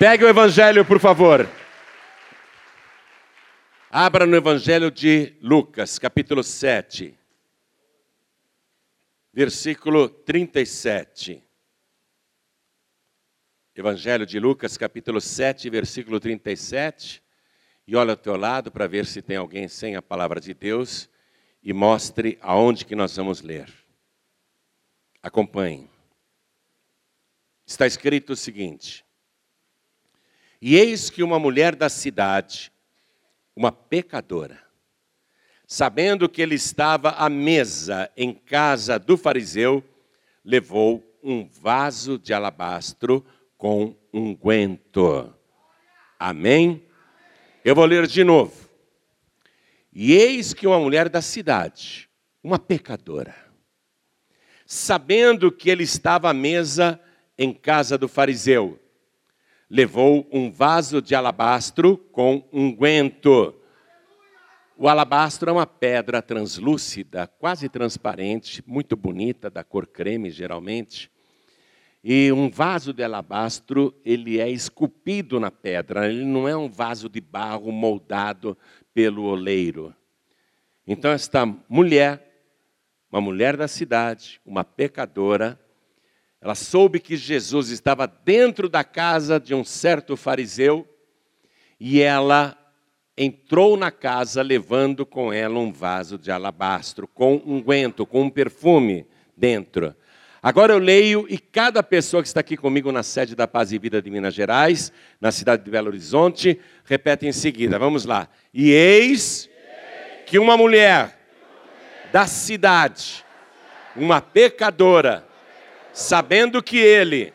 Pegue 0.00 0.24
o 0.24 0.28
evangelho, 0.30 0.82
por 0.82 0.98
favor. 0.98 1.46
Abra 3.90 4.24
no 4.24 4.34
evangelho 4.34 4.90
de 4.90 5.36
Lucas, 5.42 5.98
capítulo 5.98 6.42
7, 6.42 7.14
versículo 9.30 10.08
37. 10.08 11.44
Evangelho 13.74 14.24
de 14.24 14.40
Lucas, 14.40 14.78
capítulo 14.78 15.20
7, 15.20 15.68
versículo 15.68 16.18
37. 16.18 17.22
E 17.86 17.94
olha 17.94 18.12
ao 18.12 18.16
teu 18.16 18.36
lado 18.36 18.72
para 18.72 18.86
ver 18.86 19.04
se 19.04 19.20
tem 19.20 19.36
alguém 19.36 19.68
sem 19.68 19.96
a 19.96 20.00
palavra 20.00 20.40
de 20.40 20.54
Deus 20.54 21.10
e 21.62 21.74
mostre 21.74 22.38
aonde 22.40 22.86
que 22.86 22.96
nós 22.96 23.14
vamos 23.14 23.42
ler. 23.42 23.70
Acompanhe. 25.22 25.90
Está 27.66 27.86
escrito 27.86 28.32
o 28.32 28.36
seguinte: 28.36 29.04
e 30.60 30.76
eis 30.76 31.08
que 31.08 31.22
uma 31.22 31.38
mulher 31.38 31.74
da 31.74 31.88
cidade, 31.88 32.72
uma 33.56 33.72
pecadora, 33.72 34.62
sabendo 35.66 36.28
que 36.28 36.42
ele 36.42 36.54
estava 36.54 37.10
à 37.10 37.28
mesa 37.28 38.10
em 38.16 38.34
casa 38.34 38.98
do 38.98 39.16
fariseu, 39.16 39.84
levou 40.44 41.02
um 41.22 41.46
vaso 41.46 42.18
de 42.18 42.32
alabastro 42.32 43.24
com 43.56 43.94
unguento. 44.12 45.32
Amém? 46.18 46.82
Eu 47.64 47.74
vou 47.74 47.84
ler 47.84 48.06
de 48.06 48.24
novo. 48.24 48.68
E 49.92 50.12
eis 50.12 50.54
que 50.54 50.66
uma 50.66 50.78
mulher 50.78 51.08
da 51.08 51.20
cidade, 51.20 52.08
uma 52.42 52.58
pecadora, 52.58 53.34
sabendo 54.64 55.52
que 55.52 55.68
ele 55.68 55.82
estava 55.82 56.30
à 56.30 56.32
mesa 56.32 56.98
em 57.36 57.52
casa 57.52 57.98
do 57.98 58.08
fariseu, 58.08 58.79
levou 59.70 60.26
um 60.32 60.50
vaso 60.50 61.00
de 61.00 61.14
alabastro 61.14 61.96
com 61.96 62.42
unguento. 62.52 63.54
O 64.76 64.88
alabastro 64.88 65.48
é 65.48 65.52
uma 65.52 65.66
pedra 65.66 66.20
translúcida, 66.20 67.28
quase 67.38 67.68
transparente, 67.68 68.64
muito 68.66 68.96
bonita, 68.96 69.48
da 69.48 69.62
cor 69.62 69.86
creme 69.86 70.28
geralmente. 70.28 71.08
E 72.02 72.32
um 72.32 72.50
vaso 72.50 72.92
de 72.92 73.04
alabastro, 73.04 73.94
ele 74.04 74.40
é 74.40 74.50
esculpido 74.50 75.38
na 75.38 75.50
pedra, 75.50 76.08
ele 76.08 76.24
não 76.24 76.48
é 76.48 76.56
um 76.56 76.68
vaso 76.68 77.08
de 77.08 77.20
barro 77.20 77.70
moldado 77.70 78.58
pelo 78.92 79.24
oleiro. 79.24 79.94
Então 80.84 81.12
esta 81.12 81.46
mulher, 81.68 82.42
uma 83.12 83.20
mulher 83.20 83.56
da 83.56 83.68
cidade, 83.68 84.40
uma 84.44 84.64
pecadora, 84.64 85.60
ela 86.40 86.54
soube 86.54 87.00
que 87.00 87.16
Jesus 87.16 87.68
estava 87.68 88.06
dentro 88.06 88.68
da 88.68 88.82
casa 88.82 89.38
de 89.38 89.54
um 89.54 89.62
certo 89.62 90.16
fariseu 90.16 90.88
e 91.78 92.00
ela 92.00 92.56
entrou 93.16 93.76
na 93.76 93.90
casa 93.90 94.40
levando 94.40 95.04
com 95.04 95.30
ela 95.30 95.58
um 95.58 95.70
vaso 95.70 96.16
de 96.16 96.30
alabastro 96.30 97.06
com 97.06 97.42
unguento, 97.44 98.06
com 98.06 98.22
um 98.22 98.30
perfume 98.30 99.06
dentro. 99.36 99.94
Agora 100.42 100.72
eu 100.72 100.78
leio 100.78 101.26
e 101.28 101.36
cada 101.36 101.82
pessoa 101.82 102.22
que 102.22 102.28
está 102.28 102.40
aqui 102.40 102.56
comigo 102.56 102.90
na 102.90 103.02
sede 103.02 103.36
da 103.36 103.46
Paz 103.46 103.72
e 103.72 103.78
Vida 103.78 104.00
de 104.00 104.10
Minas 104.10 104.32
Gerais, 104.32 104.90
na 105.20 105.30
cidade 105.30 105.62
de 105.62 105.70
Belo 105.70 105.88
Horizonte, 105.88 106.58
repete 106.86 107.26
em 107.26 107.32
seguida. 107.32 107.78
Vamos 107.78 108.06
lá. 108.06 108.26
E 108.54 108.70
eis 108.70 109.50
que 110.24 110.38
uma 110.38 110.56
mulher 110.56 111.18
da 112.10 112.26
cidade, 112.26 113.22
uma 113.94 114.22
pecadora, 114.22 115.28
sabendo 115.92 116.62
que 116.62 116.78
ele 116.78 117.32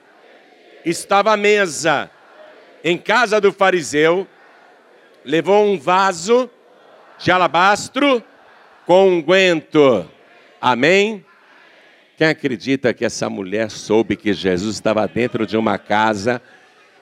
estava 0.83 1.33
à 1.33 1.37
mesa 1.37 2.09
em 2.83 2.97
casa 2.97 3.41
do 3.41 3.51
fariseu, 3.51 4.27
levou 5.23 5.65
um 5.65 5.77
vaso 5.77 6.49
de 7.17 7.31
alabastro 7.31 8.23
com 8.85 9.09
unguento. 9.09 10.09
Amém? 10.61 11.25
Quem 12.17 12.27
acredita 12.27 12.93
que 12.93 13.03
essa 13.03 13.29
mulher 13.29 13.69
soube 13.69 14.15
que 14.15 14.31
Jesus 14.31 14.75
estava 14.75 15.07
dentro 15.07 15.45
de 15.45 15.57
uma 15.57 15.77
casa 15.77 16.41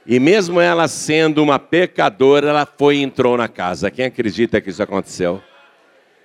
e 0.06 0.20
mesmo 0.20 0.60
ela 0.60 0.88
sendo 0.88 1.44
uma 1.44 1.60
pecadora, 1.60 2.50
ela 2.50 2.66
foi 2.66 2.98
e 2.98 3.04
entrou 3.04 3.38
na 3.38 3.48
casa? 3.48 3.92
Quem 3.92 4.06
acredita 4.06 4.60
que 4.60 4.70
isso 4.70 4.82
aconteceu? 4.82 5.42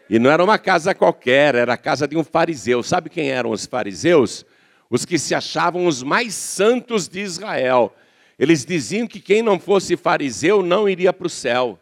E 0.08 0.18
não 0.18 0.30
era 0.30 0.42
uma 0.42 0.58
casa 0.58 0.94
qualquer, 0.94 1.54
era 1.54 1.74
a 1.74 1.76
casa 1.76 2.08
de 2.08 2.16
um 2.16 2.24
fariseu. 2.24 2.82
Sabe 2.82 3.10
quem 3.10 3.30
eram 3.30 3.50
os 3.50 3.66
fariseus? 3.66 4.46
Os 4.90 5.04
que 5.04 5.18
se 5.18 5.34
achavam 5.34 5.86
os 5.86 6.02
mais 6.02 6.34
santos 6.34 7.08
de 7.08 7.20
Israel. 7.20 7.94
Eles 8.38 8.64
diziam 8.64 9.06
que 9.06 9.20
quem 9.20 9.42
não 9.42 9.58
fosse 9.58 9.96
fariseu 9.96 10.62
não 10.62 10.88
iria 10.88 11.12
para 11.12 11.26
o 11.26 11.30
céu. 11.30 11.78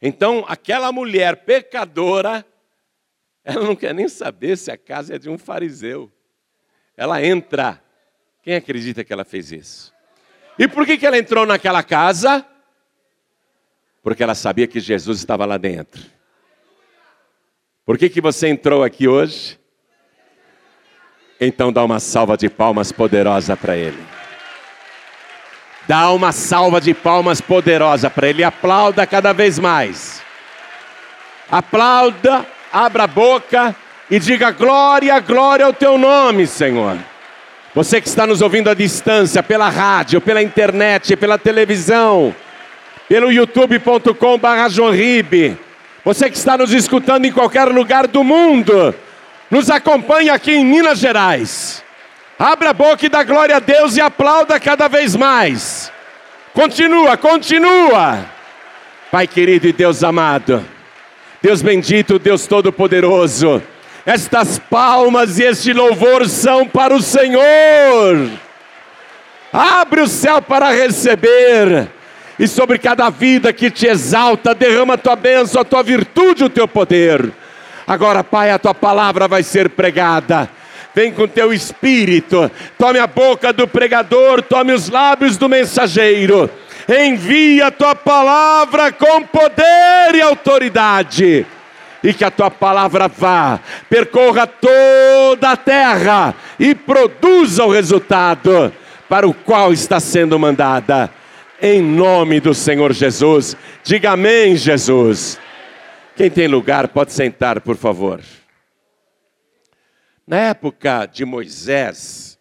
Então, 0.00 0.44
aquela 0.48 0.92
mulher 0.92 1.44
pecadora, 1.44 2.46
ela 3.44 3.64
não 3.64 3.76
quer 3.76 3.94
nem 3.94 4.08
saber 4.08 4.56
se 4.56 4.70
a 4.70 4.76
casa 4.76 5.16
é 5.16 5.18
de 5.18 5.28
um 5.28 5.36
fariseu. 5.36 6.10
Ela 6.96 7.24
entra. 7.24 7.82
Quem 8.42 8.54
acredita 8.54 9.02
que 9.02 9.12
ela 9.12 9.24
fez 9.24 9.50
isso? 9.50 9.92
E 10.58 10.68
por 10.68 10.86
que, 10.86 10.96
que 10.96 11.06
ela 11.06 11.18
entrou 11.18 11.44
naquela 11.44 11.82
casa? 11.82 12.46
Porque 14.02 14.22
ela 14.22 14.34
sabia 14.34 14.66
que 14.66 14.78
Jesus 14.78 15.18
estava 15.18 15.44
lá 15.44 15.56
dentro. 15.56 16.02
Por 17.84 17.98
que, 17.98 18.08
que 18.08 18.20
você 18.20 18.48
entrou 18.48 18.84
aqui 18.84 19.08
hoje? 19.08 19.58
Então 21.40 21.72
dá 21.72 21.82
uma 21.84 21.98
salva 21.98 22.36
de 22.36 22.48
palmas 22.48 22.92
poderosa 22.92 23.56
para 23.56 23.76
ele. 23.76 23.98
Dá 25.86 26.10
uma 26.12 26.32
salva 26.32 26.80
de 26.80 26.94
palmas 26.94 27.40
poderosa 27.40 28.08
para 28.08 28.28
ele. 28.28 28.44
Aplauda 28.44 29.06
cada 29.06 29.32
vez 29.32 29.58
mais. 29.58 30.22
Aplauda, 31.50 32.46
abra 32.72 33.04
a 33.04 33.06
boca 33.06 33.76
e 34.10 34.18
diga 34.18 34.50
glória, 34.50 35.18
glória 35.20 35.66
ao 35.66 35.72
teu 35.72 35.98
nome, 35.98 36.46
Senhor. 36.46 36.96
Você 37.74 38.00
que 38.00 38.08
está 38.08 38.26
nos 38.26 38.40
ouvindo 38.40 38.70
à 38.70 38.74
distância, 38.74 39.42
pela 39.42 39.68
rádio, 39.68 40.20
pela 40.20 40.42
internet, 40.42 41.16
pela 41.16 41.36
televisão, 41.36 42.34
pelo 43.08 43.32
youtube.com/barra 43.32 44.68
Você 46.04 46.30
que 46.30 46.36
está 46.36 46.56
nos 46.56 46.72
escutando 46.72 47.24
em 47.24 47.32
qualquer 47.32 47.64
lugar 47.68 48.06
do 48.06 48.22
mundo, 48.22 48.94
nos 49.54 49.70
acompanha 49.70 50.34
aqui 50.34 50.50
em 50.50 50.64
Minas 50.64 50.98
Gerais. 50.98 51.80
Abra 52.36 52.70
a 52.70 52.72
boca 52.72 53.06
e 53.06 53.08
dá 53.08 53.22
glória 53.22 53.54
a 53.54 53.60
Deus 53.60 53.96
e 53.96 54.00
aplauda 54.00 54.58
cada 54.58 54.88
vez 54.88 55.14
mais. 55.14 55.92
Continua, 56.52 57.16
continua. 57.16 58.26
Pai 59.12 59.28
querido 59.28 59.68
e 59.68 59.72
Deus 59.72 60.02
amado, 60.02 60.64
Deus 61.40 61.62
bendito, 61.62 62.18
Deus 62.18 62.48
todo-poderoso, 62.48 63.62
estas 64.04 64.58
palmas 64.58 65.38
e 65.38 65.44
este 65.44 65.72
louvor 65.72 66.28
são 66.28 66.66
para 66.66 66.92
o 66.92 67.00
Senhor. 67.00 68.28
Abre 69.52 70.00
o 70.00 70.08
céu 70.08 70.42
para 70.42 70.72
receber, 70.72 71.86
e 72.40 72.48
sobre 72.48 72.76
cada 72.76 73.08
vida 73.08 73.52
que 73.52 73.70
te 73.70 73.86
exalta, 73.86 74.52
derrama 74.52 74.94
a 74.94 74.98
tua 74.98 75.14
bênção, 75.14 75.60
a 75.60 75.64
tua 75.64 75.84
virtude, 75.84 76.42
o 76.42 76.50
teu 76.50 76.66
poder. 76.66 77.32
Agora, 77.86 78.24
Pai, 78.24 78.50
a 78.50 78.58
tua 78.58 78.74
palavra 78.74 79.28
vai 79.28 79.42
ser 79.42 79.68
pregada. 79.68 80.48
Vem 80.94 81.12
com 81.12 81.26
teu 81.26 81.52
espírito, 81.52 82.48
tome 82.78 83.00
a 83.00 83.06
boca 83.06 83.52
do 83.52 83.66
pregador, 83.66 84.40
tome 84.42 84.72
os 84.72 84.88
lábios 84.88 85.36
do 85.36 85.48
mensageiro. 85.48 86.48
Envia 86.88 87.66
a 87.66 87.70
tua 87.70 87.96
palavra 87.96 88.92
com 88.92 89.22
poder 89.22 90.14
e 90.14 90.20
autoridade. 90.20 91.44
E 92.02 92.12
que 92.12 92.24
a 92.24 92.30
tua 92.30 92.50
palavra 92.50 93.08
vá, 93.08 93.58
percorra 93.88 94.46
toda 94.46 95.50
a 95.50 95.56
terra 95.56 96.34
e 96.60 96.74
produza 96.74 97.64
o 97.64 97.72
resultado 97.72 98.72
para 99.08 99.26
o 99.26 99.34
qual 99.34 99.72
está 99.72 99.98
sendo 99.98 100.38
mandada. 100.38 101.10
Em 101.60 101.82
nome 101.82 102.40
do 102.40 102.54
Senhor 102.54 102.92
Jesus. 102.92 103.56
Diga 103.82 104.12
amém, 104.12 104.54
Jesus. 104.54 105.38
Quem 106.16 106.30
tem 106.30 106.46
lugar 106.46 106.92
pode 106.92 107.12
sentar, 107.12 107.60
por 107.60 107.76
favor. 107.76 108.22
Na 110.24 110.38
época 110.38 111.06
de 111.06 111.24
Moisés, 111.24 112.38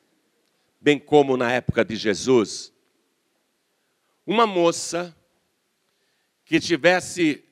bem 0.80 1.00
como 1.00 1.36
na 1.36 1.52
época 1.52 1.84
de 1.84 1.96
Jesus, 1.96 2.72
uma 4.28 4.46
moça 4.46 5.16
que 6.46 6.60
tivesse 6.60 7.44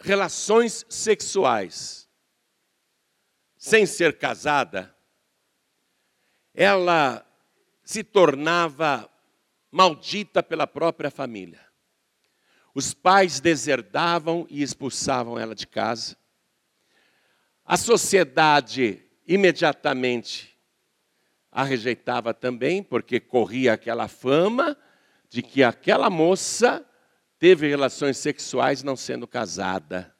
relações 0.00 0.84
sexuais 0.88 2.08
sem 3.56 3.86
ser 3.86 4.18
casada, 4.18 4.92
ela 6.52 7.24
se 7.84 8.02
tornava 8.02 9.08
maldita 9.70 10.42
pela 10.42 10.66
própria 10.66 11.10
família. 11.10 11.65
Os 12.76 12.92
pais 12.92 13.40
deserdavam 13.40 14.46
e 14.50 14.62
expulsavam 14.62 15.38
ela 15.38 15.54
de 15.54 15.66
casa. 15.66 16.14
A 17.64 17.74
sociedade 17.74 19.02
imediatamente 19.26 20.54
a 21.50 21.64
rejeitava 21.64 22.34
também, 22.34 22.82
porque 22.82 23.18
corria 23.18 23.72
aquela 23.72 24.08
fama 24.08 24.76
de 25.30 25.40
que 25.40 25.64
aquela 25.64 26.10
moça 26.10 26.86
teve 27.38 27.66
relações 27.66 28.18
sexuais 28.18 28.82
não 28.82 28.94
sendo 28.94 29.26
casada. 29.26 30.14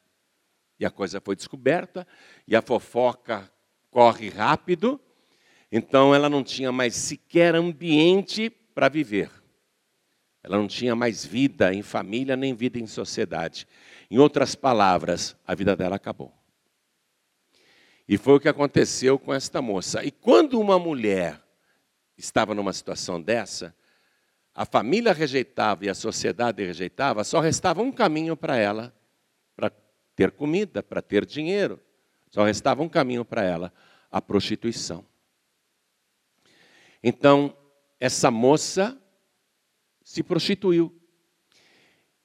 E 0.79 0.85
a 0.85 0.89
coisa 0.89 1.21
foi 1.21 1.35
descoberta, 1.35 2.07
e 2.47 2.55
a 2.55 2.61
fofoca 2.63 3.51
corre 3.91 4.29
rápido, 4.29 4.99
então 5.71 6.15
ela 6.15 6.27
não 6.27 6.43
tinha 6.43 6.71
mais 6.71 6.95
sequer 6.95 7.53
ambiente 7.53 8.49
para 8.49 8.89
viver. 8.89 9.36
Ela 10.47 10.57
não 10.57 10.67
tinha 10.67 10.95
mais 10.95 11.25
vida 11.25 11.73
em 11.73 11.81
família 11.81 12.37
nem 12.37 12.55
vida 12.55 12.79
em 12.79 12.87
sociedade. 12.87 13.67
Em 14.09 14.17
outras 14.17 14.55
palavras, 14.55 15.35
a 15.45 15.53
vida 15.53 15.75
dela 15.75 15.97
acabou. 15.97 16.33
E 18.07 18.17
foi 18.17 18.35
o 18.35 18.39
que 18.39 18.47
aconteceu 18.47 19.19
com 19.19 19.33
esta 19.33 19.61
moça. 19.61 20.05
E 20.05 20.09
quando 20.09 20.57
uma 20.57 20.79
mulher 20.79 21.43
estava 22.17 22.55
numa 22.55 22.71
situação 22.71 23.21
dessa, 23.21 23.75
a 24.55 24.65
família 24.65 25.11
rejeitava 25.11 25.83
e 25.83 25.89
a 25.89 25.93
sociedade 25.93 26.63
rejeitava, 26.63 27.25
só 27.25 27.41
restava 27.41 27.81
um 27.81 27.91
caminho 27.91 28.37
para 28.37 28.55
ela, 28.55 28.95
para 29.53 29.69
ter 30.15 30.31
comida, 30.31 30.81
para 30.81 31.01
ter 31.01 31.25
dinheiro. 31.25 31.77
Só 32.31 32.45
restava 32.45 32.81
um 32.81 32.87
caminho 32.87 33.25
para 33.25 33.43
ela, 33.43 33.73
a 34.09 34.21
prostituição. 34.21 35.05
Então, 37.03 37.53
essa 37.99 38.31
moça 38.31 38.97
se 40.07 40.23
prostituiu. 40.23 40.97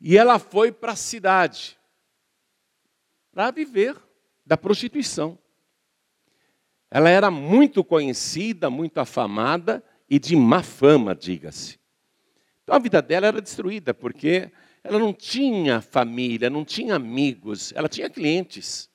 E 0.01 0.17
ela 0.17 0.39
foi 0.39 0.71
para 0.71 0.93
a 0.93 0.97
cidade 0.97 1.77
para 3.33 3.51
viver 3.51 4.01
da 4.47 4.57
prostituição. 4.57 5.37
Ela 6.89 7.11
era 7.11 7.29
muito 7.29 7.83
conhecida, 7.83 8.71
muito 8.71 8.99
afamada 8.99 9.83
e 10.09 10.17
de 10.21 10.37
má 10.37 10.63
fama, 10.63 11.13
diga-se. 11.13 11.81
Então 12.63 12.77
a 12.77 12.79
vida 12.79 13.03
dela 13.03 13.27
era 13.27 13.43
destruída, 13.43 13.93
porque 13.93 14.53
ela 14.85 15.01
não 15.01 15.13
tinha 15.13 15.81
família, 15.81 16.49
não 16.49 16.65
tinha 16.65 16.95
amigos, 16.95 17.73
ela 17.75 17.89
tinha 17.89 18.09
clientes. 18.09 18.89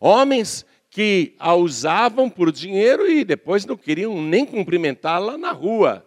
Homens 0.00 0.64
que 0.88 1.34
a 1.40 1.56
usavam 1.56 2.30
por 2.30 2.52
dinheiro 2.52 3.10
e 3.10 3.24
depois 3.24 3.66
não 3.66 3.76
queriam 3.76 4.22
nem 4.22 4.46
cumprimentá-la 4.46 5.36
na 5.36 5.50
rua. 5.50 6.06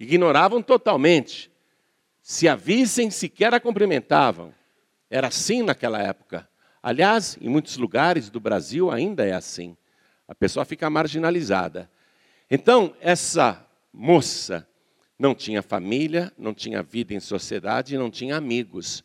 Ignoravam 0.00 0.62
totalmente. 0.62 1.52
Se 2.22 2.48
a 2.48 2.56
vissem, 2.56 3.10
sequer 3.10 3.52
a 3.52 3.60
cumprimentavam. 3.60 4.54
Era 5.10 5.26
assim 5.26 5.62
naquela 5.62 6.00
época. 6.02 6.48
Aliás, 6.82 7.36
em 7.38 7.50
muitos 7.50 7.76
lugares 7.76 8.30
do 8.30 8.40
Brasil 8.40 8.90
ainda 8.90 9.26
é 9.26 9.32
assim. 9.32 9.76
A 10.26 10.34
pessoa 10.34 10.64
fica 10.64 10.88
marginalizada. 10.88 11.90
Então, 12.50 12.94
essa 13.00 13.62
moça 13.92 14.66
não 15.18 15.34
tinha 15.34 15.60
família, 15.60 16.32
não 16.38 16.54
tinha 16.54 16.82
vida 16.82 17.12
em 17.12 17.20
sociedade, 17.20 17.98
não 17.98 18.10
tinha 18.10 18.36
amigos. 18.36 19.04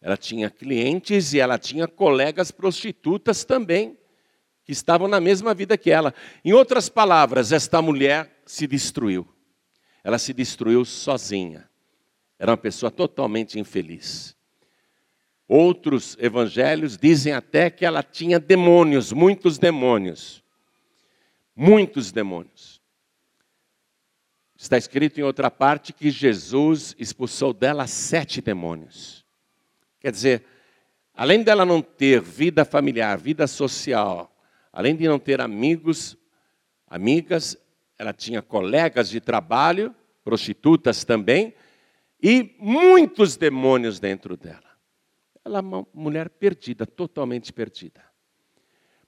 Ela 0.00 0.16
tinha 0.16 0.48
clientes 0.48 1.34
e 1.34 1.40
ela 1.40 1.58
tinha 1.58 1.86
colegas 1.86 2.50
prostitutas 2.50 3.44
também, 3.44 3.98
que 4.64 4.72
estavam 4.72 5.06
na 5.06 5.20
mesma 5.20 5.52
vida 5.52 5.76
que 5.76 5.90
ela. 5.90 6.14
Em 6.42 6.54
outras 6.54 6.88
palavras, 6.88 7.52
esta 7.52 7.82
mulher 7.82 8.40
se 8.46 8.66
destruiu. 8.66 9.28
Ela 10.02 10.18
se 10.18 10.32
destruiu 10.32 10.84
sozinha. 10.84 11.68
Era 12.38 12.52
uma 12.52 12.56
pessoa 12.56 12.90
totalmente 12.90 13.58
infeliz. 13.58 14.36
Outros 15.46 16.16
evangelhos 16.20 16.96
dizem 16.96 17.32
até 17.32 17.68
que 17.68 17.84
ela 17.84 18.02
tinha 18.02 18.38
demônios, 18.38 19.12
muitos 19.12 19.58
demônios. 19.58 20.42
Muitos 21.54 22.12
demônios. 22.12 22.80
Está 24.56 24.78
escrito 24.78 25.18
em 25.18 25.22
outra 25.22 25.50
parte 25.50 25.92
que 25.92 26.10
Jesus 26.10 26.94
expulsou 26.98 27.52
dela 27.52 27.86
sete 27.86 28.40
demônios. 28.40 29.24
Quer 29.98 30.12
dizer, 30.12 30.44
além 31.14 31.42
dela 31.42 31.64
não 31.64 31.82
ter 31.82 32.20
vida 32.20 32.64
familiar, 32.64 33.18
vida 33.18 33.46
social, 33.46 34.30
além 34.72 34.94
de 34.94 35.08
não 35.08 35.18
ter 35.18 35.40
amigos, 35.40 36.16
amigas, 36.86 37.56
ela 38.00 38.14
tinha 38.14 38.40
colegas 38.40 39.10
de 39.10 39.20
trabalho, 39.20 39.94
prostitutas 40.24 41.04
também, 41.04 41.54
e 42.22 42.56
muitos 42.58 43.36
demônios 43.36 44.00
dentro 44.00 44.38
dela. 44.38 44.70
Ela 45.44 45.58
é 45.58 45.60
uma 45.60 45.86
mulher 45.92 46.30
perdida, 46.30 46.86
totalmente 46.86 47.52
perdida. 47.52 48.02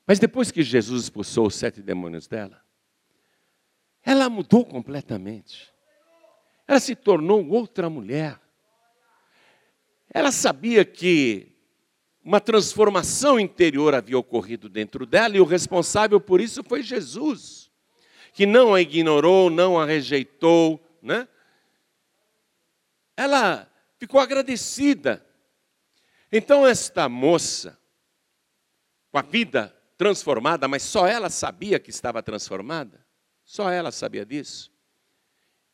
Mas 0.06 0.18
depois 0.18 0.50
que 0.50 0.62
Jesus 0.62 1.04
expulsou 1.04 1.46
os 1.46 1.54
sete 1.54 1.80
demônios 1.80 2.26
dela, 2.28 2.62
ela 4.02 4.28
mudou 4.28 4.62
completamente. 4.62 5.72
Ela 6.68 6.78
se 6.78 6.94
tornou 6.94 7.48
outra 7.48 7.88
mulher. 7.88 8.38
Ela 10.12 10.30
sabia 10.30 10.84
que 10.84 11.56
uma 12.22 12.42
transformação 12.42 13.40
interior 13.40 13.94
havia 13.94 14.18
ocorrido 14.18 14.68
dentro 14.68 15.06
dela 15.06 15.34
e 15.34 15.40
o 15.40 15.46
responsável 15.46 16.20
por 16.20 16.42
isso 16.42 16.62
foi 16.62 16.82
Jesus, 16.82 17.61
que 18.32 18.46
não 18.46 18.74
a 18.74 18.80
ignorou, 18.80 19.50
não 19.50 19.78
a 19.78 19.84
rejeitou, 19.84 20.80
né? 21.02 21.28
Ela 23.16 23.70
ficou 23.98 24.20
agradecida 24.20 25.24
então, 26.34 26.66
esta 26.66 27.10
moça, 27.10 27.78
com 29.10 29.18
a 29.18 29.22
vida 29.22 29.76
transformada, 29.98 30.66
mas 30.66 30.82
só 30.82 31.06
ela 31.06 31.28
sabia 31.28 31.78
que 31.78 31.90
estava 31.90 32.22
transformada, 32.22 33.04
só 33.44 33.70
ela 33.70 33.92
sabia 33.92 34.24
disso. 34.24 34.72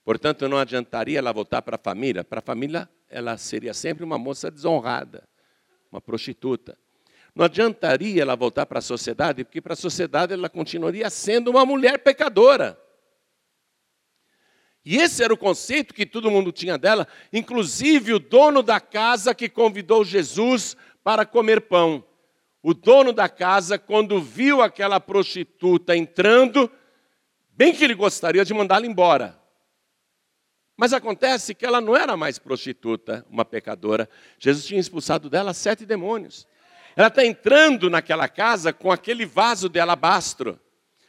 Portanto, 0.04 0.48
não 0.48 0.58
adiantaria 0.58 1.18
ela 1.18 1.32
voltar 1.32 1.62
para 1.62 1.76
a 1.76 1.78
família. 1.78 2.24
Para 2.24 2.40
a 2.40 2.42
família, 2.42 2.90
ela 3.08 3.38
seria 3.38 3.72
sempre 3.72 4.02
uma 4.02 4.18
moça 4.18 4.50
desonrada, 4.50 5.28
uma 5.92 6.00
prostituta. 6.00 6.76
Não 7.38 7.44
adiantaria 7.44 8.20
ela 8.20 8.34
voltar 8.34 8.66
para 8.66 8.80
a 8.80 8.82
sociedade, 8.82 9.44
porque 9.44 9.60
para 9.60 9.74
a 9.74 9.76
sociedade 9.76 10.32
ela 10.32 10.48
continuaria 10.48 11.08
sendo 11.08 11.52
uma 11.52 11.64
mulher 11.64 12.00
pecadora. 12.00 12.76
E 14.84 14.96
esse 14.96 15.22
era 15.22 15.32
o 15.32 15.36
conceito 15.36 15.94
que 15.94 16.04
todo 16.04 16.32
mundo 16.32 16.50
tinha 16.50 16.76
dela, 16.76 17.06
inclusive 17.32 18.12
o 18.12 18.18
dono 18.18 18.60
da 18.60 18.80
casa 18.80 19.36
que 19.36 19.48
convidou 19.48 20.04
Jesus 20.04 20.76
para 21.04 21.24
comer 21.24 21.60
pão. 21.60 22.04
O 22.60 22.74
dono 22.74 23.12
da 23.12 23.28
casa, 23.28 23.78
quando 23.78 24.20
viu 24.20 24.60
aquela 24.60 24.98
prostituta 24.98 25.96
entrando, 25.96 26.68
bem 27.50 27.72
que 27.72 27.84
ele 27.84 27.94
gostaria 27.94 28.44
de 28.44 28.52
mandá-la 28.52 28.84
embora. 28.84 29.40
Mas 30.76 30.92
acontece 30.92 31.54
que 31.54 31.64
ela 31.64 31.80
não 31.80 31.94
era 31.94 32.16
mais 32.16 32.36
prostituta, 32.36 33.24
uma 33.30 33.44
pecadora. 33.44 34.10
Jesus 34.40 34.66
tinha 34.66 34.80
expulsado 34.80 35.30
dela 35.30 35.54
sete 35.54 35.86
demônios. 35.86 36.44
Ela 36.98 37.08
está 37.08 37.24
entrando 37.24 37.88
naquela 37.88 38.28
casa 38.28 38.74
com 38.74 38.92
aquele 38.92 39.24
vaso 39.24 39.70
de 39.70 39.80
alabastro, 39.80 40.60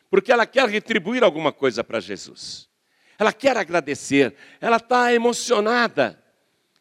porque 0.09 0.31
ela 0.31 0.45
quer 0.45 0.69
retribuir 0.69 1.21
alguma 1.21 1.51
coisa 1.51 1.83
para 1.83 1.99
Jesus 1.99 2.69
ela 3.19 3.33
quer 3.33 3.57
agradecer, 3.57 4.33
ela 4.61 4.77
está 4.77 5.13
emocionada. 5.13 6.17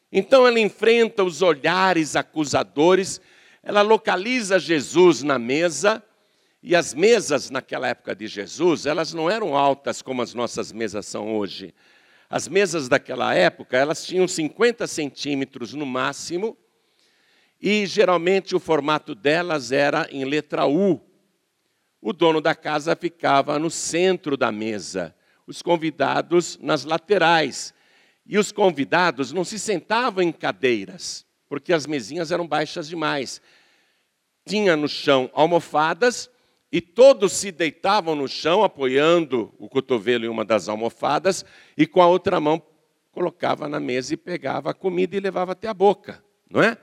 Então 0.09 0.47
ela 0.47 0.59
enfrenta 0.59 1.21
os 1.21 1.41
olhares 1.41 2.15
acusadores, 2.15 3.19
ela 3.61 3.81
localiza 3.81 4.57
Jesus 4.57 5.21
na 5.21 5.37
mesa, 5.37 6.01
e 6.63 6.75
as 6.75 6.93
mesas 6.93 7.49
naquela 7.49 7.89
época 7.89 8.15
de 8.15 8.25
Jesus, 8.27 8.85
elas 8.85 9.13
não 9.13 9.29
eram 9.29 9.55
altas 9.55 10.01
como 10.01 10.21
as 10.21 10.33
nossas 10.33 10.71
mesas 10.71 11.05
são 11.05 11.35
hoje. 11.35 11.75
As 12.29 12.47
mesas 12.47 12.87
daquela 12.87 13.33
época, 13.33 13.77
elas 13.77 14.05
tinham 14.05 14.27
50 14.27 14.87
centímetros 14.87 15.73
no 15.73 15.85
máximo, 15.85 16.57
e 17.61 17.85
geralmente 17.85 18.55
o 18.55 18.59
formato 18.59 19.13
delas 19.13 19.71
era 19.71 20.07
em 20.11 20.23
letra 20.23 20.65
U. 20.65 21.01
O 22.01 22.13
dono 22.13 22.39
da 22.39 22.55
casa 22.55 22.95
ficava 22.95 23.59
no 23.59 23.69
centro 23.69 24.37
da 24.37 24.51
mesa 24.51 25.15
os 25.49 25.63
convidados 25.63 26.59
nas 26.61 26.85
laterais. 26.85 27.73
E 28.23 28.37
os 28.37 28.51
convidados 28.51 29.31
não 29.31 29.43
se 29.43 29.57
sentavam 29.57 30.23
em 30.23 30.31
cadeiras, 30.31 31.25
porque 31.47 31.73
as 31.73 31.87
mesinhas 31.87 32.31
eram 32.31 32.47
baixas 32.47 32.87
demais. 32.87 33.41
Tinha 34.45 34.77
no 34.77 34.87
chão 34.87 35.29
almofadas 35.33 36.29
e 36.71 36.79
todos 36.79 37.33
se 37.33 37.51
deitavam 37.51 38.15
no 38.15 38.27
chão, 38.27 38.63
apoiando 38.63 39.51
o 39.57 39.67
cotovelo 39.67 40.25
em 40.25 40.29
uma 40.29 40.45
das 40.45 40.69
almofadas, 40.69 41.43
e 41.75 41.87
com 41.87 41.99
a 41.99 42.07
outra 42.07 42.39
mão 42.39 42.61
colocava 43.11 43.67
na 43.67 43.79
mesa 43.79 44.13
e 44.13 44.17
pegava 44.17 44.69
a 44.69 44.73
comida 44.75 45.17
e 45.17 45.19
levava 45.19 45.53
até 45.53 45.67
a 45.67 45.73
boca, 45.73 46.23
não 46.47 46.61
é? 46.61 46.77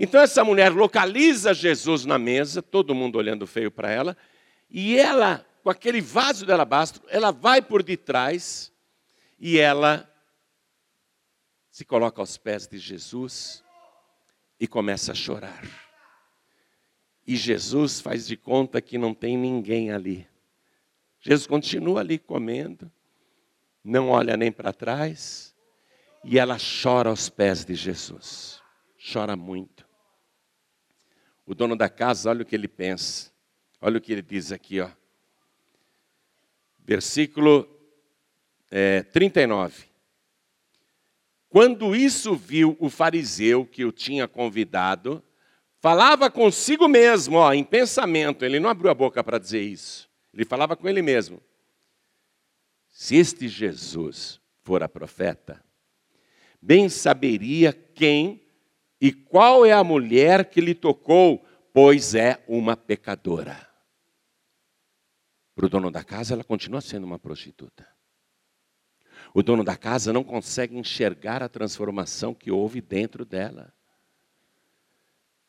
Então 0.00 0.20
essa 0.20 0.44
mulher 0.44 0.72
localiza 0.72 1.52
Jesus 1.52 2.04
na 2.04 2.20
mesa, 2.20 2.62
todo 2.62 2.94
mundo 2.94 3.18
olhando 3.18 3.48
feio 3.48 3.68
para 3.68 3.90
ela, 3.90 4.16
e 4.70 4.96
ela 4.96 5.44
com 5.60 5.70
aquele 5.70 6.00
vaso 6.00 6.46
de 6.46 6.52
alabastro, 6.52 7.02
ela 7.08 7.32
vai 7.32 7.60
por 7.60 7.82
detrás 7.82 8.72
e 9.40 9.58
ela 9.58 10.08
se 11.68 11.84
coloca 11.84 12.22
aos 12.22 12.38
pés 12.38 12.68
de 12.68 12.78
Jesus 12.78 13.64
e 14.58 14.68
começa 14.68 15.10
a 15.10 15.16
chorar. 15.16 15.62
E 17.26 17.34
Jesus 17.34 18.00
faz 18.00 18.24
de 18.24 18.36
conta 18.36 18.80
que 18.80 18.96
não 18.96 19.12
tem 19.12 19.36
ninguém 19.36 19.90
ali. 19.90 20.28
Jesus 21.20 21.46
continua 21.46 22.00
ali 22.00 22.20
comendo, 22.20 22.90
não 23.82 24.10
olha 24.10 24.36
nem 24.36 24.52
para 24.52 24.72
trás, 24.72 25.56
e 26.22 26.38
ela 26.38 26.56
chora 26.56 27.10
aos 27.10 27.28
pés 27.28 27.64
de 27.64 27.74
Jesus. 27.74 28.62
Chora 29.12 29.36
muito. 29.36 29.87
O 31.48 31.54
dono 31.54 31.74
da 31.74 31.88
casa, 31.88 32.28
olha 32.28 32.42
o 32.42 32.44
que 32.44 32.54
ele 32.54 32.68
pensa. 32.68 33.32
Olha 33.80 33.96
o 33.96 34.00
que 34.02 34.12
ele 34.12 34.20
diz 34.20 34.52
aqui, 34.52 34.80
ó. 34.80 34.90
Versículo 36.78 37.66
é, 38.70 39.02
39. 39.02 39.86
Quando 41.48 41.96
isso 41.96 42.36
viu 42.36 42.76
o 42.78 42.90
fariseu 42.90 43.64
que 43.64 43.82
o 43.82 43.90
tinha 43.90 44.28
convidado, 44.28 45.24
falava 45.80 46.30
consigo 46.30 46.86
mesmo, 46.86 47.38
ó, 47.38 47.50
em 47.54 47.64
pensamento, 47.64 48.44
ele 48.44 48.60
não 48.60 48.68
abriu 48.68 48.90
a 48.90 48.94
boca 48.94 49.24
para 49.24 49.38
dizer 49.38 49.62
isso. 49.62 50.06
Ele 50.34 50.44
falava 50.44 50.76
com 50.76 50.86
ele 50.86 51.00
mesmo. 51.00 51.40
Se 52.90 53.16
este 53.16 53.48
Jesus 53.48 54.38
fora 54.62 54.86
profeta, 54.86 55.64
bem 56.60 56.90
saberia 56.90 57.72
quem 57.72 58.46
e 59.00 59.12
qual 59.12 59.64
é 59.64 59.72
a 59.72 59.84
mulher 59.84 60.44
que 60.46 60.60
lhe 60.60 60.74
tocou, 60.74 61.44
pois 61.72 62.14
é 62.14 62.42
uma 62.48 62.76
pecadora. 62.76 63.68
Para 65.54 65.66
o 65.66 65.68
dono 65.68 65.90
da 65.90 66.04
casa, 66.04 66.34
ela 66.34 66.44
continua 66.44 66.80
sendo 66.80 67.04
uma 67.04 67.18
prostituta. 67.18 67.86
O 69.34 69.42
dono 69.42 69.62
da 69.62 69.76
casa 69.76 70.12
não 70.12 70.24
consegue 70.24 70.76
enxergar 70.76 71.42
a 71.42 71.48
transformação 71.48 72.32
que 72.32 72.50
houve 72.50 72.80
dentro 72.80 73.24
dela. 73.24 73.72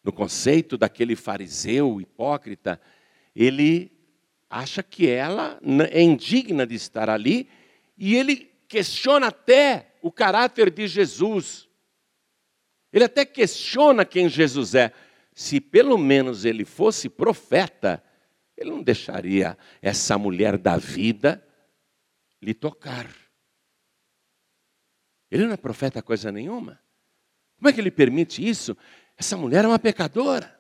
No 0.04 0.12
conceito 0.12 0.78
daquele 0.78 1.16
fariseu 1.16 2.02
hipócrita, 2.02 2.82
ele 3.36 3.92
acha 4.50 4.82
que 4.82 5.08
ela 5.08 5.60
é 5.92 6.02
indigna 6.02 6.66
de 6.66 6.76
estar 6.76 7.10
ali 7.10 7.48
e 7.96 8.16
ele 8.16 8.52
questiona 8.68 9.28
até 9.28 9.96
o 10.02 10.12
caráter 10.12 10.72
de 10.72 10.88
Jesus. 10.88 11.69
Ele 12.92 13.04
até 13.04 13.26
questiona 13.26 14.06
quem 14.06 14.28
Jesus 14.28 14.76
é. 14.76 14.94
Se 15.34 15.62
pelo 15.62 15.98
menos 15.98 16.44
ele 16.44 16.66
fosse 16.66 17.08
profeta, 17.08 18.04
ele 18.58 18.72
não 18.72 18.84
deixaria 18.84 19.58
essa 19.82 20.18
mulher 20.18 20.58
da 20.58 20.76
vida 20.78 21.46
lhe 22.42 22.54
tocar. 22.54 23.08
Ele 25.30 25.46
não 25.46 25.54
é 25.54 25.58
profeta 25.58 26.02
coisa 26.02 26.32
nenhuma. 26.32 26.80
Como 27.58 27.70
é 27.70 27.74
que 27.74 27.80
ele 27.80 27.92
permite 27.92 28.48
isso? 28.48 28.76
Essa 29.18 29.38
mulher 29.38 29.66
é 29.66 29.68
uma 29.68 29.78
pecadora. 29.78 30.60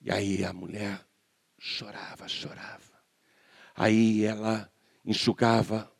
E 0.00 0.10
aí 0.10 0.44
a 0.44 0.52
mulher 0.52 1.04
chorava, 1.58 2.26
chorava. 2.26 3.00
Aí 3.74 4.24
ela 4.24 4.72
enxugava 5.04 5.91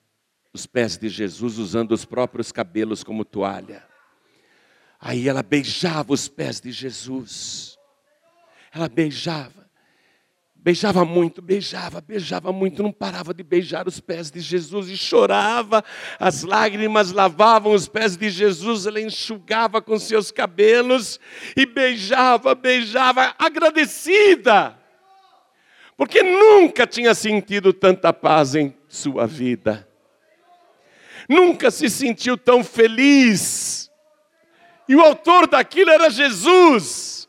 os 0.52 0.66
pés 0.66 0.99
de 0.99 1.09
Jesus 1.09 1.59
usando 1.59 1.92
os 1.92 2.04
próprios 2.04 2.52
cabelos 2.52 3.02
como 3.02 3.25
toalha. 3.25 3.82
Aí 5.00 5.28
ela 5.28 5.42
beijava 5.42 6.12
os 6.12 6.28
pés 6.28 6.61
de 6.61 6.71
Jesus. 6.71 7.76
Ela 8.73 8.88
beijava. 8.88 9.62
Beijava 10.54 11.04
muito, 11.04 11.42
beijava, 11.42 12.00
beijava 12.00 12.52
muito, 12.52 12.85
não 12.85 12.92
parava 12.92 13.35
de 13.35 13.42
beijar 13.42 13.88
os 13.88 13.99
pés 13.99 14.30
de 14.30 14.38
Jesus 14.38 14.88
e 14.88 14.97
chorava, 14.97 15.82
as 16.21 16.44
lágrimas 16.44 17.11
lavavam 17.11 17.73
os 17.73 17.88
pés 17.88 18.16
de 18.16 18.30
Jesus, 18.30 18.87
ela 18.87 19.00
enxugava 19.00 19.82
com 19.82 19.99
seus 19.99 20.30
cabelos 20.30 21.18
e 21.56 21.66
beijava, 21.66 22.54
beijava, 22.54 23.35
agradecida, 23.37 24.78
porque 25.97 26.23
nunca 26.23 26.87
tinha 26.87 27.12
sentido 27.12 27.73
tanta 27.73 28.12
paz 28.12 28.54
em 28.54 28.73
sua 28.87 29.26
vida, 29.26 29.88
nunca 31.29 31.71
se 31.71 31.88
sentiu 31.88 32.37
tão 32.37 32.62
feliz, 32.64 33.91
e 34.88 34.97
o 34.97 35.00
autor 35.00 35.47
daquilo 35.47 35.91
era 35.91 36.11
Jesus. 36.11 37.29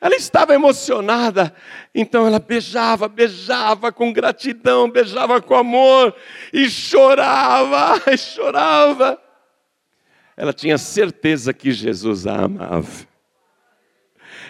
Ela 0.00 0.16
estava 0.16 0.52
emocionada, 0.52 1.54
então 1.94 2.26
ela 2.26 2.40
beijava, 2.40 3.06
beijava 3.08 3.92
com 3.92 4.12
gratidão, 4.12 4.90
beijava 4.90 5.40
com 5.40 5.54
amor 5.54 6.12
e 6.52 6.68
chorava, 6.68 8.02
e 8.12 8.18
chorava. 8.18 9.22
Ela 10.36 10.52
tinha 10.52 10.76
certeza 10.76 11.52
que 11.52 11.70
Jesus 11.70 12.26
a 12.26 12.44
amava. 12.44 13.06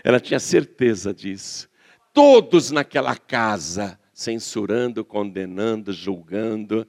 Ela 0.03 0.19
tinha 0.19 0.41
certeza 0.41 1.13
disso. 1.13 1.69
Todos 2.15 2.71
naquela 2.71 3.15
casa, 3.15 4.01
censurando, 4.13 5.05
condenando, 5.05 5.93
julgando, 5.93 6.89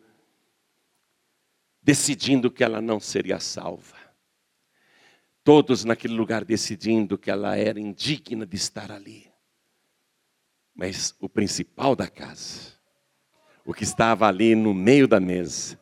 decidindo 1.83 2.49
que 2.49 2.63
ela 2.63 2.81
não 2.81 2.99
seria 2.99 3.39
salva 3.39 4.03
todos 5.43 5.83
naquele 5.83 6.13
lugar 6.13 6.45
decidindo 6.45 7.17
que 7.17 7.29
ela 7.29 7.57
era 7.57 7.79
indigna 7.79 8.45
de 8.45 8.55
estar 8.55 8.91
ali. 8.91 9.29
Mas 10.73 11.15
o 11.19 11.27
principal 11.27 11.95
da 11.95 12.07
casa, 12.07 12.73
o 13.65 13.73
que 13.73 13.83
estava 13.83 14.27
ali 14.27 14.55
no 14.55 14.73
meio 14.73 15.07
da 15.07 15.19
mesa, 15.19 15.79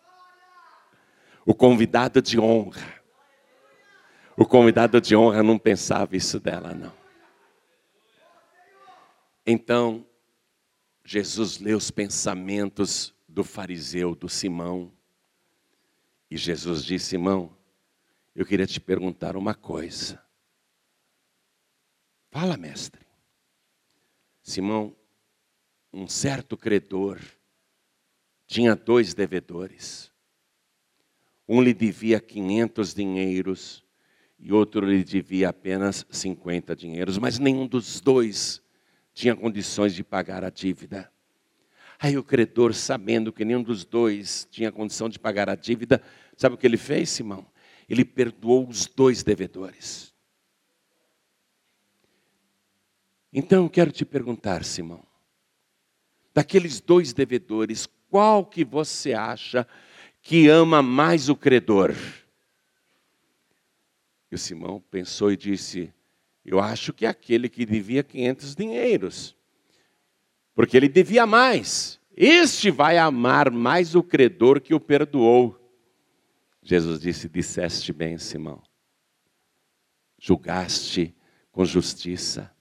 o 1.45 1.53
convidado 1.53 2.21
de 2.21 2.39
honra, 2.39 3.01
o 4.35 4.45
convidado 4.45 4.99
de 4.99 5.15
honra 5.15 5.43
não 5.43 5.57
pensava 5.57 6.15
isso 6.15 6.39
dela, 6.39 6.73
não. 6.73 6.93
Então, 9.45 10.05
Jesus 11.05 11.59
lê 11.59 11.73
os 11.73 11.91
pensamentos 11.91 13.13
do 13.27 13.43
fariseu, 13.43 14.15
do 14.15 14.27
Simão, 14.27 14.91
e 16.31 16.37
Jesus 16.37 16.85
disse: 16.85 17.07
Simão, 17.07 17.53
eu 18.33 18.45
queria 18.45 18.65
te 18.65 18.79
perguntar 18.79 19.35
uma 19.35 19.53
coisa. 19.53 20.23
Fala, 22.31 22.55
mestre. 22.55 23.05
Simão, 24.41 24.95
um 25.91 26.07
certo 26.07 26.55
credor 26.55 27.19
tinha 28.47 28.73
dois 28.73 29.13
devedores. 29.13 30.09
Um 31.47 31.61
lhe 31.61 31.73
devia 31.73 32.21
500 32.21 32.93
dinheiros 32.93 33.83
e 34.39 34.53
outro 34.53 34.85
lhe 34.85 35.03
devia 35.03 35.49
apenas 35.49 36.05
50 36.09 36.73
dinheiros, 36.75 37.17
mas 37.17 37.37
nenhum 37.37 37.67
dos 37.67 37.99
dois 37.99 38.61
tinha 39.13 39.35
condições 39.35 39.93
de 39.93 40.03
pagar 40.03 40.45
a 40.45 40.49
dívida. 40.49 41.11
Aí 42.01 42.17
o 42.17 42.23
credor, 42.23 42.73
sabendo 42.73 43.31
que 43.31 43.45
nenhum 43.45 43.61
dos 43.61 43.85
dois 43.85 44.47
tinha 44.51 44.71
condição 44.71 45.07
de 45.07 45.19
pagar 45.19 45.49
a 45.49 45.55
dívida, 45.55 46.01
sabe 46.35 46.55
o 46.55 46.57
que 46.57 46.65
ele 46.65 46.77
fez, 46.77 47.09
Simão? 47.09 47.45
ele 47.91 48.05
perdoou 48.05 48.69
os 48.69 48.85
dois 48.85 49.21
devedores. 49.21 50.13
Então, 53.33 53.67
quero 53.67 53.91
te 53.91 54.05
perguntar, 54.05 54.63
Simão, 54.63 55.03
daqueles 56.33 56.79
dois 56.79 57.11
devedores, 57.11 57.89
qual 58.09 58.45
que 58.45 58.63
você 58.63 59.13
acha 59.13 59.67
que 60.21 60.47
ama 60.47 60.81
mais 60.81 61.27
o 61.27 61.35
credor? 61.35 61.93
E 64.31 64.35
o 64.35 64.37
Simão 64.37 64.79
pensou 64.89 65.29
e 65.29 65.35
disse: 65.35 65.93
Eu 66.45 66.61
acho 66.61 66.93
que 66.93 67.05
é 67.05 67.09
aquele 67.09 67.49
que 67.49 67.65
devia 67.65 68.03
500 68.03 68.55
dinheiros, 68.55 69.35
porque 70.53 70.77
ele 70.77 70.89
devia 70.89 71.25
mais. 71.25 71.99
Este 72.15 72.69
vai 72.69 72.97
amar 72.97 73.49
mais 73.49 73.95
o 73.95 74.03
credor 74.03 74.61
que 74.61 74.73
o 74.73 74.79
perdoou. 74.79 75.57
Jesus 76.61 76.99
disse: 76.99 77.27
Disseste 77.29 77.91
bem, 77.91 78.17
Simão, 78.17 78.61
julgaste 80.19 81.15
com 81.51 81.65
justiça. 81.65 82.51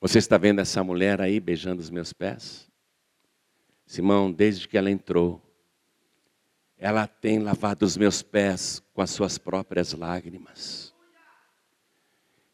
Você 0.00 0.18
está 0.18 0.38
vendo 0.38 0.60
essa 0.60 0.84
mulher 0.84 1.20
aí 1.20 1.40
beijando 1.40 1.80
os 1.80 1.90
meus 1.90 2.12
pés? 2.12 2.70
Simão, 3.86 4.32
desde 4.32 4.68
que 4.68 4.76
ela 4.76 4.90
entrou, 4.90 5.42
ela 6.76 7.06
tem 7.06 7.38
lavado 7.38 7.84
os 7.84 7.96
meus 7.96 8.22
pés 8.22 8.82
com 8.92 9.00
as 9.00 9.10
suas 9.10 9.38
próprias 9.38 9.92
lágrimas. 9.92 10.94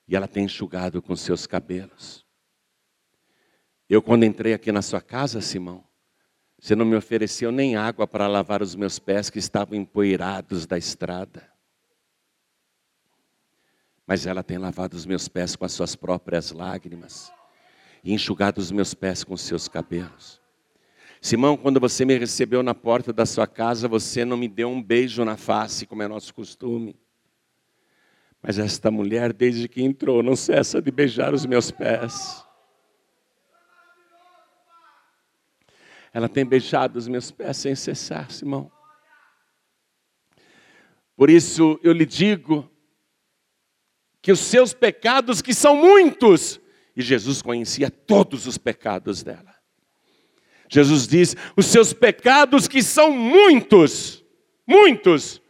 E 0.07 0.15
ela 0.15 0.29
tem 0.29 0.45
enxugado 0.45 1.03
com 1.03 1.17
seus 1.17 1.47
cabelos. 1.47 2.22
Eu, 3.93 4.01
quando 4.01 4.25
entrei 4.25 4.55
aqui 4.55 4.73
na 4.73 4.81
sua 4.81 5.03
casa, 5.03 5.43
Simão, 5.43 5.85
você 6.59 6.75
não 6.75 6.87
me 6.87 6.97
ofereceu 6.97 7.53
nem 7.53 7.77
água 7.77 8.07
para 8.07 8.27
lavar 8.27 8.63
os 8.63 8.75
meus 8.75 8.99
pés 8.99 9.29
que 9.29 9.39
estavam 9.39 9.77
empoeirados 9.77 10.65
da 10.65 10.79
estrada. 10.79 11.47
Mas 14.07 14.25
ela 14.25 14.43
tem 14.43 14.57
lavado 14.57 14.97
os 14.97 15.05
meus 15.05 15.29
pés 15.29 15.55
com 15.55 15.67
as 15.67 15.73
suas 15.73 15.95
próprias 15.95 16.53
lágrimas 16.53 17.31
e 18.03 18.15
enxugado 18.15 18.63
os 18.63 18.73
meus 18.73 18.95
pés 18.95 19.25
com 19.25 19.35
os 19.35 19.43
seus 19.43 19.69
cabelos. 19.69 20.41
Simão, 21.21 21.55
quando 21.55 21.79
você 21.79 22.07
me 22.07 22.17
recebeu 22.17 22.63
na 22.63 22.75
porta 22.75 23.13
da 23.13 23.27
sua 23.27 23.47
casa, 23.47 23.89
você 23.89 24.25
não 24.25 24.39
me 24.39 24.49
deu 24.49 24.71
um 24.71 24.83
beijo 24.83 25.23
na 25.23 25.37
face, 25.37 25.85
como 25.85 26.03
é 26.03 26.09
nosso 26.09 26.33
costume. 26.33 26.99
Mas 28.41 28.59
esta 28.59 28.91
mulher, 28.91 29.35
desde 29.35 29.69
que 29.69 29.83
entrou, 29.83 30.23
não 30.23 30.35
cessa 30.35 30.81
de 30.81 30.91
beijar 30.91 31.35
os 31.35 31.45
meus 31.45 31.71
pés. 31.71 32.43
Ela 36.13 36.29
tem 36.29 36.45
beijado 36.45 36.99
os 36.99 37.09
meus 37.09 37.31
pés 37.31 37.57
sem 37.57 37.75
cessar, 37.75 38.31
Simão. 38.31 38.71
Por 41.17 41.31
isso 41.31 41.79
eu 41.83 41.93
lhe 41.93 42.05
digo 42.05 42.71
que 44.21 44.31
os 44.31 44.41
seus 44.41 44.73
pecados, 44.73 45.41
que 45.41 45.55
são 45.55 45.77
muitos, 45.77 46.61
e 46.95 47.03
Jesus 47.03 47.41
conhecia 47.41 47.91
todos 47.91 48.47
os 48.47 48.59
pecados 48.59 49.23
dela. 49.23 49.55
Jesus 50.69 51.07
diz: 51.07 51.35
os 51.57 51.67
seus 51.67 51.93
pecados, 51.93 52.69
que 52.69 52.83
são 52.83 53.11
muitos, 53.11 54.25
muitos, 54.67 55.41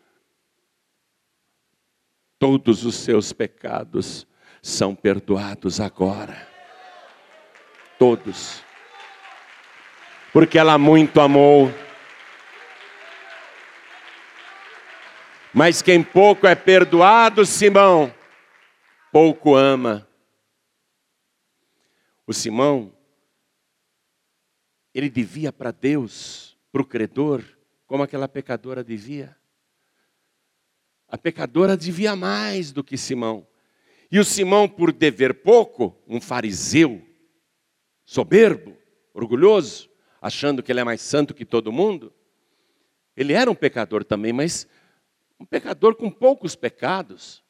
todos 2.39 2.85
os 2.85 2.95
seus 2.97 3.33
pecados 3.33 4.27
são 4.61 4.95
perdoados 4.95 5.81
agora. 5.81 6.49
Todos. 7.99 8.65
Porque 10.33 10.59
ela 10.59 10.79
muito 10.79 11.21
amou. 11.21 11.71
Mas 15.53 15.83
quem 15.83 16.03
pouco 16.03 16.47
é 16.47 16.55
perdoado, 16.55 17.45
Simão, 17.45 18.13
pouco 19.13 19.55
ama. 19.55 20.09
O 22.27 22.33
Simão, 22.33 22.91
ele 24.95 25.11
devia 25.11 25.53
para 25.53 25.71
Deus, 25.71 26.57
para 26.73 26.81
o 26.81 26.87
credor, 26.87 27.45
como 27.87 28.03
aquela 28.03 28.27
pecadora 28.27 28.83
devia. 28.83 29.37
A 31.07 31.19
pecadora 31.19 31.77
devia 31.77 32.17
mais 32.17 32.73
do 32.73 32.83
que 32.83 32.97
Simão. 32.97 33.47
E 34.11 34.19
o 34.19 34.25
Simão, 34.25 34.67
por 34.67 34.91
dever 34.91 35.43
pouco, 35.43 35.95
um 36.09 36.19
fariseu, 36.19 37.07
soberbo, 38.07 38.75
orgulhoso, 39.13 39.92
achando 40.23 40.63
que 40.63 40.71
ele 40.71 40.79
é 40.79 40.85
mais 40.85 41.01
santo 41.01 41.35
que 41.35 41.45
todo 41.45 41.73
mundo, 41.73 42.15
ele 43.17 43.33
era 43.33 43.51
um 43.51 43.55
pecador 43.57 44.05
também, 44.05 44.33
mas 44.33 44.69
um 45.39 45.45
pecador 45.45 45.97
com 45.97 46.09
poucos 46.09 46.55
pecados. 46.55 47.43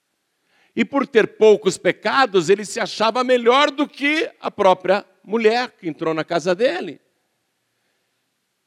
E 0.74 0.82
por 0.82 1.06
ter 1.06 1.36
poucos 1.36 1.76
pecados, 1.76 2.48
ele 2.48 2.64
se 2.64 2.80
achava 2.80 3.22
melhor 3.22 3.70
do 3.70 3.86
que 3.86 4.32
a 4.40 4.50
própria 4.50 5.04
mulher 5.22 5.70
que 5.72 5.86
entrou 5.86 6.14
na 6.14 6.24
casa 6.24 6.54
dele. 6.54 6.98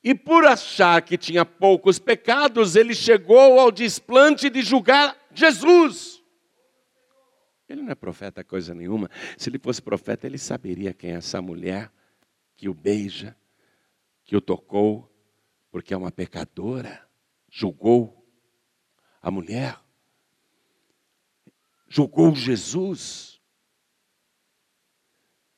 E 0.03 0.13
por 0.13 0.45
achar 0.45 1.01
que 1.01 1.17
tinha 1.17 1.43
poucos 1.43 1.97
pecados, 1.97 2.75
ele 2.75 2.93
chegou 2.93 3.59
ao 3.59 3.71
desplante 3.71 4.51
de 4.51 4.62
julgar 4.62 5.17
Jesus. 5.33 6.21
Ele 7.67 7.81
não 7.81 7.91
é 7.91 7.95
profeta 7.95 8.43
coisa 8.43 8.75
nenhuma. 8.75 9.09
Se 9.35 9.50
ele 9.50 9.57
fosse 9.57 9.81
profeta, 9.81 10.27
ele 10.27 10.38
saberia 10.38 10.93
quem 10.93 11.13
é 11.13 11.15
essa 11.15 11.41
mulher 11.41 11.91
que 12.55 12.69
o 12.69 12.74
beija, 12.74 13.35
que 14.25 14.36
o 14.36 14.41
tocou, 14.41 15.10
porque 15.72 15.94
é 15.94 15.98
uma 15.98 16.12
pecadora. 16.12 17.08
Julgou 17.50 18.27
a 19.22 19.32
mulher. 19.32 19.79
Julgou 21.88 22.36
Jesus. 22.36 23.39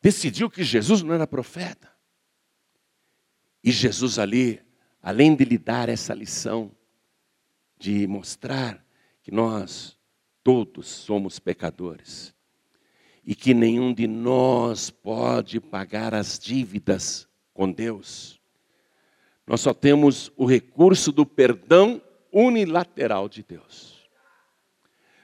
Decidiu 0.02 0.50
que 0.50 0.64
Jesus 0.64 1.02
não 1.02 1.14
era 1.14 1.26
profeta. 1.26 1.92
E 3.64 3.72
Jesus 3.72 4.20
ali, 4.20 4.62
além 5.02 5.36
de 5.36 5.44
lhe 5.44 5.58
dar 5.58 5.90
essa 5.90 6.14
lição, 6.14 6.72
de 7.80 8.06
mostrar 8.06 8.86
que 9.22 9.32
nós 9.32 9.98
todos 10.44 10.88
somos 10.88 11.40
pecadores 11.40 12.34
e 13.24 13.36
que 13.36 13.54
nenhum 13.54 13.94
de 13.94 14.08
nós 14.08 14.90
pode 14.90 15.60
pagar 15.60 16.14
as 16.14 16.40
dívidas 16.40 17.28
com 17.54 17.70
Deus. 17.70 18.37
Nós 19.48 19.62
só 19.62 19.74
temos 19.74 20.30
o 20.36 20.46
recurso 20.46 21.10
do 21.10 21.26
perdão 21.26 22.02
unilateral 22.34 23.30
de 23.30 23.42
Deus. 23.42 24.06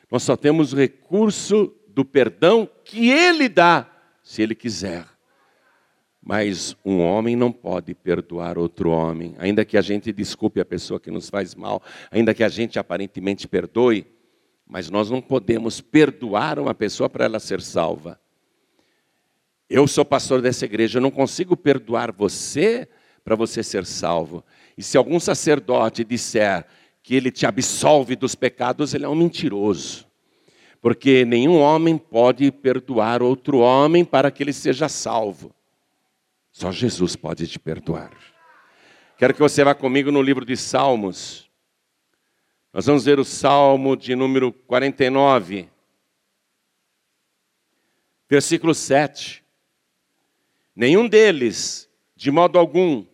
Nós 0.10 0.24
só 0.24 0.38
temos 0.38 0.72
o 0.72 0.78
recurso 0.78 1.76
do 1.88 2.06
perdão 2.06 2.68
que 2.86 3.10
Ele 3.12 3.50
dá, 3.50 3.92
se 4.24 4.42
Ele 4.42 4.56
quiser. 4.56 5.06
Mas 6.22 6.74
um 6.86 7.02
homem 7.02 7.36
não 7.36 7.52
pode 7.52 7.94
perdoar 7.94 8.58
outro 8.58 8.90
homem, 8.90 9.36
ainda 9.38 9.66
que 9.66 9.78
a 9.78 9.82
gente 9.82 10.14
desculpe 10.14 10.62
a 10.62 10.66
pessoa 10.66 11.02
que 11.02 11.12
nos 11.12 11.30
faz 11.30 11.54
mal, 11.54 11.84
ainda 12.10 12.34
que 12.34 12.46
a 12.46 12.50
gente 12.50 12.80
aparentemente 12.80 13.46
perdoe, 13.46 14.08
mas 14.66 14.90
nós 14.90 15.10
não 15.10 15.22
podemos 15.22 15.82
perdoar 15.82 16.58
uma 16.60 16.74
pessoa 16.74 17.10
para 17.10 17.26
ela 17.26 17.42
ser 17.42 17.60
salva. 17.62 18.18
Eu 19.70 19.86
sou 19.86 20.06
pastor 20.06 20.42
dessa 20.42 20.64
igreja, 20.64 21.00
eu 21.00 21.02
não 21.02 21.12
consigo 21.12 21.58
perdoar 21.58 22.14
você 22.14 22.88
para 23.24 23.36
você 23.36 23.64
ser 23.64 23.86
salvo. 23.86 24.44
E 24.78 24.84
se 24.84 24.98
algum 24.98 25.20
sacerdote 25.20 26.04
disser 26.04 26.66
que 27.02 27.16
ele 27.16 27.32
te 27.32 27.46
absolve 27.46 28.16
dos 28.16 28.36
pecados, 28.36 28.94
ele 28.94 29.06
é 29.06 29.10
um 29.10 29.16
mentiroso. 29.16 30.06
Porque 30.82 31.24
nenhum 31.24 31.60
homem 31.60 31.98
pode 31.98 32.52
perdoar 32.52 33.22
outro 33.22 33.60
homem 33.60 34.04
para 34.04 34.32
que 34.32 34.44
ele 34.44 34.54
seja 34.54 34.90
salvo. 34.90 35.54
Só 36.52 36.72
Jesus 36.72 37.16
pode 37.16 37.48
te 37.48 37.58
perdoar. 37.58 38.12
Quero 39.18 39.34
que 39.34 39.40
você 39.40 39.64
vá 39.64 39.74
comigo 39.74 40.12
no 40.12 40.22
livro 40.22 40.46
de 40.46 40.58
Salmos. 40.58 41.50
Nós 42.74 42.86
vamos 42.86 43.06
ver 43.06 43.20
o 43.20 43.24
Salmo 43.24 43.96
de 43.96 44.16
número 44.16 44.52
49, 44.52 45.70
versículo 48.28 48.74
7. 48.74 49.44
Nenhum 50.76 51.08
deles, 51.08 51.90
de 52.16 52.32
modo 52.32 52.58
algum, 52.58 53.06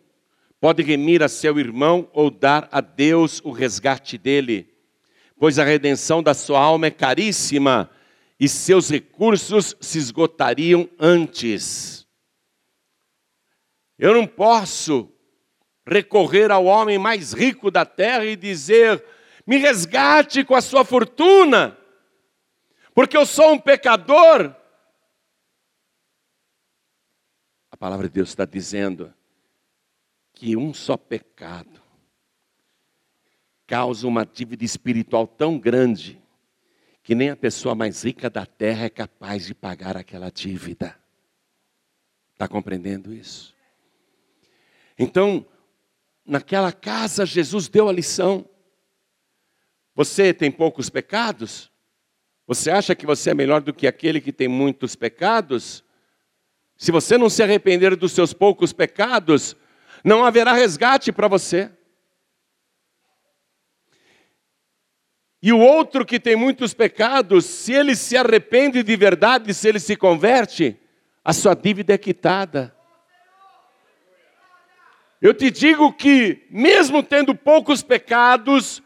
pode 0.60 0.82
remir 0.82 1.22
a 1.22 1.28
seu 1.28 1.58
irmão 1.58 2.08
ou 2.12 2.30
dar 2.30 2.68
a 2.70 2.82
Deus 2.82 3.40
o 3.42 3.50
resgate 3.50 4.18
dele, 4.18 4.72
pois 5.38 5.58
a 5.58 5.64
redenção 5.64 6.22
da 6.22 6.34
sua 6.34 6.60
alma 6.60 6.86
é 6.86 6.90
caríssima 6.90 7.90
e 8.38 8.46
seus 8.46 8.90
recursos 8.90 9.74
se 9.80 9.98
esgotariam 9.98 10.88
antes. 10.98 12.06
Eu 13.98 14.14
não 14.14 14.26
posso 14.26 15.10
recorrer 15.86 16.50
ao 16.50 16.66
homem 16.66 16.98
mais 16.98 17.32
rico 17.32 17.70
da 17.70 17.86
terra 17.86 18.26
e 18.26 18.36
dizer: 18.36 19.02
me 19.46 19.56
resgate 19.56 20.44
com 20.44 20.54
a 20.54 20.60
sua 20.60 20.84
fortuna, 20.84 21.76
porque 22.94 23.16
eu 23.16 23.24
sou 23.24 23.52
um 23.52 23.58
pecador. 23.58 24.54
A 27.70 27.76
palavra 27.78 28.08
de 28.08 28.14
Deus 28.14 28.28
está 28.28 28.44
dizendo 28.44 29.12
que 30.40 30.56
um 30.56 30.72
só 30.72 30.96
pecado 30.96 31.82
causa 33.66 34.08
uma 34.08 34.24
dívida 34.24 34.64
espiritual 34.64 35.26
tão 35.26 35.58
grande 35.58 36.18
que 37.02 37.14
nem 37.14 37.28
a 37.28 37.36
pessoa 37.36 37.74
mais 37.74 38.02
rica 38.02 38.30
da 38.30 38.46
terra 38.46 38.86
é 38.86 38.88
capaz 38.88 39.44
de 39.44 39.54
pagar 39.54 39.98
aquela 39.98 40.30
dívida. 40.30 40.98
Está 42.32 42.48
compreendendo 42.48 43.12
isso? 43.12 43.54
Então, 44.98 45.44
naquela 46.24 46.72
casa, 46.72 47.26
Jesus 47.26 47.68
deu 47.68 47.86
a 47.86 47.92
lição. 47.92 48.48
Você 49.94 50.32
tem 50.32 50.50
poucos 50.50 50.88
pecados? 50.88 51.70
Você 52.46 52.70
acha 52.70 52.94
que 52.94 53.04
você 53.04 53.32
é 53.32 53.34
melhor 53.34 53.60
do 53.60 53.74
que 53.74 53.86
aquele 53.86 54.22
que 54.22 54.32
tem 54.32 54.48
muitos 54.48 54.96
pecados? 54.96 55.84
Se 56.78 56.90
você 56.90 57.18
não 57.18 57.28
se 57.28 57.42
arrepender 57.42 57.94
dos 57.94 58.12
seus 58.12 58.32
poucos 58.32 58.72
pecados, 58.72 59.54
não 60.04 60.24
haverá 60.24 60.52
resgate 60.52 61.12
para 61.12 61.28
você. 61.28 61.70
E 65.42 65.52
o 65.52 65.58
outro 65.58 66.04
que 66.04 66.20
tem 66.20 66.36
muitos 66.36 66.74
pecados, 66.74 67.46
se 67.46 67.72
ele 67.72 67.96
se 67.96 68.16
arrepende 68.16 68.82
de 68.82 68.96
verdade, 68.96 69.54
se 69.54 69.68
ele 69.68 69.80
se 69.80 69.96
converte, 69.96 70.78
a 71.24 71.32
sua 71.32 71.54
dívida 71.54 71.94
é 71.94 71.98
quitada. 71.98 72.74
Eu 75.20 75.32
te 75.32 75.50
digo 75.50 75.92
que, 75.92 76.46
mesmo 76.50 77.02
tendo 77.02 77.34
poucos 77.34 77.82
pecados, 77.82 78.82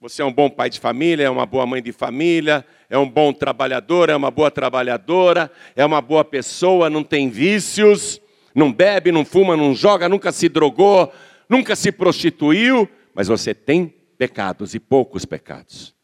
você 0.00 0.22
é 0.22 0.24
um 0.24 0.32
bom 0.32 0.50
pai 0.50 0.68
de 0.68 0.78
família, 0.78 1.24
é 1.24 1.30
uma 1.30 1.46
boa 1.46 1.66
mãe 1.66 1.82
de 1.82 1.90
família, 1.90 2.64
é 2.90 2.98
um 2.98 3.08
bom 3.08 3.32
trabalhador, 3.32 4.10
é 4.10 4.16
uma 4.16 4.30
boa 4.30 4.50
trabalhadora, 4.50 5.50
é 5.74 5.84
uma 5.84 6.00
boa 6.00 6.24
pessoa, 6.24 6.90
não 6.90 7.02
tem 7.02 7.28
vícios, 7.28 8.20
não 8.54 8.72
bebe, 8.72 9.10
não 9.10 9.24
fuma, 9.24 9.56
não 9.56 9.74
joga, 9.74 10.08
nunca 10.08 10.30
se 10.30 10.48
drogou, 10.48 11.12
nunca 11.48 11.74
se 11.74 11.90
prostituiu, 11.90 12.88
mas 13.14 13.28
você 13.28 13.54
tem 13.54 13.88
pecados 14.16 14.74
e 14.74 14.80
poucos 14.80 15.24
pecados. 15.24 15.94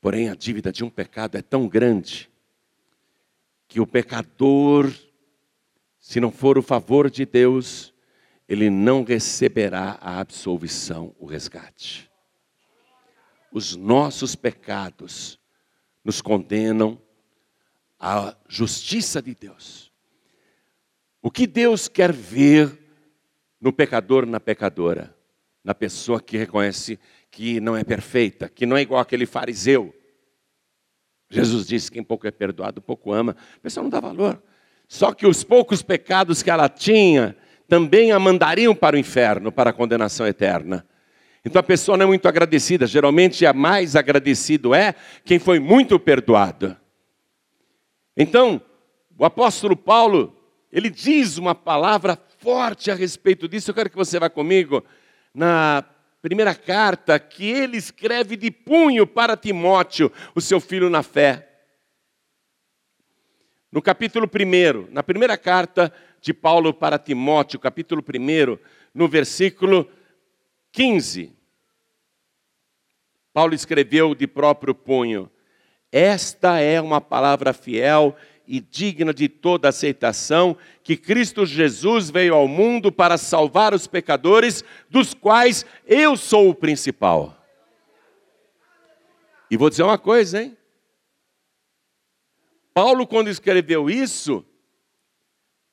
Porém, 0.00 0.28
a 0.28 0.34
dívida 0.34 0.72
de 0.72 0.84
um 0.84 0.90
pecado 0.90 1.36
é 1.36 1.42
tão 1.42 1.68
grande 1.68 2.30
que 3.66 3.80
o 3.80 3.86
pecador 3.86 4.90
se 6.08 6.20
não 6.20 6.30
for 6.30 6.56
o 6.56 6.62
favor 6.62 7.10
de 7.10 7.26
Deus, 7.26 7.92
ele 8.48 8.70
não 8.70 9.04
receberá 9.04 9.98
a 10.00 10.18
absolvição, 10.18 11.14
o 11.18 11.26
resgate. 11.26 12.10
Os 13.52 13.76
nossos 13.76 14.34
pecados 14.34 15.38
nos 16.02 16.22
condenam 16.22 16.98
à 18.00 18.34
justiça 18.48 19.20
de 19.20 19.34
Deus. 19.34 19.87
O 21.20 21.30
que 21.30 21.46
Deus 21.46 21.88
quer 21.88 22.12
ver 22.12 22.76
no 23.60 23.72
pecador, 23.72 24.24
na 24.24 24.38
pecadora, 24.38 25.14
na 25.64 25.74
pessoa 25.74 26.20
que 26.20 26.36
reconhece 26.36 26.98
que 27.30 27.60
não 27.60 27.76
é 27.76 27.84
perfeita, 27.84 28.48
que 28.48 28.64
não 28.64 28.76
é 28.76 28.82
igual 28.82 29.00
aquele 29.00 29.26
fariseu. 29.26 29.94
Jesus 31.28 31.66
disse: 31.66 31.90
quem 31.90 32.02
pouco 32.02 32.26
é 32.26 32.30
perdoado, 32.30 32.80
pouco 32.80 33.12
ama. 33.12 33.36
A 33.56 33.60
pessoa 33.60 33.82
não 33.82 33.90
dá 33.90 34.00
valor. 34.00 34.42
Só 34.86 35.12
que 35.12 35.26
os 35.26 35.44
poucos 35.44 35.82
pecados 35.82 36.42
que 36.42 36.50
ela 36.50 36.68
tinha 36.68 37.36
também 37.68 38.12
a 38.12 38.18
mandariam 38.18 38.74
para 38.74 38.96
o 38.96 38.98
inferno, 38.98 39.52
para 39.52 39.70
a 39.70 39.72
condenação 39.72 40.26
eterna. 40.26 40.86
Então 41.44 41.60
a 41.60 41.62
pessoa 41.62 41.96
não 41.96 42.04
é 42.04 42.06
muito 42.06 42.26
agradecida. 42.26 42.86
Geralmente, 42.86 43.44
a 43.44 43.52
mais 43.52 43.94
agradecido 43.94 44.74
é 44.74 44.94
quem 45.24 45.38
foi 45.38 45.58
muito 45.58 45.98
perdoado. 45.98 46.76
Então, 48.16 48.60
o 49.18 49.24
apóstolo 49.24 49.76
Paulo, 49.76 50.34
ele 50.70 50.90
diz 50.90 51.38
uma 51.38 51.54
palavra 51.54 52.18
forte 52.38 52.90
a 52.90 52.94
respeito 52.94 53.48
disso. 53.48 53.70
Eu 53.70 53.74
quero 53.74 53.90
que 53.90 53.96
você 53.96 54.18
vá 54.18 54.28
comigo 54.28 54.84
na 55.32 55.84
primeira 56.20 56.54
carta 56.54 57.18
que 57.18 57.48
ele 57.48 57.76
escreve 57.76 58.36
de 58.36 58.50
punho 58.50 59.06
para 59.06 59.36
Timóteo, 59.36 60.12
o 60.34 60.40
seu 60.40 60.60
filho 60.60 60.90
na 60.90 61.02
fé. 61.02 61.46
No 63.70 63.80
capítulo 63.82 64.26
1, 64.26 64.92
na 64.92 65.02
primeira 65.02 65.36
carta 65.36 65.92
de 66.20 66.34
Paulo 66.34 66.72
para 66.74 66.98
Timóteo, 66.98 67.60
capítulo 67.60 68.02
1, 68.02 68.58
no 68.94 69.08
versículo 69.08 69.90
15. 70.72 71.36
Paulo 73.32 73.54
escreveu 73.54 74.14
de 74.14 74.26
próprio 74.26 74.74
punho: 74.74 75.30
Esta 75.92 76.58
é 76.60 76.80
uma 76.80 77.00
palavra 77.00 77.52
fiel 77.52 78.16
e 78.48 78.60
digna 78.60 79.12
de 79.12 79.28
toda 79.28 79.68
aceitação, 79.68 80.56
que 80.82 80.96
Cristo 80.96 81.44
Jesus 81.44 82.08
veio 82.08 82.34
ao 82.34 82.48
mundo 82.48 82.90
para 82.90 83.18
salvar 83.18 83.74
os 83.74 83.86
pecadores, 83.86 84.64
dos 84.88 85.12
quais 85.12 85.66
eu 85.86 86.16
sou 86.16 86.48
o 86.48 86.54
principal. 86.54 87.36
E 89.50 89.56
vou 89.56 89.68
dizer 89.68 89.82
uma 89.82 89.98
coisa, 89.98 90.42
hein? 90.42 90.56
Paulo, 92.72 93.06
quando 93.06 93.28
escreveu 93.28 93.90
isso, 93.90 94.42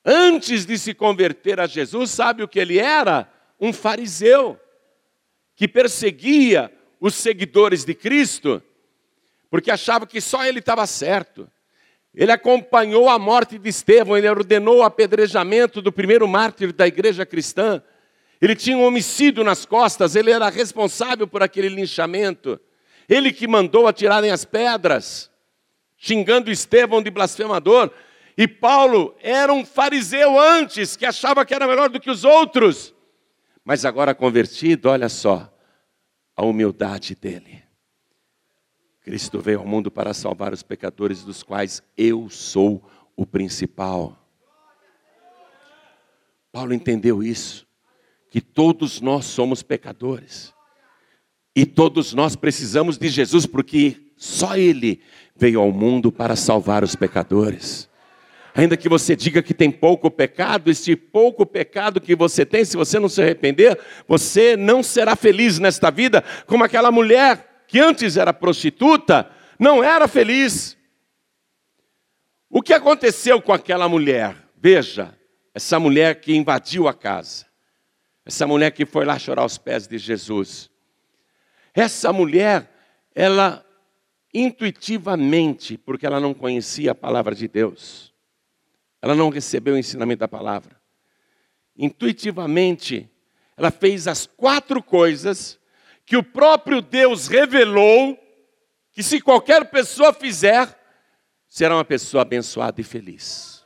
antes 0.03 0.65
de 0.65 0.77
se 0.77 0.93
converter 0.93 1.61
a 1.61 1.67
Jesus, 1.67 2.11
sabe 2.11 2.43
o 2.43 2.47
que 2.47 2.59
ele 2.59 2.77
era? 2.77 3.31
Um 3.57 3.71
fariseu, 3.71 4.59
que 5.55 5.65
perseguia 5.67 6.69
os 6.99 7.15
seguidores 7.15 7.85
de 7.85 7.93
Cristo, 7.93 8.61
porque 9.49 9.71
achava 9.71 10.05
que 10.05 10.19
só 10.19 10.45
ele 10.45 10.59
estava 10.59 10.85
certo. 10.85 11.49
Ele 12.15 12.32
acompanhou 12.32 13.10
a 13.10 13.19
morte 13.19 13.60
de 13.60 13.69
Estevão, 13.69 14.17
ele 14.17 14.30
ordenou 14.30 14.78
o 14.78 14.84
apedrejamento 14.84 15.82
do 15.82 15.91
primeiro 15.91 16.25
mártir 16.28 16.71
da 16.71 16.88
igreja 16.88 17.25
cristã. 17.25 17.84
Ele 18.41 18.56
tinha 18.56 18.78
um 18.78 18.86
homicídio 18.86 19.43
nas 19.43 19.65
costas, 19.65 20.15
ele 20.15 20.32
era 20.32 20.49
responsável 20.49 21.28
por 21.28 21.43
aquele 21.43 21.67
linchamento. 21.67 22.60
Ele 23.10 23.34
que 23.34 23.47
mandou 23.47 23.86
atirarem 23.86 24.32
as 24.32 24.45
pedras, 24.45 25.30
xingando 25.97 26.49
Estevão 26.49 27.01
de 27.01 27.12
blasfemador. 27.12 27.91
E 28.38 28.47
Paulo 28.47 29.15
era 29.21 29.51
um 29.51 29.65
fariseu 29.65 30.39
antes, 30.39 30.95
que 30.95 31.06
achava 31.06 31.45
que 31.45 31.54
era 31.54 31.67
melhor 31.67 31.89
do 31.89 31.99
que 31.99 32.10
os 32.10 32.23
outros. 32.23 32.93
Mas 33.63 33.84
agora 33.84 34.15
convertido, 34.15 34.89
olha 34.89 35.10
só 35.10 35.51
a 36.36 36.45
humildade 36.45 37.15
dele. 37.15 37.64
Cristo 39.05 39.39
veio 39.39 39.59
ao 39.59 39.67
mundo 39.67 39.91
para 39.91 40.15
salvar 40.15 40.51
os 40.51 40.63
pecadores, 40.63 41.21
dos 41.21 41.43
quais 41.43 41.83
eu 41.95 42.27
sou 42.27 42.83
o 43.15 43.23
principal. 43.23 44.17
Paulo 46.51 46.73
entendeu 46.73 47.21
isso, 47.21 47.67
que 48.31 48.41
todos 48.41 48.99
nós 49.01 49.25
somos 49.25 49.61
pecadores. 49.61 50.51
E 51.55 51.67
todos 51.67 52.15
nós 52.15 52.35
precisamos 52.35 52.97
de 52.97 53.07
Jesus, 53.09 53.45
porque 53.45 53.95
só 54.17 54.57
Ele 54.57 54.99
veio 55.35 55.59
ao 55.59 55.71
mundo 55.71 56.11
para 56.11 56.35
salvar 56.35 56.83
os 56.83 56.95
pecadores. 56.95 57.87
Ainda 58.55 58.75
que 58.75 58.89
você 58.89 59.15
diga 59.15 59.43
que 59.43 59.53
tem 59.53 59.69
pouco 59.69 60.09
pecado, 60.09 60.71
esse 60.71 60.95
pouco 60.95 61.45
pecado 61.45 62.01
que 62.01 62.15
você 62.15 62.43
tem, 62.43 62.65
se 62.65 62.75
você 62.75 62.97
não 62.97 63.07
se 63.07 63.21
arrepender, 63.21 63.79
você 64.07 64.57
não 64.57 64.81
será 64.81 65.15
feliz 65.15 65.59
nesta 65.59 65.91
vida, 65.91 66.23
como 66.47 66.63
aquela 66.63 66.91
mulher 66.91 67.54
que 67.75 67.79
antes 67.81 68.15
era 68.15 68.31
prostituta, 68.31 69.29
não 69.59 69.83
era 69.83 70.07
feliz. 70.07 70.77
O 72.49 72.61
que 72.61 72.73
aconteceu 72.73 73.41
com 73.41 73.51
aquela 73.51 73.89
mulher? 73.89 74.33
Veja, 74.55 75.13
essa 75.53 75.77
mulher 75.77 76.21
que 76.21 76.33
invadiu 76.33 76.88
a 76.88 76.93
casa, 76.93 77.45
essa 78.25 78.47
mulher 78.47 78.71
que 78.71 78.85
foi 78.85 79.03
lá 79.03 79.19
chorar 79.19 79.41
aos 79.41 79.57
pés 79.57 79.88
de 79.88 79.97
Jesus. 79.97 80.69
Essa 81.73 82.13
mulher, 82.13 82.71
ela 83.13 83.61
intuitivamente, 84.33 85.77
porque 85.77 86.05
ela 86.05 86.21
não 86.21 86.33
conhecia 86.33 86.91
a 86.91 86.95
palavra 86.95 87.35
de 87.35 87.45
Deus, 87.45 88.13
ela 89.01 89.13
não 89.13 89.27
recebeu 89.27 89.73
o 89.73 89.77
ensinamento 89.77 90.21
da 90.21 90.29
palavra, 90.29 90.79
intuitivamente, 91.75 93.11
ela 93.57 93.69
fez 93.69 94.07
as 94.07 94.25
quatro 94.25 94.81
coisas 94.81 95.59
que 96.05 96.15
o 96.15 96.23
próprio 96.23 96.81
Deus 96.81 97.27
revelou 97.27 98.17
que 98.91 99.01
se 99.01 99.19
qualquer 99.19 99.69
pessoa 99.69 100.13
fizer, 100.13 100.79
será 101.47 101.75
uma 101.75 101.85
pessoa 101.85 102.21
abençoada 102.21 102.79
e 102.79 102.83
feliz. 102.83 103.65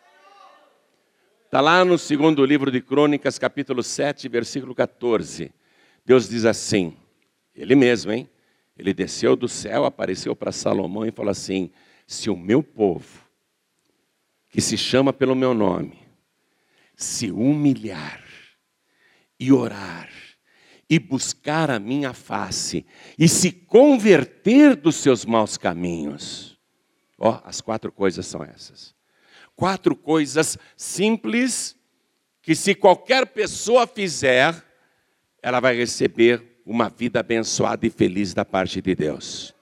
Está 1.45 1.62
lá 1.62 1.84
no 1.84 1.97
segundo 1.97 2.45
livro 2.45 2.71
de 2.71 2.82
Crônicas, 2.82 3.38
capítulo 3.38 3.84
7, 3.84 4.30
versículo 4.30 4.73
14. 4.73 5.52
Deus 6.06 6.30
diz 6.30 6.45
assim, 6.45 6.95
ele 7.56 7.75
mesmo, 7.75 8.12
hein? 8.12 8.30
Ele 8.78 8.93
desceu 8.93 9.36
do 9.36 9.49
céu, 9.49 9.84
apareceu 9.84 10.34
para 10.34 10.54
Salomão 10.54 11.06
e 11.06 11.12
falou 11.12 11.32
assim: 11.32 11.69
Se 12.08 12.30
o 12.30 12.38
meu 12.38 12.63
povo, 12.63 13.21
que 14.49 14.62
se 14.62 14.78
chama 14.78 15.12
pelo 15.12 15.36
meu 15.36 15.54
nome, 15.54 15.99
se 16.95 17.30
humilhar 17.30 18.23
e 19.38 19.52
orar, 19.52 20.10
e 20.89 20.97
buscar 20.97 21.69
a 21.69 21.80
minha 21.80 22.13
face 22.13 22.86
e 23.17 23.28
se 23.28 23.52
converter 23.52 24.75
dos 24.75 24.95
seus 24.95 25.23
maus 25.23 25.58
caminhos. 25.58 26.58
Ó, 27.17 27.32
oh, 27.32 27.47
as 27.47 27.62
quatro 27.62 27.91
coisas 27.91 28.25
são 28.25 28.43
essas. 28.43 28.95
Quatro 29.56 29.95
coisas 29.95 30.58
simples 30.75 31.75
que 32.41 32.56
se 32.56 32.73
qualquer 32.73 33.28
pessoa 33.28 33.86
fizer, 33.86 34.56
ela 35.43 35.60
vai 35.60 35.75
receber 35.75 36.62
uma 36.65 36.89
vida 36.89 37.19
abençoada 37.19 37.86
e 37.86 37.89
feliz 37.89 38.34
da 38.34 38.43
parte 38.43 38.82
de 38.82 38.95
Deus. 38.95 39.54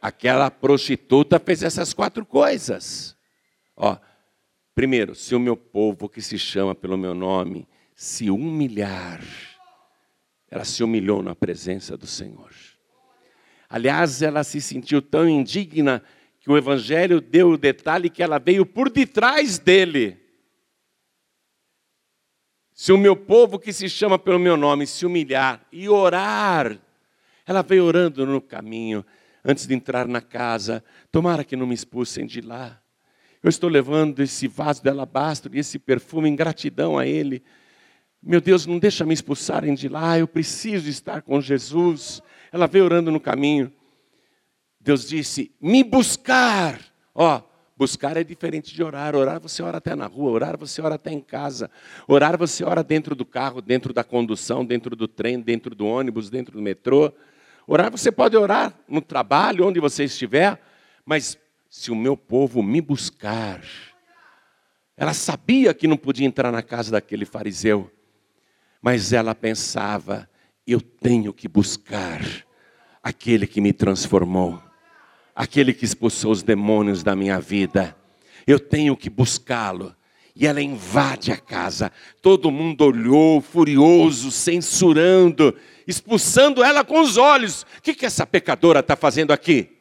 Aquela 0.00 0.50
prostituta 0.50 1.38
fez 1.38 1.62
essas 1.62 1.92
quatro 1.92 2.24
coisas. 2.24 3.16
Ó, 3.76 3.96
primeiro, 4.74 5.14
se 5.14 5.34
o 5.34 5.40
meu 5.40 5.56
povo 5.56 6.08
que 6.08 6.22
se 6.22 6.38
chama 6.38 6.74
pelo 6.74 6.96
meu 6.96 7.14
nome 7.14 7.68
se 7.94 8.30
humilhar, 8.30 9.20
ela 10.52 10.66
se 10.66 10.84
humilhou 10.84 11.22
na 11.22 11.34
presença 11.34 11.96
do 11.96 12.06
Senhor. 12.06 12.50
Aliás, 13.70 14.20
ela 14.20 14.44
se 14.44 14.60
sentiu 14.60 15.00
tão 15.00 15.26
indigna 15.26 16.02
que 16.40 16.50
o 16.50 16.58
Evangelho 16.58 17.22
deu 17.22 17.52
o 17.52 17.56
detalhe 17.56 18.10
que 18.10 18.22
ela 18.22 18.38
veio 18.38 18.66
por 18.66 18.90
detrás 18.90 19.58
dele. 19.58 20.18
Se 22.74 22.92
o 22.92 22.98
meu 22.98 23.16
povo 23.16 23.58
que 23.58 23.72
se 23.72 23.88
chama 23.88 24.18
pelo 24.18 24.38
meu 24.38 24.54
nome 24.54 24.86
se 24.86 25.06
humilhar 25.06 25.66
e 25.72 25.88
orar, 25.88 26.78
ela 27.46 27.62
veio 27.62 27.86
orando 27.86 28.26
no 28.26 28.38
caminho, 28.38 29.06
antes 29.42 29.66
de 29.66 29.72
entrar 29.72 30.06
na 30.06 30.20
casa, 30.20 30.84
tomara 31.10 31.44
que 31.44 31.56
não 31.56 31.66
me 31.66 31.74
expulsem 31.74 32.26
de 32.26 32.42
lá. 32.42 32.78
Eu 33.42 33.48
estou 33.48 33.70
levando 33.70 34.20
esse 34.20 34.46
vaso 34.46 34.82
de 34.82 34.90
alabastro 34.90 35.56
e 35.56 35.58
esse 35.58 35.78
perfume 35.78 36.28
em 36.28 36.36
gratidão 36.36 36.98
a 36.98 37.06
Ele. 37.06 37.42
Meu 38.22 38.40
Deus, 38.40 38.66
não 38.66 38.78
deixa 38.78 39.04
me 39.04 39.12
expulsarem 39.12 39.74
de 39.74 39.88
lá, 39.88 40.16
eu 40.16 40.28
preciso 40.28 40.88
estar 40.88 41.22
com 41.22 41.40
Jesus. 41.40 42.22
Ela 42.52 42.68
veio 42.68 42.84
orando 42.84 43.10
no 43.10 43.18
caminho. 43.18 43.72
Deus 44.80 45.08
disse: 45.08 45.50
me 45.60 45.82
buscar. 45.82 46.80
Ó, 47.12 47.42
buscar 47.76 48.16
é 48.16 48.22
diferente 48.22 48.72
de 48.72 48.82
orar. 48.82 49.16
Orar 49.16 49.40
você 49.40 49.60
ora 49.60 49.78
até 49.78 49.96
na 49.96 50.06
rua, 50.06 50.30
orar 50.30 50.56
você 50.56 50.80
ora 50.80 50.94
até 50.94 51.10
em 51.10 51.20
casa. 51.20 51.68
Orar 52.06 52.38
você 52.38 52.62
ora 52.64 52.84
dentro 52.84 53.16
do 53.16 53.24
carro, 53.24 53.60
dentro 53.60 53.92
da 53.92 54.04
condução, 54.04 54.64
dentro 54.64 54.94
do 54.94 55.08
trem, 55.08 55.40
dentro 55.40 55.74
do 55.74 55.84
ônibus, 55.84 56.30
dentro 56.30 56.56
do 56.56 56.62
metrô. 56.62 57.12
Orar 57.66 57.90
você 57.90 58.12
pode 58.12 58.36
orar 58.36 58.72
no 58.86 59.00
trabalho, 59.00 59.66
onde 59.66 59.80
você 59.80 60.04
estiver, 60.04 60.60
mas 61.04 61.36
se 61.68 61.90
o 61.90 61.96
meu 61.96 62.16
povo 62.16 62.62
me 62.62 62.80
buscar, 62.80 63.62
ela 64.96 65.14
sabia 65.14 65.74
que 65.74 65.88
não 65.88 65.96
podia 65.96 66.26
entrar 66.26 66.52
na 66.52 66.62
casa 66.62 66.92
daquele 66.92 67.24
fariseu. 67.24 67.90
Mas 68.82 69.12
ela 69.12 69.34
pensava: 69.34 70.28
eu 70.66 70.80
tenho 70.80 71.32
que 71.32 71.46
buscar 71.46 72.20
aquele 73.00 73.46
que 73.46 73.60
me 73.60 73.72
transformou, 73.72 74.60
aquele 75.34 75.72
que 75.72 75.84
expulsou 75.84 76.32
os 76.32 76.42
demônios 76.42 77.04
da 77.04 77.14
minha 77.14 77.40
vida. 77.40 77.96
Eu 78.44 78.58
tenho 78.58 78.96
que 78.96 79.08
buscá-lo. 79.08 79.94
E 80.34 80.46
ela 80.46 80.62
invade 80.62 81.30
a 81.30 81.36
casa. 81.36 81.92
Todo 82.22 82.50
mundo 82.50 82.86
olhou, 82.86 83.42
furioso, 83.42 84.30
censurando, 84.30 85.54
expulsando 85.86 86.64
ela 86.64 86.82
com 86.82 87.00
os 87.00 87.18
olhos. 87.18 87.66
O 87.78 87.82
que, 87.82 87.94
que 87.94 88.06
essa 88.06 88.26
pecadora 88.26 88.80
está 88.80 88.96
fazendo 88.96 89.30
aqui? 89.30 89.76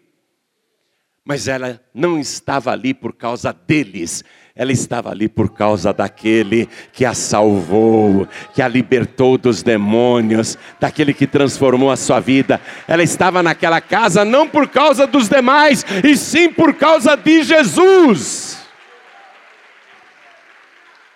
Mas 1.23 1.47
ela 1.47 1.81
não 1.93 2.19
estava 2.19 2.71
ali 2.71 2.93
por 2.93 3.13
causa 3.13 3.53
deles, 3.53 4.23
ela 4.55 4.71
estava 4.71 5.09
ali 5.09 5.29
por 5.29 5.53
causa 5.53 5.93
daquele 5.93 6.67
que 6.91 7.05
a 7.05 7.13
salvou, 7.13 8.27
que 8.53 8.61
a 8.61 8.67
libertou 8.67 9.37
dos 9.37 9.63
demônios, 9.63 10.57
daquele 10.79 11.13
que 11.13 11.25
transformou 11.25 11.89
a 11.89 11.95
sua 11.95 12.19
vida. 12.19 12.59
Ela 12.87 13.03
estava 13.03 13.41
naquela 13.41 13.79
casa 13.79 14.25
não 14.25 14.47
por 14.47 14.67
causa 14.67 15.07
dos 15.07 15.29
demais, 15.29 15.85
e 16.03 16.17
sim 16.17 16.51
por 16.51 16.73
causa 16.73 17.15
de 17.15 17.43
Jesus. 17.43 18.59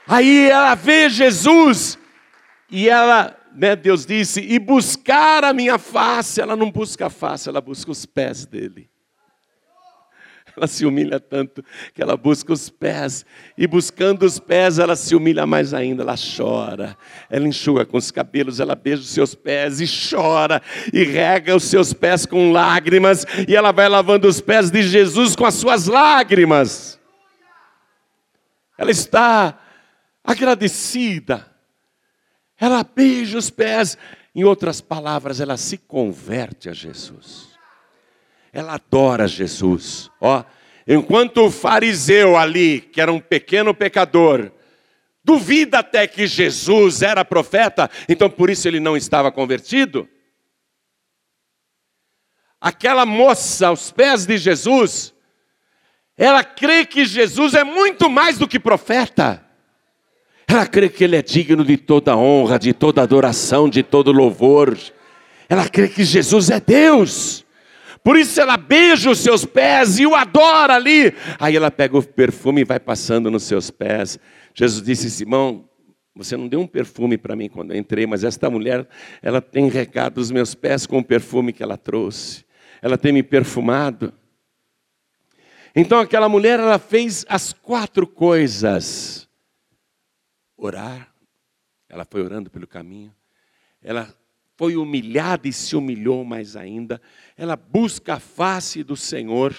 Aí 0.08 0.50
ela 0.50 0.76
vê 0.76 1.10
Jesus 1.10 1.98
e 2.70 2.88
ela, 2.88 3.36
né, 3.56 3.76
Deus 3.76 4.06
disse, 4.06 4.40
e 4.40 4.60
buscar 4.60 5.44
a 5.44 5.54
minha 5.54 5.78
face. 5.78 6.40
Ela 6.40 6.56
não 6.56 6.72
busca 6.72 7.08
a 7.08 7.10
face, 7.10 7.50
ela 7.50 7.60
busca 7.60 7.92
os 7.92 8.06
pés 8.06 8.46
dele. 8.46 8.90
Ela 10.56 10.68
se 10.68 10.86
humilha 10.86 11.20
tanto 11.20 11.64
que 11.94 12.02
ela 12.02 12.16
busca 12.16 12.54
os 12.54 12.70
pés, 12.70 13.26
e 13.58 13.68
buscando 13.68 14.26
os 14.26 14.40
pés, 14.40 14.80
ela 14.80 14.96
se 14.96 15.14
humilha 15.14 15.46
mais 15.46 15.74
ainda, 15.74 16.04
ela 16.04 16.16
chora, 16.16 16.98
ela 17.30 17.48
enxuga 17.48 17.86
com 17.86 17.98
os 17.98 18.10
cabelos, 18.10 18.60
ela 18.60 18.76
beija 18.76 19.02
os 19.02 19.10
seus 19.10 19.36
pés 19.36 19.82
e 19.82 19.86
chora, 19.86 20.62
e 20.94 21.04
rega 21.04 21.56
os 21.56 21.66
seus 21.66 21.92
pés 21.92 22.26
com 22.26 22.52
lágrimas, 22.52 23.26
e 23.48 23.56
ela 23.56 23.72
vai 23.72 23.90
lavando 23.90 24.28
os 24.28 24.40
pés 24.40 24.72
de 24.72 24.82
Jesus 24.84 25.36
com 25.36 25.46
as 25.46 25.56
suas 25.56 25.88
lágrimas. 25.88 27.00
Ela 28.78 28.92
está 28.92 29.60
agradecida, 30.24 31.46
ela 32.58 32.84
beija 32.84 33.38
os 33.38 33.50
pés, 33.50 33.98
em 34.34 34.44
outras 34.44 34.80
palavras, 34.80 35.42
ela 35.42 35.58
se 35.58 35.78
converte 35.78 36.70
a 36.70 36.74
Jesus 36.74 37.55
ela 38.56 38.76
adora 38.76 39.28
Jesus. 39.28 40.10
Ó, 40.22 40.42
enquanto 40.88 41.46
o 41.46 41.52
fariseu 41.52 42.38
ali, 42.38 42.80
que 42.80 43.02
era 43.02 43.12
um 43.12 43.20
pequeno 43.20 43.74
pecador, 43.74 44.50
duvida 45.22 45.80
até 45.80 46.08
que 46.08 46.26
Jesus 46.26 47.02
era 47.02 47.26
profeta, 47.26 47.92
então 48.08 48.30
por 48.30 48.50
isso 48.50 48.66
ele 48.66 48.80
não 48.80 48.96
estava 48.96 49.30
convertido. 49.30 50.08
Aquela 52.62 53.06
moça 53.06 53.68
aos 53.68 53.92
pés 53.92 54.26
de 54.26 54.38
Jesus, 54.38 55.14
ela 56.18 56.42
crê 56.42 56.86
que 56.86 57.04
Jesus 57.04 57.56
é 57.56 57.64
muito 57.66 58.10
mais 58.10 58.38
do 58.38 58.48
que 58.48 58.58
profeta. 58.58 59.46
Ela 60.48 60.66
crê 60.66 60.88
que 60.88 61.04
ele 61.04 61.18
é 61.18 61.22
digno 61.22 61.66
de 61.66 61.76
toda 61.76 62.16
honra, 62.16 62.58
de 62.58 62.72
toda 62.72 63.02
adoração, 63.02 63.68
de 63.70 63.84
todo 63.84 64.14
louvor. 64.14 64.78
Ela 65.50 65.68
crê 65.68 65.90
que 65.90 66.06
Jesus 66.06 66.50
é 66.50 66.62
Deus. 66.62 67.45
Por 68.06 68.16
isso 68.18 68.40
ela 68.40 68.56
beija 68.56 69.10
os 69.10 69.18
seus 69.18 69.46
pés 69.46 69.98
e 69.98 70.06
o 70.06 70.14
adora 70.14 70.76
ali. 70.76 71.12
Aí 71.40 71.56
ela 71.56 71.72
pega 71.72 71.98
o 71.98 72.04
perfume 72.04 72.62
e 72.62 72.64
vai 72.64 72.80
passando 72.80 73.32
nos 73.32 73.42
seus 73.42 73.72
pés. 73.72 74.20
Jesus 74.54 74.86
disse: 74.86 75.10
Simão, 75.10 75.68
você 76.16 76.38
não 76.38 76.48
deu 76.48 76.62
um 76.62 76.68
perfume 76.68 77.18
para 77.18 77.36
mim 77.36 77.50
quando 77.50 77.72
eu 77.72 77.78
entrei, 77.80 78.06
mas 78.06 78.24
esta 78.24 78.48
mulher, 78.48 78.88
ela 79.24 79.42
tem 79.42 79.70
regado 79.70 80.22
os 80.22 80.30
meus 80.30 80.54
pés 80.54 80.86
com 80.86 81.00
o 81.00 81.04
perfume 81.04 81.52
que 81.52 81.64
ela 81.64 81.78
trouxe. 81.78 82.46
Ela 82.80 82.96
tem 82.96 83.12
me 83.12 83.24
perfumado. 83.24 84.14
Então 85.76 85.98
aquela 85.98 86.30
mulher, 86.30 86.60
ela 86.60 86.78
fez 86.78 87.26
as 87.28 87.54
quatro 87.54 88.06
coisas: 88.06 89.28
orar, 90.56 91.12
ela 91.90 92.06
foi 92.06 92.22
orando 92.22 92.52
pelo 92.52 92.68
caminho, 92.68 93.12
ela 93.82 94.16
foi 94.56 94.76
humilhada 94.76 95.48
e 95.48 95.54
se 95.54 95.76
humilhou 95.76 96.24
mais 96.24 96.56
ainda. 96.56 97.02
Ela 97.38 97.56
busca 97.56 98.16
a 98.16 98.20
face 98.20 98.84
do 98.84 98.96
Senhor 98.96 99.56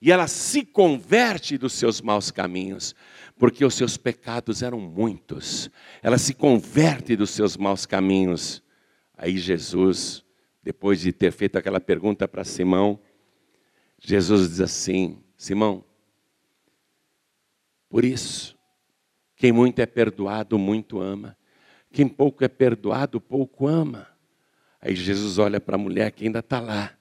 e 0.00 0.12
ela 0.12 0.28
se 0.28 0.64
converte 0.64 1.58
dos 1.58 1.72
seus 1.72 2.00
maus 2.00 2.30
caminhos, 2.30 2.94
porque 3.38 3.64
os 3.64 3.74
seus 3.74 3.96
pecados 3.96 4.62
eram 4.62 4.78
muitos. 4.78 5.70
Ela 6.02 6.18
se 6.18 6.34
converte 6.34 7.16
dos 7.16 7.30
seus 7.30 7.56
maus 7.56 7.86
caminhos. 7.86 8.62
Aí 9.16 9.36
Jesus, 9.38 10.24
depois 10.62 11.00
de 11.00 11.12
ter 11.12 11.32
feito 11.32 11.56
aquela 11.56 11.80
pergunta 11.80 12.28
para 12.28 12.44
Simão, 12.44 13.00
Jesus 13.98 14.50
diz 14.50 14.60
assim: 14.60 15.18
Simão, 15.36 15.84
por 17.88 18.04
isso, 18.04 18.56
quem 19.36 19.52
muito 19.52 19.80
é 19.80 19.86
perdoado, 19.86 20.58
muito 20.58 21.00
ama. 21.00 21.36
Quem 21.92 22.08
pouco 22.08 22.44
é 22.44 22.48
perdoado, 22.48 23.20
pouco 23.20 23.66
ama. 23.66 24.06
Aí 24.80 24.94
Jesus 24.94 25.38
olha 25.38 25.60
para 25.60 25.76
a 25.76 25.78
mulher 25.78 26.12
que 26.12 26.24
ainda 26.24 26.40
está 26.40 26.60
lá, 26.60 26.92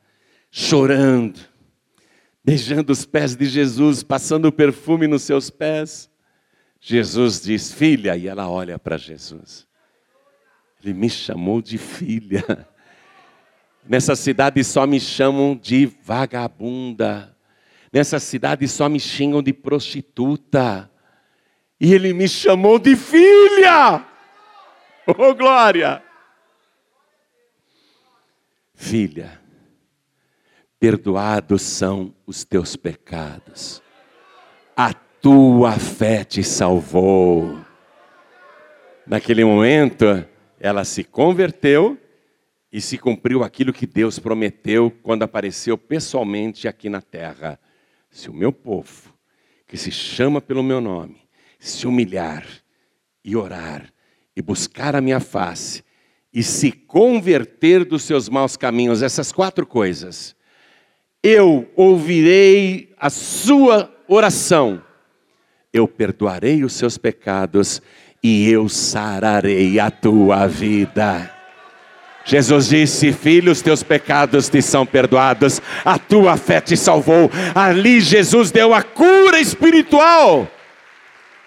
chorando, 0.49 1.39
beijando 2.43 2.91
os 2.91 3.05
pés 3.05 3.35
de 3.35 3.45
Jesus, 3.45 4.03
passando 4.03 4.51
perfume 4.51 5.07
nos 5.07 5.23
seus 5.23 5.49
pés. 5.49 6.09
Jesus 6.79 7.41
diz: 7.41 7.71
Filha, 7.71 8.15
e 8.15 8.27
ela 8.27 8.49
olha 8.49 8.79
para 8.79 8.97
Jesus. 8.97 9.67
Ele 10.83 10.93
me 10.93 11.09
chamou 11.09 11.61
de 11.61 11.77
filha. 11.77 12.67
Nessa 13.87 14.15
cidade 14.15 14.63
só 14.63 14.85
me 14.87 14.99
chamam 14.99 15.55
de 15.55 15.85
vagabunda. 16.03 17.35
Nessa 17.91 18.19
cidade 18.19 18.67
só 18.67 18.89
me 18.89 18.99
xingam 18.99 19.41
de 19.41 19.53
prostituta. 19.53 20.89
E 21.79 21.93
ele 21.93 22.13
me 22.13 22.27
chamou 22.27 22.77
de 22.77 22.95
filha. 22.95 24.05
Oh, 25.17 25.35
glória! 25.35 26.03
Filha, 28.73 29.39
perdoados 30.79 31.61
são 31.61 32.13
os 32.25 32.43
teus 32.43 32.75
pecados, 32.75 33.81
a 34.75 34.93
tua 34.93 35.73
fé 35.73 36.23
te 36.23 36.43
salvou. 36.43 37.63
Naquele 39.07 39.45
momento, 39.45 40.05
ela 40.59 40.83
se 40.83 41.03
converteu 41.03 41.97
e 42.71 42.81
se 42.81 42.97
cumpriu 42.97 43.43
aquilo 43.43 43.71
que 43.71 43.85
Deus 43.85 44.17
prometeu 44.17 44.91
quando 45.03 45.23
apareceu 45.23 45.77
pessoalmente 45.77 46.67
aqui 46.67 46.89
na 46.89 47.01
terra. 47.01 47.59
Se 48.09 48.29
o 48.29 48.33
meu 48.33 48.51
povo, 48.51 49.13
que 49.67 49.77
se 49.77 49.91
chama 49.91 50.41
pelo 50.41 50.63
meu 50.63 50.81
nome, 50.81 51.21
se 51.59 51.87
humilhar 51.87 52.45
e 53.23 53.35
orar 53.35 53.94
e 54.35 54.41
buscar 54.41 54.95
a 54.95 55.01
minha 55.01 55.19
face 55.19 55.83
e 56.35 56.43
se 56.43 56.69
converter 56.69 57.85
dos 57.85 58.03
seus 58.03 58.27
maus 58.27 58.57
caminhos, 58.57 59.01
essas 59.01 59.31
quatro 59.31 59.65
coisas, 59.65 60.35
eu 61.23 61.71
ouvirei 61.77 62.93
a 62.99 63.09
sua 63.09 63.89
oração, 64.05 64.83
eu 65.71 65.87
perdoarei 65.87 66.63
os 66.65 66.73
seus 66.73 66.97
pecados 66.97 67.81
e 68.21 68.49
eu 68.49 68.67
sararei 68.67 69.79
a 69.79 69.89
tua 69.89 70.45
vida. 70.45 71.31
Jesus 72.25 72.67
disse: 72.67 73.13
Filho, 73.13 73.51
os 73.51 73.61
teus 73.61 73.81
pecados 73.81 74.49
te 74.49 74.61
são 74.61 74.85
perdoados, 74.85 75.61
a 75.85 75.97
tua 75.97 76.35
fé 76.35 76.59
te 76.59 76.75
salvou. 76.75 77.31
Ali 77.53 78.01
Jesus 78.01 78.51
deu 78.51 78.73
a 78.73 78.83
cura 78.83 79.39
espiritual. 79.39 80.47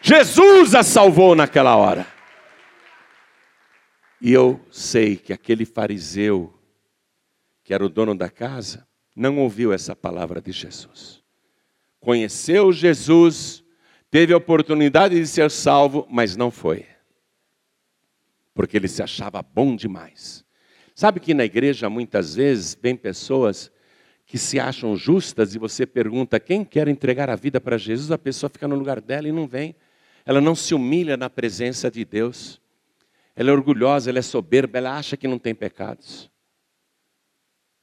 Jesus 0.01 0.75
a 0.75 0.83
salvou 0.83 1.35
naquela 1.35 1.77
hora. 1.77 2.18
E 4.21 4.33
eu 4.33 4.61
sei 4.71 5.17
que 5.17 5.33
aquele 5.33 5.65
fariseu, 5.65 6.53
que 7.63 7.73
era 7.73 7.85
o 7.85 7.89
dono 7.89 8.15
da 8.15 8.29
casa, 8.29 8.87
não 9.15 9.39
ouviu 9.39 9.73
essa 9.73 9.95
palavra 9.95 10.41
de 10.41 10.53
Jesus. 10.53 11.23
Conheceu 12.01 12.73
Jesus, 12.73 13.65
teve 14.11 14.33
a 14.33 14.37
oportunidade 14.37 15.15
de 15.15 15.27
ser 15.27 15.51
salvo, 15.51 16.07
mas 16.11 16.37
não 16.37 16.51
foi. 16.51 16.87
Porque 18.55 18.77
ele 18.77 18.89
se 18.89 19.03
achava 19.03 19.43
bom 19.43 19.77
demais. 19.77 20.45
Sabe 20.95 21.21
que 21.21 21.33
na 21.33 21.45
igreja 21.45 21.89
muitas 21.89 22.35
vezes 22.35 22.77
vem 22.81 22.97
pessoas 22.97 23.71
que 24.27 24.37
se 24.37 24.59
acham 24.59 24.97
justas 24.97 25.55
e 25.55 25.59
você 25.59 25.87
pergunta 25.87 26.41
quem 26.41 26.65
quer 26.65 26.89
entregar 26.89 27.31
a 27.31 27.37
vida 27.37 27.61
para 27.61 27.79
Jesus, 27.79 28.11
a 28.11 28.19
pessoa 28.19 28.51
fica 28.51 28.69
no 28.69 28.75
lugar 28.75 29.01
dela 29.01 29.29
e 29.29 29.33
não 29.33 29.47
vem. 29.47 29.75
Ela 30.27 30.41
não 30.41 30.55
se 30.55 30.75
humilha 30.75 31.17
na 31.17 31.31
presença 31.31 31.91
de 31.91 32.05
Deus 32.05 32.61
ela 33.39 33.51
é 33.51 33.53
orgulhosa, 33.53 34.11
ela 34.11 34.19
é 34.19 34.23
soberba, 34.23 34.79
ela 34.79 34.99
acha 34.99 35.17
que 35.17 35.29
não 35.29 35.39
tem 35.39 35.55
pecados. 35.55 36.29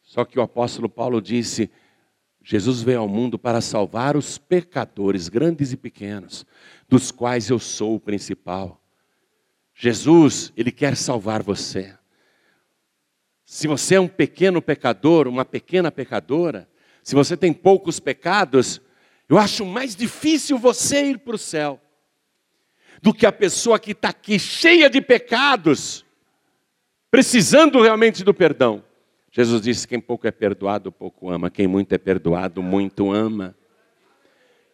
Só 0.02 0.26
que 0.26 0.38
o 0.38 0.42
apóstolo 0.42 0.90
Paulo 0.90 1.22
disse: 1.22 1.72
Jesus 2.44 2.82
veio 2.82 3.00
ao 3.00 3.08
mundo 3.08 3.40
para 3.40 3.62
salvar 3.62 4.18
os 4.18 4.38
pecadores, 4.38 5.30
grandes 5.30 5.72
e 5.72 5.78
pequenos, 5.78 6.46
dos 6.90 7.10
quais 7.10 7.50
eu 7.50 7.58
sou 7.58 7.96
o 7.96 8.00
principal. 8.02 8.84
Jesus, 9.74 10.52
ele 10.58 10.74
quer 10.74 10.98
salvar 10.98 11.42
você. 11.42 11.98
Se 13.46 13.66
você 13.66 13.96
é 13.96 14.00
um 14.02 14.10
pequeno 14.10 14.62
pecador, 14.62 15.26
uma 15.26 15.46
pequena 15.46 15.90
pecadora, 15.90 16.70
se 17.02 17.16
você 17.16 17.38
tem 17.38 17.54
poucos 17.54 17.98
pecados, 17.98 18.82
eu 19.30 19.38
acho 19.38 19.66
mais 19.66 19.96
difícil 19.96 20.58
você 20.58 21.12
ir 21.12 21.20
para 21.20 21.36
o 21.36 21.40
céu. 21.40 21.80
Do 23.06 23.14
que 23.14 23.28
a 23.28 23.32
pessoa 23.32 23.78
que 23.78 23.92
está 23.92 24.10
aqui 24.10 24.40
cheia 24.40 24.90
de 24.90 25.00
pecados, 25.00 26.04
precisando 27.12 27.80
realmente 27.80 28.24
do 28.24 28.34
perdão. 28.34 28.84
Jesus 29.32 29.62
disse: 29.62 29.88
quem 29.88 30.00
pouco 30.00 30.26
é 30.26 30.32
perdoado, 30.32 30.92
pouco 30.92 31.30
ama, 31.30 31.52
quem 31.52 31.68
muito 31.68 31.94
é 31.94 32.00
perdoado, 32.00 32.64
muito 32.64 33.12
ama. 33.12 33.56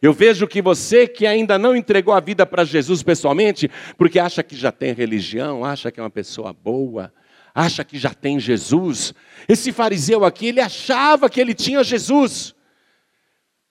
Eu 0.02 0.14
vejo 0.14 0.48
que 0.48 0.62
você 0.62 1.10
que 1.10 1.28
ainda 1.28 1.60
não 1.60 1.76
entregou 1.76 2.14
a 2.14 2.22
vida 2.22 2.46
para 2.46 2.64
Jesus 2.64 3.04
pessoalmente, 3.04 3.70
porque 3.98 4.18
acha 4.18 4.42
que 4.42 4.56
já 4.56 4.72
tem 4.72 4.94
religião, 4.94 5.66
acha 5.66 5.92
que 5.92 6.00
é 6.00 6.04
uma 6.04 6.10
pessoa 6.10 6.54
boa, 6.54 7.14
acha 7.54 7.84
que 7.84 7.98
já 7.98 8.14
tem 8.14 8.40
Jesus. 8.40 9.14
Esse 9.46 9.74
fariseu 9.74 10.24
aqui, 10.24 10.48
ele 10.48 10.62
achava 10.62 11.30
que 11.30 11.42
ele 11.42 11.54
tinha 11.54 11.84
Jesus. 11.84 12.56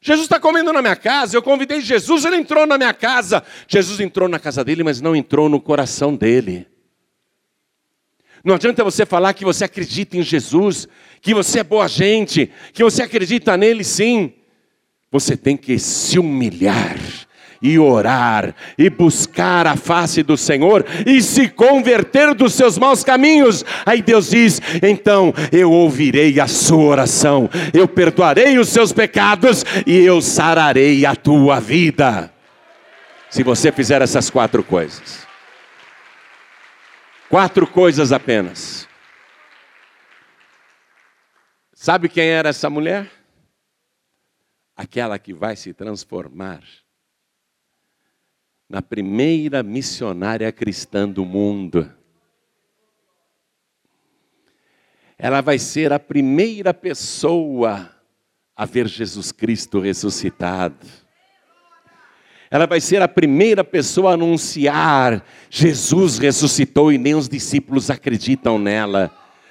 Jesus 0.03 0.25
está 0.25 0.41
comendo 0.41 0.73
na 0.73 0.81
minha 0.81 0.97
casa, 0.97 1.37
eu 1.37 1.43
convidei 1.43 1.81
Jesus, 1.81 2.25
ele 2.25 2.37
entrou 2.37 2.67
na 2.67 2.79
minha 2.79 2.95
casa. 2.95 3.43
Jesus 3.69 4.01
entrou 4.01 4.29
na 4.29 4.39
casa 4.39 4.65
dele, 4.65 4.83
mas 4.83 5.01
não 5.01 5.15
entrou 5.15 5.49
no 5.49 5.61
coração 5.61 6.17
dele. 6.17 6.67
Não 8.43 8.55
adianta 8.55 8.83
você 8.83 9.05
falar 9.05 9.35
que 9.35 9.45
você 9.45 9.65
acredita 9.65 10.17
em 10.17 10.23
Jesus, 10.23 10.89
que 11.21 11.35
você 11.35 11.61
é 11.61 11.65
boa 11.65 11.87
gente, 11.87 12.51
que 12.73 12.83
você 12.83 13.03
acredita 13.03 13.57
nele 13.57 13.85
sim. 13.85 14.33
Você 15.11 15.37
tem 15.37 15.57
que 15.57 15.79
se 15.79 16.19
humilhar 16.19 16.97
e 17.61 17.79
orar 17.79 18.55
e 18.77 18.89
buscar 18.89 19.67
a 19.67 19.77
face 19.77 20.23
do 20.23 20.37
Senhor 20.37 20.85
e 21.07 21.21
se 21.23 21.49
converter 21.49 22.35
dos 22.35 22.55
seus 22.55 22.79
maus 22.79 23.05
caminhos. 23.05 23.65
Aí 23.85 24.03
Deus 24.03 24.31
diz: 24.31 24.61
então 24.83 25.33
eu 25.53 25.71
ouvirei 25.71 26.39
a 26.41 26.47
sua 26.47 26.85
oração, 26.85 27.49
eu 27.73 27.87
perdoarei 27.87 28.59
os 28.59 28.69
seus 28.69 28.93
pecados 28.93 29.65
e 29.87 29.97
eu 29.97 30.21
sararei 30.21 31.05
a 31.05 31.15
tua 31.15 31.61
vida. 31.61 32.33
Se 33.29 33.43
você 33.43 33.71
fizer 33.71 34.03
essas 34.03 34.29
quatro 34.29 34.63
coisas, 34.65 35.27
quatro 37.29 37.67
coisas 37.67 38.13
apenas. 38.13 38.89
Sabe 41.73 42.09
quem 42.09 42.29
era 42.29 42.51
essa 42.51 42.69
mulher? 42.69 43.09
aquela 44.81 45.19
que 45.19 45.35
vai 45.35 45.57
se 45.57 45.75
transformar 45.75 46.63
na 48.71 48.81
primeira 48.81 49.65
missionária 49.65 50.53
cristã 50.53 51.09
do 51.09 51.25
mundo. 51.25 51.91
Ela 55.19 55.41
vai 55.41 55.59
ser 55.59 55.93
a 55.93 55.99
primeira 55.99 56.73
pessoa 56.73 57.91
a 58.57 58.65
ver 58.65 58.87
Jesus 58.87 59.33
Cristo 59.33 59.81
ressuscitado. 59.81 60.87
Ela 62.49 62.65
vai 62.67 62.81
ser 62.81 63.03
a 63.03 63.09
primeira 63.09 63.65
pessoa 63.65 64.13
a 64.13 64.15
anunciar: 64.15 65.25
Jesus 65.51 66.19
ressuscitou 66.19 66.93
e 66.93 66.99
nem 66.99 67.17
os 67.17 67.29
discípulos 67.29 67.91
acreditam 67.91 68.57
nela. 68.57 69.11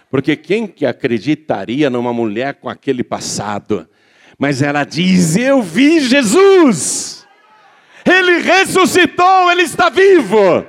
Porque 0.10 0.38
quem 0.38 0.66
que 0.66 0.86
acreditaria 0.86 1.90
numa 1.90 2.14
mulher 2.14 2.56
com 2.56 2.70
aquele 2.70 3.04
passado? 3.04 3.86
Mas 4.38 4.62
ela 4.62 4.86
diz: 4.86 5.36
Eu 5.36 5.62
vi 5.62 6.00
Jesus, 6.00 7.19
Ele 8.06 8.40
ressuscitou, 8.40 9.52
Ele 9.52 9.64
está 9.64 9.90
vivo. 9.90 10.66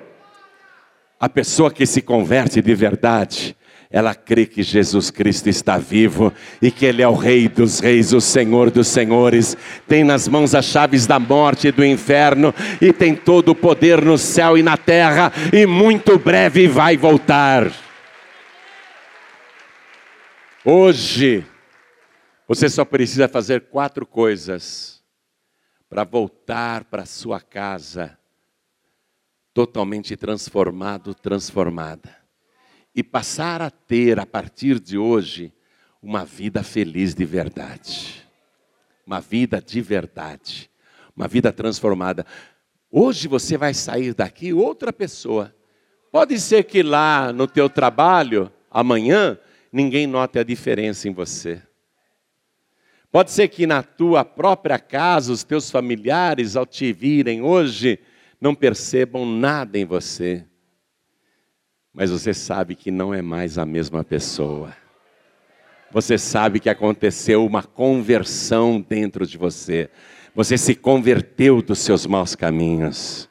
A 1.18 1.28
pessoa 1.28 1.70
que 1.70 1.84
se 1.84 2.00
converte 2.00 2.62
de 2.62 2.74
verdade, 2.74 3.56
ela 3.90 4.14
crê 4.14 4.46
que 4.46 4.62
Jesus 4.62 5.10
Cristo 5.10 5.48
está 5.48 5.76
vivo 5.76 6.32
e 6.62 6.70
que 6.70 6.86
Ele 6.86 7.02
é 7.02 7.08
o 7.08 7.14
Rei 7.14 7.48
dos 7.48 7.80
Reis, 7.80 8.12
o 8.12 8.20
Senhor 8.20 8.70
dos 8.70 8.88
Senhores, 8.88 9.56
tem 9.86 10.04
nas 10.04 10.28
mãos 10.28 10.54
as 10.54 10.64
chaves 10.64 11.06
da 11.06 11.18
morte 11.18 11.68
e 11.68 11.72
do 11.72 11.84
inferno 11.84 12.54
e 12.80 12.92
tem 12.92 13.14
todo 13.14 13.50
o 13.50 13.54
poder 13.54 14.00
no 14.00 14.16
céu 14.16 14.56
e 14.56 14.62
na 14.62 14.76
terra 14.76 15.32
e 15.52 15.66
muito 15.66 16.18
breve 16.18 16.68
vai 16.68 16.96
voltar. 16.96 17.70
Hoje, 20.64 21.44
você 22.46 22.68
só 22.68 22.84
precisa 22.84 23.26
fazer 23.28 23.62
quatro 23.62 24.06
coisas 24.06 24.99
para 25.90 26.04
voltar 26.04 26.84
para 26.84 27.04
sua 27.04 27.40
casa 27.40 28.16
totalmente 29.52 30.16
transformado, 30.16 31.12
transformada. 31.12 32.16
E 32.94 33.02
passar 33.02 33.60
a 33.60 33.70
ter, 33.70 34.20
a 34.20 34.24
partir 34.24 34.78
de 34.78 34.96
hoje, 34.96 35.52
uma 36.00 36.24
vida 36.24 36.62
feliz 36.62 37.12
de 37.12 37.24
verdade. 37.24 38.24
Uma 39.04 39.20
vida 39.20 39.60
de 39.60 39.80
verdade. 39.80 40.70
Uma 41.16 41.26
vida 41.26 41.52
transformada. 41.52 42.24
Hoje 42.88 43.26
você 43.26 43.56
vai 43.56 43.74
sair 43.74 44.14
daqui 44.14 44.52
outra 44.52 44.92
pessoa. 44.92 45.54
Pode 46.12 46.38
ser 46.38 46.64
que 46.64 46.84
lá 46.84 47.32
no 47.32 47.48
teu 47.48 47.68
trabalho, 47.68 48.50
amanhã, 48.70 49.36
ninguém 49.72 50.06
note 50.06 50.38
a 50.38 50.44
diferença 50.44 51.08
em 51.08 51.12
você. 51.12 51.60
Pode 53.12 53.32
ser 53.32 53.48
que 53.48 53.66
na 53.66 53.82
tua 53.82 54.24
própria 54.24 54.78
casa, 54.78 55.32
os 55.32 55.42
teus 55.42 55.70
familiares, 55.70 56.54
ao 56.54 56.64
te 56.64 56.92
virem 56.92 57.42
hoje, 57.42 57.98
não 58.40 58.54
percebam 58.54 59.26
nada 59.26 59.76
em 59.76 59.84
você. 59.84 60.46
Mas 61.92 62.10
você 62.10 62.32
sabe 62.32 62.76
que 62.76 62.90
não 62.90 63.12
é 63.12 63.20
mais 63.20 63.58
a 63.58 63.66
mesma 63.66 64.04
pessoa. 64.04 64.76
Você 65.90 66.16
sabe 66.16 66.60
que 66.60 66.70
aconteceu 66.70 67.44
uma 67.44 67.64
conversão 67.64 68.80
dentro 68.80 69.26
de 69.26 69.36
você. 69.36 69.90
Você 70.32 70.56
se 70.56 70.76
converteu 70.76 71.60
dos 71.60 71.80
seus 71.80 72.06
maus 72.06 72.36
caminhos. 72.36 73.28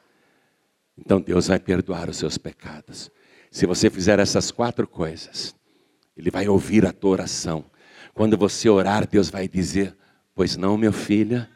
Então 0.98 1.22
Deus 1.22 1.48
vai 1.48 1.58
perdoar 1.58 2.10
os 2.10 2.18
seus 2.18 2.36
pecados. 2.36 3.10
Se 3.50 3.64
você 3.64 3.88
fizer 3.88 4.18
essas 4.18 4.50
quatro 4.50 4.86
coisas, 4.86 5.56
Ele 6.14 6.30
vai 6.30 6.46
ouvir 6.46 6.84
a 6.84 6.92
tua 6.92 7.12
oração 7.12 7.64
quando 8.14 8.36
você 8.36 8.68
orar, 8.68 9.06
Deus 9.06 9.30
vai 9.30 9.48
dizer: 9.48 9.96
Pois 10.34 10.56
não, 10.56 10.76
meu 10.76 10.92
filho. 10.92 11.46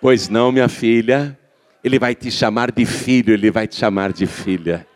Pois 0.00 0.28
não, 0.28 0.52
minha 0.52 0.68
filha. 0.68 1.38
Ele 1.82 1.98
vai 1.98 2.14
te 2.14 2.30
chamar 2.30 2.72
de 2.72 2.84
filho, 2.84 3.32
ele 3.32 3.50
vai 3.50 3.68
te 3.68 3.76
chamar 3.76 4.12
de 4.12 4.26
filha. 4.26 4.86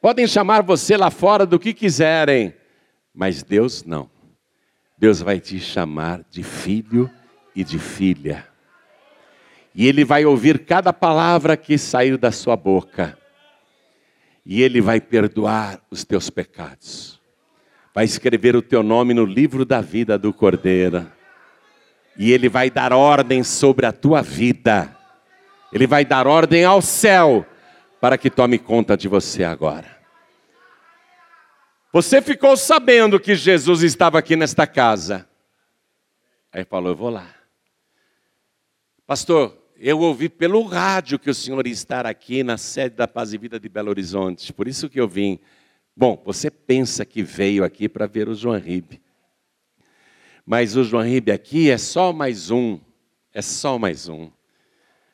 Podem 0.00 0.26
chamar 0.26 0.62
você 0.62 0.96
lá 0.96 1.10
fora 1.10 1.46
do 1.46 1.58
que 1.58 1.72
quiserem, 1.72 2.54
mas 3.14 3.42
Deus 3.42 3.82
não. 3.82 4.10
Deus 4.98 5.20
vai 5.20 5.40
te 5.40 5.58
chamar 5.58 6.22
de 6.28 6.42
filho 6.42 7.10
e 7.56 7.64
de 7.64 7.78
filha. 7.78 8.46
E 9.74 9.86
Ele 9.86 10.04
vai 10.04 10.26
ouvir 10.26 10.66
cada 10.66 10.92
palavra 10.92 11.56
que 11.56 11.78
saiu 11.78 12.18
da 12.18 12.30
sua 12.30 12.56
boca. 12.56 13.18
E 14.44 14.60
Ele 14.60 14.82
vai 14.82 15.00
perdoar 15.00 15.80
os 15.90 16.04
teus 16.04 16.28
pecados 16.28 17.21
vai 17.94 18.04
escrever 18.04 18.56
o 18.56 18.62
teu 18.62 18.82
nome 18.82 19.12
no 19.12 19.24
livro 19.24 19.64
da 19.64 19.80
vida 19.80 20.18
do 20.18 20.32
Cordeiro. 20.32 21.10
E 22.16 22.32
ele 22.32 22.48
vai 22.48 22.70
dar 22.70 22.92
ordem 22.92 23.42
sobre 23.42 23.86
a 23.86 23.92
tua 23.92 24.22
vida. 24.22 24.96
Ele 25.72 25.86
vai 25.86 26.04
dar 26.04 26.26
ordem 26.26 26.64
ao 26.64 26.82
céu 26.82 27.46
para 28.00 28.18
que 28.18 28.30
tome 28.30 28.58
conta 28.58 28.96
de 28.96 29.08
você 29.08 29.44
agora. 29.44 30.00
Você 31.92 32.22
ficou 32.22 32.56
sabendo 32.56 33.20
que 33.20 33.34
Jesus 33.34 33.82
estava 33.82 34.18
aqui 34.18 34.34
nesta 34.34 34.66
casa. 34.66 35.28
Aí 36.52 36.64
falou: 36.64 36.90
Eu 36.90 36.96
vou 36.96 37.10
lá. 37.10 37.28
Pastor, 39.06 39.56
eu 39.76 40.00
ouvi 40.00 40.28
pelo 40.28 40.62
rádio 40.62 41.18
que 41.18 41.28
o 41.28 41.34
senhor 41.34 41.66
estar 41.66 42.06
aqui 42.06 42.42
na 42.42 42.56
sede 42.56 42.96
da 42.96 43.08
Paz 43.08 43.32
e 43.32 43.38
Vida 43.38 43.60
de 43.60 43.68
Belo 43.68 43.90
Horizonte. 43.90 44.52
Por 44.52 44.68
isso 44.68 44.88
que 44.88 45.00
eu 45.00 45.08
vim. 45.08 45.38
Bom, 45.94 46.20
você 46.24 46.50
pensa 46.50 47.04
que 47.04 47.22
veio 47.22 47.64
aqui 47.64 47.88
para 47.88 48.06
ver 48.06 48.28
o 48.28 48.34
João 48.34 48.58
Ribe. 48.58 49.00
Mas 50.44 50.74
o 50.74 50.82
João 50.82 51.02
Ribe 51.02 51.30
aqui 51.30 51.70
é 51.70 51.76
só 51.76 52.12
mais 52.12 52.50
um. 52.50 52.80
É 53.32 53.42
só 53.42 53.78
mais 53.78 54.08
um. 54.08 54.30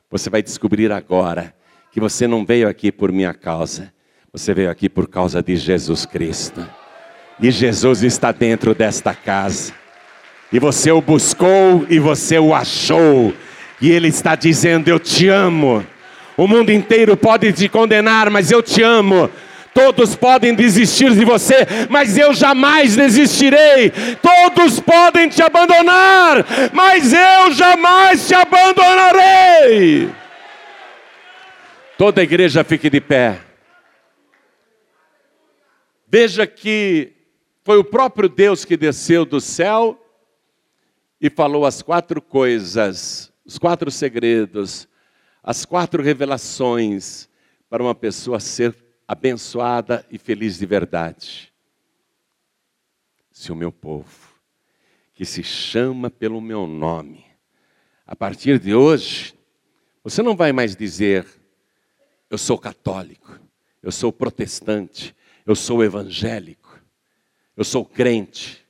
Você 0.09 0.31
vai 0.31 0.43
descobrir 0.43 0.91
agora 0.93 1.55
que 1.91 2.01
você 2.01 2.27
não 2.27 2.45
veio 2.45 2.69
aqui 2.69 2.93
por 2.93 3.11
minha 3.11 3.35
causa. 3.35 3.93
Você 4.33 4.55
veio 4.55 4.71
aqui 4.71 4.89
por 4.89 5.09
causa 5.09 5.43
de 5.43 5.57
Jesus 5.57 6.07
Cristo. 6.07 6.67
E 7.41 7.51
Jesus 7.51 8.05
está 8.05 8.31
dentro 8.31 8.75
desta 8.75 9.13
casa. 9.13 9.73
E 10.53 10.61
você 10.61 10.93
o 10.93 11.01
buscou 11.01 11.87
e 11.91 11.99
você 11.99 12.39
o 12.39 12.55
achou. 12.55 13.35
E 13.81 13.91
ele 13.91 14.09
está 14.09 14.37
dizendo: 14.37 14.89
Eu 14.89 14.99
te 15.01 15.29
amo. 15.29 15.85
O 16.37 16.47
mundo 16.47 16.71
inteiro 16.71 17.17
pode 17.17 17.53
te 17.53 17.69
condenar, 17.69 18.31
mas 18.31 18.51
eu 18.53 18.63
te 18.63 18.81
amo 18.81 19.29
Todos 19.79 20.17
podem 20.17 20.55
desistir 20.55 21.15
de 21.15 21.25
você, 21.25 21.55
mas 21.89 22.19
eu 22.19 22.35
jamais 22.35 22.97
desistirei. 22.97 23.93
Todos 24.21 24.81
podem 24.81 25.29
te 25.29 25.41
abandonar, 25.41 26.45
mas 26.73 27.13
eu 27.13 27.53
jamais 27.53 28.27
te 28.27 28.35
abandonarei. 28.35 30.11
Toda 31.97 32.21
a 32.21 32.25
igreja 32.25 32.65
fique 32.65 32.91
de 32.91 33.01
pé. 33.01 33.41
Veja 36.09 36.47
que 36.47 37.13
foi 37.63 37.77
o 37.79 37.85
próprio 37.85 38.29
Deus 38.29 38.65
que 38.65 38.77
desceu 38.77 39.25
do 39.25 39.41
céu 39.41 39.97
e 41.21 41.31
falou 41.31 41.67
as 41.67 41.83
quatro 41.83 42.21
coisas, 42.21 43.33
os 43.45 43.59
quatro 43.59 43.91
segredos 43.91 44.89
as 45.49 45.65
quatro 45.65 46.03
revelações 46.03 47.27
para 47.71 47.83
uma 47.83 47.95
pessoa 47.95 48.39
ser 48.39 48.75
abençoada 49.09 50.07
e 50.11 50.19
feliz 50.19 50.59
de 50.59 50.67
verdade. 50.67 51.51
Se 53.33 53.51
o 53.51 53.57
meu 53.57 53.73
povo, 53.73 54.29
que 55.15 55.25
se 55.25 55.43
chama 55.43 56.11
pelo 56.11 56.43
meu 56.43 56.67
nome, 56.67 57.25
a 58.07 58.15
partir 58.15 58.59
de 58.59 58.75
hoje, 58.75 59.35
você 60.05 60.23
não 60.23 60.37
vai 60.37 60.53
mais 60.53 60.77
dizer, 60.77 61.27
eu 62.29 62.37
sou 62.37 62.59
católico, 62.59 63.41
eu 63.83 63.91
sou 63.91 64.13
protestante, 64.13 65.17
eu 65.47 65.57
sou 65.57 65.83
evangélico, 65.83 66.79
eu 67.57 67.65
sou 67.65 67.85
crente. 67.85 68.67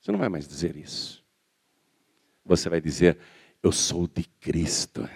Você 0.00 0.12
não 0.12 0.18
vai 0.18 0.28
mais 0.28 0.46
dizer 0.46 0.76
isso. 0.76 1.24
Você 2.44 2.68
vai 2.68 2.80
dizer, 2.80 3.18
eu 3.62 3.72
sou 3.72 4.06
de 4.06 4.24
Cristo. 4.24 5.08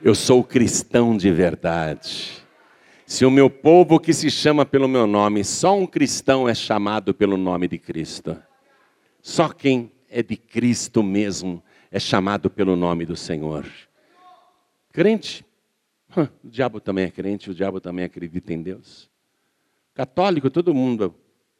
Eu 0.00 0.14
sou 0.14 0.42
cristão 0.42 1.16
de 1.16 1.30
verdade. 1.30 2.41
Se 3.12 3.26
o 3.26 3.30
meu 3.30 3.50
povo 3.50 4.00
que 4.00 4.14
se 4.14 4.30
chama 4.30 4.64
pelo 4.64 4.88
meu 4.88 5.06
nome, 5.06 5.44
só 5.44 5.76
um 5.76 5.86
cristão 5.86 6.48
é 6.48 6.54
chamado 6.54 7.12
pelo 7.12 7.36
nome 7.36 7.68
de 7.68 7.76
Cristo. 7.76 8.42
Só 9.20 9.50
quem 9.50 9.92
é 10.08 10.22
de 10.22 10.34
Cristo 10.34 11.02
mesmo 11.02 11.62
é 11.90 12.00
chamado 12.00 12.48
pelo 12.48 12.74
nome 12.74 13.04
do 13.04 13.14
Senhor. 13.14 13.70
Crente, 14.90 15.44
o 16.16 16.26
diabo 16.42 16.80
também 16.80 17.04
é 17.04 17.10
crente, 17.10 17.50
o 17.50 17.54
diabo 17.54 17.82
também 17.82 18.06
acredita 18.06 18.50
em 18.54 18.62
Deus. 18.62 19.10
Católico, 19.92 20.48
todo 20.48 20.72
mundo 20.72 21.14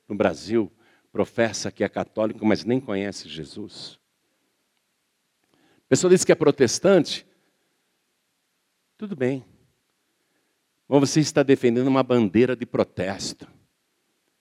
no 0.09 0.15
Brasil 0.15 0.73
professa 1.13 1.71
que 1.71 1.85
é 1.85 1.89
católico, 1.91 2.47
mas 2.47 2.65
nem 2.65 2.81
conhece 2.81 3.29
Jesus. 3.29 3.99
A 5.53 5.89
pessoa 5.91 6.11
diz 6.11 6.25
que 6.25 6.33
é 6.33 6.35
protestante, 6.35 7.27
tudo 8.97 9.15
bem. 9.15 9.52
Ou 10.93 11.01
você 11.01 11.21
está 11.21 11.43
defendendo 11.43 11.87
uma 11.87 12.03
bandeira 12.03 12.55
de 12.55 12.67
protesto. 12.67 13.49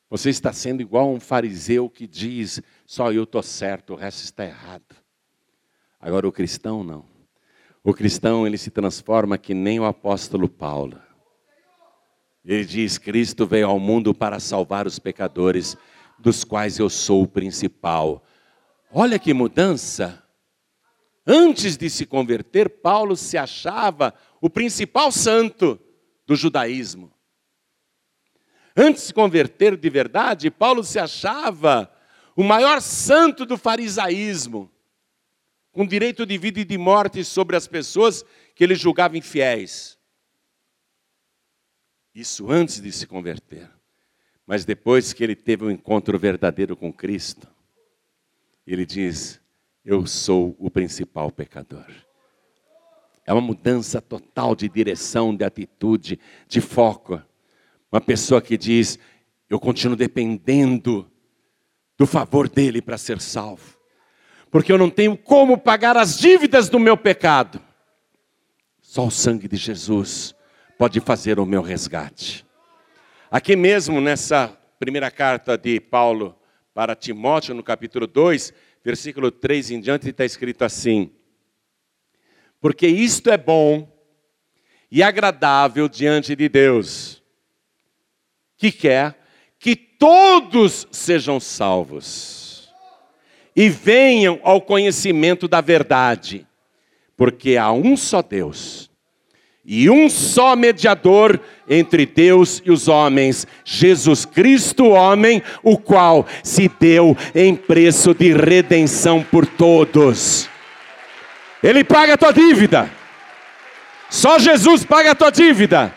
Você 0.10 0.30
está 0.30 0.52
sendo 0.52 0.82
igual 0.82 1.10
um 1.10 1.18
fariseu 1.18 1.90
que 1.90 2.06
diz: 2.06 2.62
só 2.86 3.10
eu 3.10 3.24
estou 3.24 3.42
certo, 3.42 3.94
o 3.94 3.96
resto 3.96 4.26
está 4.26 4.44
errado. 4.44 4.94
Agora 5.98 6.28
o 6.28 6.32
cristão 6.32 6.84
não. 6.84 7.06
O 7.82 7.94
cristão 7.94 8.46
ele 8.46 8.58
se 8.58 8.70
transforma 8.70 9.38
que 9.38 9.54
nem 9.54 9.80
o 9.80 9.86
apóstolo 9.86 10.50
Paulo. 10.50 11.00
Ele 12.44 12.66
diz: 12.66 12.98
Cristo 12.98 13.48
veio 13.48 13.68
ao 13.68 13.80
mundo 13.80 14.14
para 14.14 14.38
salvar 14.38 14.86
os 14.86 15.00
pecadores, 15.00 15.78
dos 16.20 16.44
quais 16.44 16.78
eu 16.80 16.90
sou 16.90 17.24
o 17.24 17.30
principal. 17.30 18.26
Olha 18.92 19.18
que 19.18 19.34
mudança! 19.34 20.22
Antes 21.26 21.78
de 21.78 21.90
se 21.90 22.06
converter, 22.06 22.68
Paulo 22.68 23.16
se 23.16 23.38
achava 23.38 24.14
o 24.42 24.50
principal 24.50 25.14
santo 25.14 25.80
do 26.32 26.36
judaísmo. 26.38 27.12
Antes 28.74 29.02
de 29.02 29.08
se 29.08 29.14
converter 29.14 29.76
de 29.76 29.90
verdade, 29.90 30.50
Paulo 30.50 30.82
se 30.82 30.98
achava 30.98 31.94
o 32.38 32.42
maior 32.42 32.82
santo 32.82 33.46
do 33.46 33.58
farisaísmo, 33.58 34.72
com 35.74 35.86
direito 35.86 36.26
de 36.26 36.38
vida 36.38 36.62
e 36.62 36.64
de 36.64 36.78
morte 36.78 37.22
sobre 37.26 37.58
as 37.58 37.68
pessoas 37.68 38.24
que 38.56 38.64
ele 38.64 38.76
julgava 38.76 39.18
infiéis. 39.18 40.00
Isso 42.16 42.50
antes 42.50 42.80
de 42.80 42.94
se 42.94 43.06
converter. 43.06 43.70
Mas 44.48 44.64
depois 44.64 45.12
que 45.12 45.26
ele 45.26 45.36
teve 45.36 45.66
um 45.66 45.72
encontro 45.72 46.18
verdadeiro 46.18 46.78
com 46.78 46.94
Cristo, 46.94 47.46
ele 48.66 48.86
diz: 48.86 49.38
Eu 49.84 50.08
sou 50.08 50.56
o 50.58 50.72
principal 50.72 51.30
pecador. 51.30 51.92
É 53.26 53.32
uma 53.32 53.42
mudança 53.42 54.02
total 54.02 54.56
de 54.56 54.68
direção, 54.68 55.36
de 55.36 55.44
atitude, 55.44 56.20
de 56.48 56.60
foco. 56.60 57.22
Uma 57.92 58.02
pessoa 58.02 58.42
que 58.42 58.58
diz: 58.58 58.98
Eu 59.50 59.60
continuo 59.60 59.96
dependendo 59.96 61.10
do 61.98 62.08
favor 62.08 62.50
dele 62.50 62.82
para 62.82 62.98
ser 62.98 63.22
salvo, 63.22 63.78
porque 64.50 64.72
eu 64.72 64.78
não 64.78 64.90
tenho 64.90 65.16
como 65.16 65.58
pagar 65.58 65.96
as 65.98 66.18
dívidas 66.18 66.68
do 66.68 66.80
meu 66.80 66.98
pecado. 66.98 67.62
Só 68.82 69.06
o 69.06 69.12
sangue 69.12 69.48
de 69.48 69.56
Jesus 69.56 70.36
pode 70.78 71.00
fazer 71.00 71.40
o 71.40 71.46
meu 71.46 71.62
resgate. 71.62 72.46
Aqui 73.30 73.56
mesmo, 73.56 74.02
nessa 74.02 74.48
primeira 74.80 75.12
carta 75.12 75.58
de 75.58 75.80
Paulo 75.80 76.36
para 76.74 76.96
Timóteo, 76.96 77.54
no 77.54 77.62
capítulo 77.62 78.08
2, 78.08 78.52
versículo 78.84 79.30
3 79.30 79.72
em 79.72 79.80
diante, 79.80 80.10
está 80.10 80.26
escrito 80.26 80.64
assim: 80.64 81.12
Porque 82.62 82.88
isto 82.88 83.32
é 83.32 83.38
bom 83.38 83.92
e 84.92 85.02
agradável 85.02 85.90
diante 85.90 86.36
de 86.36 86.48
Deus, 86.48 87.22
que 88.56 88.72
quer 88.72 89.18
que 89.58 89.76
todos 89.76 90.88
sejam 90.92 91.40
salvos 91.40 92.72
e 93.56 93.68
venham 93.68 94.40
ao 94.44 94.62
conhecimento 94.62 95.48
da 95.48 95.60
verdade, 95.60 96.48
porque 97.18 97.58
há 97.58 97.72
um 97.72 97.98
só 97.98 98.22
Deus 98.22 98.92
e 99.64 99.90
um 99.90 100.10
só 100.10 100.56
mediador 100.56 101.40
entre 101.70 102.06
Deus 102.06 102.62
e 102.66 102.72
os 102.72 102.88
homens, 102.88 103.46
Jesus 103.64 104.26
Cristo, 104.26 104.90
homem, 104.90 105.42
o 105.64 105.78
qual 105.78 106.26
se 106.44 106.70
deu 106.80 107.16
em 107.34 107.56
preço 107.56 108.14
de 108.14 108.34
redenção 108.34 109.24
por 109.24 109.46
todos. 109.46 110.51
Ele 111.64 111.84
paga 111.84 112.14
a 112.14 112.18
tua 112.18 112.32
dívida. 112.32 112.90
Só 114.10 114.40
Jesus 114.40 114.84
paga 114.84 115.12
a 115.12 115.16
tua 115.16 115.32
dívida. 115.32 115.94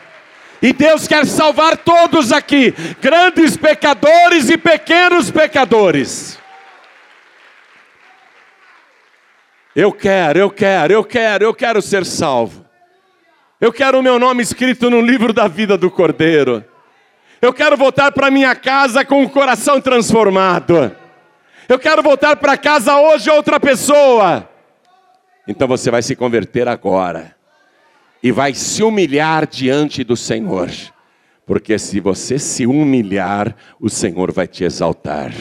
E 0.62 0.72
Deus 0.72 1.06
quer 1.06 1.26
salvar 1.26 1.76
todos 1.76 2.32
aqui, 2.32 2.72
grandes 3.00 3.56
pecadores 3.56 4.48
e 4.48 4.56
pequenos 4.56 5.30
pecadores. 5.30 6.38
Eu 9.76 9.92
quero, 9.92 10.38
eu 10.38 10.50
quero, 10.50 10.92
eu 10.92 11.04
quero, 11.04 11.44
eu 11.44 11.52
quero 11.52 11.82
ser 11.82 12.06
salvo. 12.06 12.64
Eu 13.60 13.72
quero 13.72 13.98
o 13.98 14.02
meu 14.02 14.18
nome 14.18 14.42
escrito 14.42 14.88
no 14.88 15.00
livro 15.00 15.32
da 15.32 15.48
vida 15.48 15.76
do 15.76 15.90
Cordeiro. 15.90 16.64
Eu 17.42 17.52
quero 17.52 17.76
voltar 17.76 18.12
para 18.12 18.30
minha 18.30 18.54
casa 18.54 19.04
com 19.04 19.22
o 19.22 19.28
coração 19.28 19.80
transformado. 19.80 20.94
Eu 21.68 21.78
quero 21.78 22.02
voltar 22.02 22.36
para 22.36 22.56
casa 22.56 22.96
hoje 22.96 23.28
outra 23.28 23.58
pessoa. 23.58 24.48
Então 25.46 25.68
você 25.68 25.90
vai 25.90 26.02
se 26.02 26.16
converter 26.16 26.68
agora 26.68 27.36
e 28.22 28.32
vai 28.32 28.54
se 28.54 28.82
humilhar 28.82 29.46
diante 29.46 30.02
do 30.02 30.16
Senhor. 30.16 30.70
Porque 31.46 31.78
se 31.78 32.00
você 32.00 32.38
se 32.38 32.66
humilhar, 32.66 33.54
o 33.78 33.90
Senhor 33.90 34.32
vai 34.32 34.46
te 34.46 34.64
exaltar. 34.64 35.32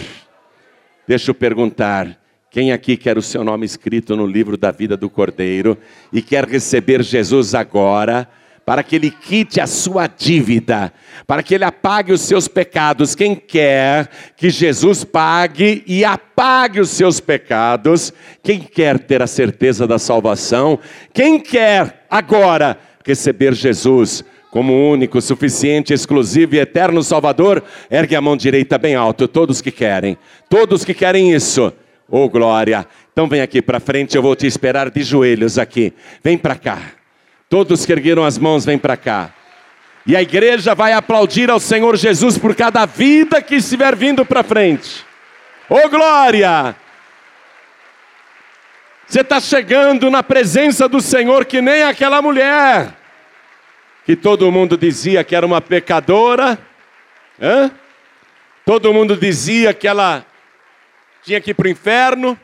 Deixa 1.08 1.32
eu 1.32 1.36
perguntar: 1.36 2.20
quem 2.50 2.74
aqui 2.74 2.98
quer 2.98 3.18
o 3.18 3.22
seu 3.22 3.44
nome 3.44 3.66
escrito 3.66 4.16
no 4.16 4.28
livro 4.28 4.58
da 4.58 4.70
vida 4.70 4.98
do 4.98 5.10
Cordeiro 5.10 5.78
e 6.12 6.22
quer 6.22 6.46
receber 6.46 7.02
Jesus 7.02 7.56
agora? 7.56 8.30
Para 8.66 8.82
que 8.82 8.96
ele 8.96 9.12
quite 9.12 9.60
a 9.60 9.68
sua 9.68 10.08
dívida, 10.08 10.94
para 11.28 11.44
que 11.44 11.54
ele 11.54 11.66
apague 11.66 12.14
os 12.14 12.22
seus 12.22 12.48
pecados. 12.48 13.14
Quem 13.14 13.36
quer 13.36 14.10
que 14.38 14.50
Jesus 14.50 15.04
pague 15.04 15.84
e 15.86 16.06
apague 16.06 16.80
os 16.80 16.90
seus 16.90 17.20
pecados? 17.20 18.14
Quem 18.42 18.60
quer 18.60 19.00
ter 19.00 19.22
a 19.22 19.28
certeza 19.28 19.86
da 19.86 20.00
salvação? 20.00 20.80
Quem 21.14 21.40
quer 21.40 22.06
agora 22.10 22.78
receber 23.06 23.54
Jesus 23.54 24.24
como 24.50 24.92
único, 24.92 25.20
suficiente, 25.20 25.94
exclusivo 25.94 26.56
e 26.56 26.60
eterno 26.60 27.04
Salvador? 27.04 27.62
Ergue 27.92 28.16
a 28.16 28.22
mão 28.22 28.38
direita 28.38 28.78
bem 28.78 28.96
alto, 28.96 29.28
todos 29.28 29.62
que 29.62 29.72
querem, 29.72 30.18
todos 30.50 30.86
que 30.86 30.94
querem 30.94 31.34
isso. 31.34 31.74
Oh, 32.10 32.30
glória. 32.30 32.86
Então 33.12 33.28
vem 33.28 33.42
aqui 33.42 33.62
para 33.62 33.80
frente, 33.80 34.16
eu 34.16 34.22
vou 34.22 34.36
te 34.36 34.48
esperar 34.48 34.90
de 34.90 35.04
joelhos 35.04 35.58
aqui. 35.58 35.94
Vem 36.24 36.38
para 36.38 36.56
cá. 36.56 37.03
Todos 37.54 37.86
que 37.86 37.92
ergueram 37.92 38.26
as 38.26 38.40
mãos, 38.40 38.66
vem 38.66 38.80
para 38.80 38.98
cá. 38.98 39.32
E 40.08 40.16
a 40.16 40.24
igreja 40.24 40.74
vai 40.74 40.92
aplaudir 40.92 41.52
ao 41.52 41.60
Senhor 41.60 41.96
Jesus 41.96 42.36
por 42.36 42.56
cada 42.56 42.84
vida 42.88 43.40
que 43.44 43.58
estiver 43.58 43.96
vindo 43.96 44.26
para 44.26 44.42
frente. 44.42 45.06
Oh, 45.70 45.88
glória! 45.88 46.76
Você 49.06 49.22
está 49.22 49.40
chegando 49.40 50.10
na 50.10 50.24
presença 50.24 50.90
do 50.90 51.00
Senhor 51.00 51.46
que 51.46 51.62
nem 51.62 51.84
aquela 51.84 52.24
mulher 52.24 52.92
que 54.04 54.16
todo 54.16 54.52
mundo 54.52 54.76
dizia 54.76 55.24
que 55.24 55.36
era 55.36 55.46
uma 55.46 55.62
pecadora. 55.62 56.58
Hã? 57.40 57.70
Todo 58.66 58.92
mundo 58.92 59.16
dizia 59.16 59.76
que 59.76 59.88
ela 59.88 60.26
tinha 61.22 61.40
que 61.40 61.52
ir 61.52 61.54
para 61.54 61.68
o 61.68 61.70
inferno, 61.70 62.36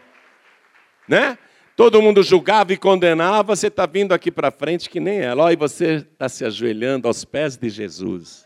né? 1.07 1.35
Todo 1.79 2.01
mundo 2.01 2.21
julgava 2.21 2.73
e 2.73 2.77
condenava, 2.77 3.55
você 3.55 3.67
está 3.67 3.85
vindo 3.85 4.11
aqui 4.11 4.29
para 4.29 4.51
frente 4.51 4.89
que 4.89 4.99
nem 4.99 5.19
ela, 5.19 5.45
ó, 5.45 5.49
e 5.49 5.55
você 5.55 6.05
está 6.11 6.27
se 6.27 6.43
ajoelhando 6.43 7.07
aos 7.07 7.23
pés 7.23 7.55
de 7.55 7.69
Jesus. 7.69 8.45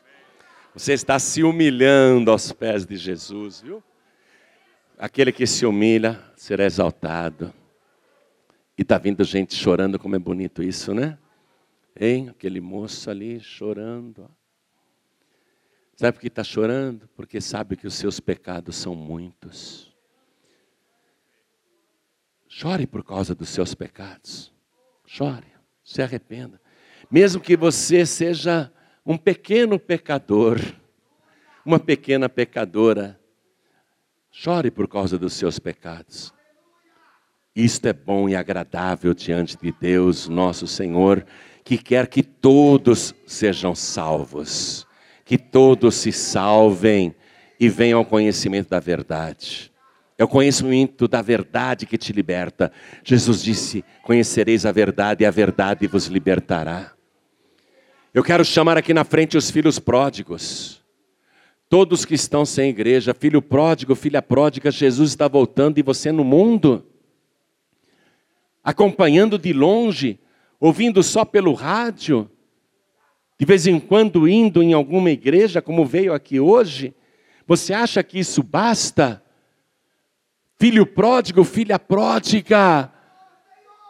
Você 0.72 0.94
está 0.94 1.18
se 1.18 1.42
humilhando 1.42 2.30
aos 2.30 2.52
pés 2.52 2.86
de 2.86 2.96
Jesus, 2.96 3.62
viu? 3.62 3.84
Aquele 5.00 5.32
que 5.32 5.48
se 5.48 5.66
humilha 5.66 6.22
será 6.36 6.64
exaltado. 6.64 7.52
E 8.78 8.84
está 8.84 9.00
vindo 9.00 9.24
gente 9.24 9.56
chorando, 9.56 9.98
como 9.98 10.16
é 10.16 10.20
bonito 10.20 10.62
isso, 10.62 10.94
né? 10.94 11.18
Hein? 12.00 12.30
Aquele 12.30 12.62
moço 12.62 13.10
ali 13.10 13.40
chorando. 13.40 14.30
Sabe 15.96 16.12
por 16.12 16.22
que 16.22 16.28
está 16.28 16.44
chorando? 16.44 17.10
Porque 17.16 17.42
sabe 17.42 17.78
que 17.78 17.88
os 17.88 17.96
seus 17.96 18.20
pecados 18.20 18.76
são 18.76 18.94
muitos. 18.94 19.92
Chore 22.56 22.86
por 22.86 23.04
causa 23.04 23.34
dos 23.34 23.50
seus 23.50 23.74
pecados. 23.74 24.54
Chore, 25.08 25.48
se 25.84 26.04
arrependa. 26.04 26.62
Mesmo 27.10 27.42
que 27.42 27.58
você 27.58 28.06
seja 28.06 28.72
um 29.04 29.18
pequeno 29.18 29.80
pecador, 29.80 30.60
uma 31.66 31.80
pequena 31.80 32.30
pecadora, 32.30 33.20
chore 34.30 34.70
por 34.70 34.88
causa 34.88 35.18
dos 35.18 35.34
seus 35.34 35.58
pecados. 35.58 36.32
Isto 37.56 37.88
é 37.88 37.94
bom 37.94 38.30
e 38.30 38.36
agradável 38.36 39.16
diante 39.16 39.58
de 39.58 39.72
Deus, 39.72 40.30
nosso 40.30 40.68
Senhor, 40.68 41.26
que 41.64 41.76
quer 41.76 42.06
que 42.06 42.22
todos 42.22 43.16
sejam 43.26 43.74
salvos, 43.74 44.86
que 45.26 45.40
todos 45.40 45.96
se 45.96 46.12
salvem 46.12 47.16
e 47.60 47.68
venham 47.68 47.98
ao 47.98 48.06
conhecimento 48.06 48.70
da 48.70 48.80
verdade. 48.80 49.73
É 50.18 50.24
o 50.24 50.28
conhecimento 50.28 51.08
da 51.08 51.22
verdade 51.22 51.86
que 51.86 51.98
te 51.98 52.14
liberta. 52.14 52.72
Jesus 53.04 53.42
disse: 53.44 53.84
Conhecereis 54.04 54.66
a 54.66 54.72
verdade 54.72 55.24
e 55.24 55.26
a 55.26 55.32
verdade 55.32 55.88
vos 55.88 56.06
libertará. 56.06 56.94
Eu 58.14 58.24
quero 58.24 58.46
chamar 58.46 58.78
aqui 58.78 58.94
na 58.94 59.04
frente 59.04 59.38
os 59.38 59.50
filhos 59.50 59.80
pródigos. 59.80 60.84
Todos 61.68 62.06
que 62.06 62.14
estão 62.14 62.46
sem 62.46 62.70
igreja, 62.70 63.16
filho 63.16 63.42
pródigo, 63.42 63.96
filha 63.96 64.22
pródiga, 64.22 64.70
Jesus 64.70 65.10
está 65.10 65.28
voltando 65.28 65.80
e 65.80 65.82
você 65.82 66.12
no 66.12 66.24
mundo 66.24 66.86
acompanhando 68.64 69.38
de 69.38 69.52
longe, 69.52 70.20
ouvindo 70.60 71.04
só 71.04 71.26
pelo 71.26 71.54
rádio, 71.54 72.30
de 73.38 73.46
vez 73.46 73.68
em 73.68 73.80
quando 73.80 74.28
indo 74.28 74.64
em 74.64 74.72
alguma 74.72 75.12
igreja, 75.12 75.62
como 75.62 75.86
veio 75.86 76.14
aqui 76.14 76.40
hoje, 76.40 76.94
você 77.46 77.74
acha 77.74 78.02
que 78.02 78.20
isso 78.20 78.42
basta? 78.42 79.22
Filho 80.64 80.86
pródigo, 80.86 81.44
filha 81.44 81.78
pródiga, 81.78 82.90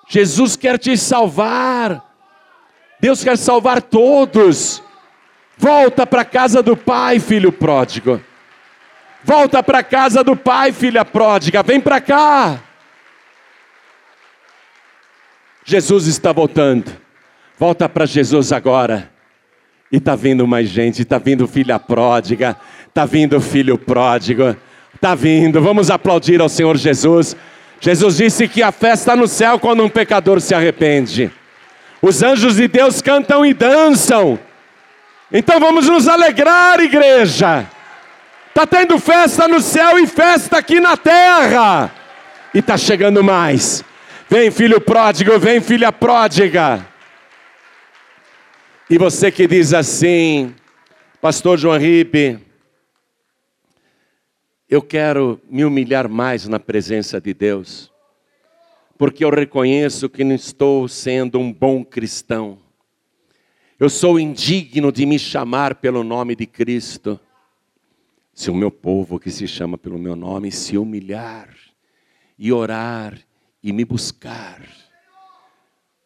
Jesus 0.09 0.55
quer 0.55 0.80
te 0.80 0.97
salvar, 0.97 2.03
Deus 2.99 3.24
quer 3.24 3.38
salvar 3.38 3.80
todos. 3.80 4.82
Volta 5.55 6.07
para 6.07 6.21
a 6.21 6.26
casa 6.26 6.63
do 6.63 6.76
Pai, 6.76 7.19
filho 7.19 7.51
pródigo. 7.51 8.19
Volta 9.24 9.61
para 9.61 9.78
a 9.78 9.84
casa 9.84 10.24
do 10.24 10.36
Pai, 10.36 10.71
filha 10.71 11.05
pródiga, 11.05 11.61
vem 11.61 11.80
para 11.80 12.01
cá. 12.01 12.59
Jesus 15.63 16.07
está 16.07 16.32
voltando. 16.32 16.91
Volta 17.55 17.88
para 17.88 18.07
Jesus 18.07 18.51
agora. 18.51 19.11
E 19.91 19.97
está 19.97 20.15
vindo 20.15 20.47
mais 20.47 20.69
gente, 20.69 21.03
está 21.03 21.19
vindo 21.19 21.47
filha 21.47 21.78
pródiga, 21.78 22.57
está 22.88 23.05
vindo 23.05 23.39
filho 23.39 23.78
pródigo, 23.78 24.57
está 24.95 25.15
vindo. 25.15 25.61
Vamos 25.61 25.89
aplaudir 25.89 26.41
ao 26.41 26.49
Senhor 26.49 26.77
Jesus. 26.77 27.35
Jesus 27.79 28.17
disse 28.17 28.47
que 28.47 28.63
a 28.63 28.71
festa 28.71 29.15
no 29.15 29.27
céu 29.27 29.59
quando 29.59 29.83
um 29.83 29.89
pecador 29.89 30.39
se 30.39 30.55
arrepende. 30.55 31.31
Os 32.01 32.23
anjos 32.23 32.55
de 32.55 32.67
Deus 32.67 33.01
cantam 33.01 33.45
e 33.45 33.53
dançam. 33.53 34.39
Então 35.31 35.59
vamos 35.59 35.87
nos 35.87 36.07
alegrar, 36.07 36.79
igreja. 36.79 37.67
Está 38.49 38.67
tendo 38.67 38.99
festa 38.99 39.47
no 39.47 39.59
céu 39.59 39.97
e 39.97 40.05
festa 40.05 40.57
aqui 40.57 40.79
na 40.79 40.95
terra. 40.95 41.91
E 42.53 42.59
está 42.59 42.77
chegando 42.77 43.23
mais. 43.23 43.83
Vem, 44.29 44.51
filho 44.51 44.79
pródigo, 44.79 45.39
vem, 45.39 45.59
filha 45.59 45.91
pródiga. 45.91 46.85
E 48.89 48.97
você 48.97 49.31
que 49.31 49.47
diz 49.47 49.73
assim, 49.73 50.53
Pastor 51.21 51.57
João 51.57 51.77
Ribe, 51.77 52.39
eu 54.74 54.82
quero 54.82 55.39
me 55.47 55.63
humilhar 55.63 56.09
mais 56.09 56.47
na 56.47 56.59
presença 56.59 57.21
de 57.21 57.32
Deus, 57.32 57.91
porque 58.97 59.24
eu 59.24 59.30
reconheço 59.30 60.09
que 60.09 60.24
não 60.24 60.34
estou 60.34 60.88
sendo 60.88 61.38
um 61.38 61.53
bom 61.53 61.86
cristão. 61.86 62.57
Eu 63.80 63.88
sou 63.88 64.19
indigno 64.19 64.91
de 64.91 65.05
me 65.05 65.19
chamar 65.19 65.76
pelo 65.76 66.03
nome 66.03 66.36
de 66.36 66.47
Cristo. 66.47 67.19
Se 68.34 68.49
o 68.49 68.55
meu 68.55 68.71
povo 68.71 69.19
que 69.19 69.30
se 69.30 69.47
chama 69.47 69.78
pelo 69.78 69.99
meu 69.99 70.15
nome 70.15 70.51
se 70.51 70.76
humilhar 70.76 71.49
e 72.36 72.51
orar 72.51 73.15
e 73.61 73.71
me 73.71 73.86
buscar. 73.86 74.67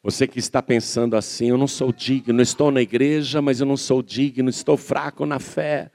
Você 0.04 0.28
que 0.28 0.40
está 0.40 0.62
pensando 0.62 1.16
assim, 1.16 1.52
eu 1.52 1.58
não 1.58 1.68
sou 1.70 1.94
digno, 1.94 2.42
estou 2.42 2.70
na 2.70 2.82
igreja, 2.82 3.42
mas 3.42 3.62
eu 3.62 3.66
não 3.66 3.78
sou 3.78 4.04
digno, 4.04 4.50
estou 4.50 4.76
fraco 4.76 5.26
na 5.26 5.40
fé. 5.40 5.90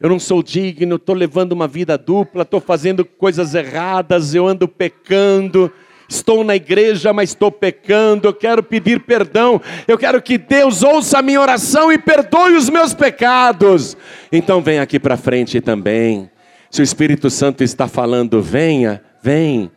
Eu 0.00 0.08
não 0.08 0.18
sou 0.18 0.42
digno, 0.42 0.96
estou 0.96 1.14
levando 1.14 1.52
uma 1.52 1.68
vida 1.68 1.98
dupla, 1.98 2.42
estou 2.42 2.58
fazendo 2.58 3.04
coisas 3.04 3.54
erradas, 3.54 4.34
eu 4.34 4.46
ando 4.46 4.66
pecando. 4.66 5.70
Estou 6.08 6.42
na 6.42 6.56
igreja, 6.56 7.12
mas 7.12 7.30
estou 7.30 7.52
pecando. 7.52 8.26
Eu 8.26 8.32
quero 8.32 8.62
pedir 8.62 9.00
perdão. 9.00 9.60
Eu 9.86 9.98
quero 9.98 10.20
que 10.20 10.38
Deus 10.38 10.82
ouça 10.82 11.18
a 11.18 11.22
minha 11.22 11.40
oração 11.40 11.92
e 11.92 11.98
perdoe 11.98 12.54
os 12.54 12.68
meus 12.68 12.92
pecados. 12.94 13.96
Então 14.32 14.60
vem 14.60 14.80
aqui 14.80 14.98
para 14.98 15.16
frente 15.16 15.60
também. 15.60 16.28
Se 16.70 16.80
o 16.80 16.82
Espírito 16.82 17.28
Santo 17.28 17.62
está 17.62 17.86
falando, 17.86 18.40
venha, 18.40 19.02
vem. 19.22 19.70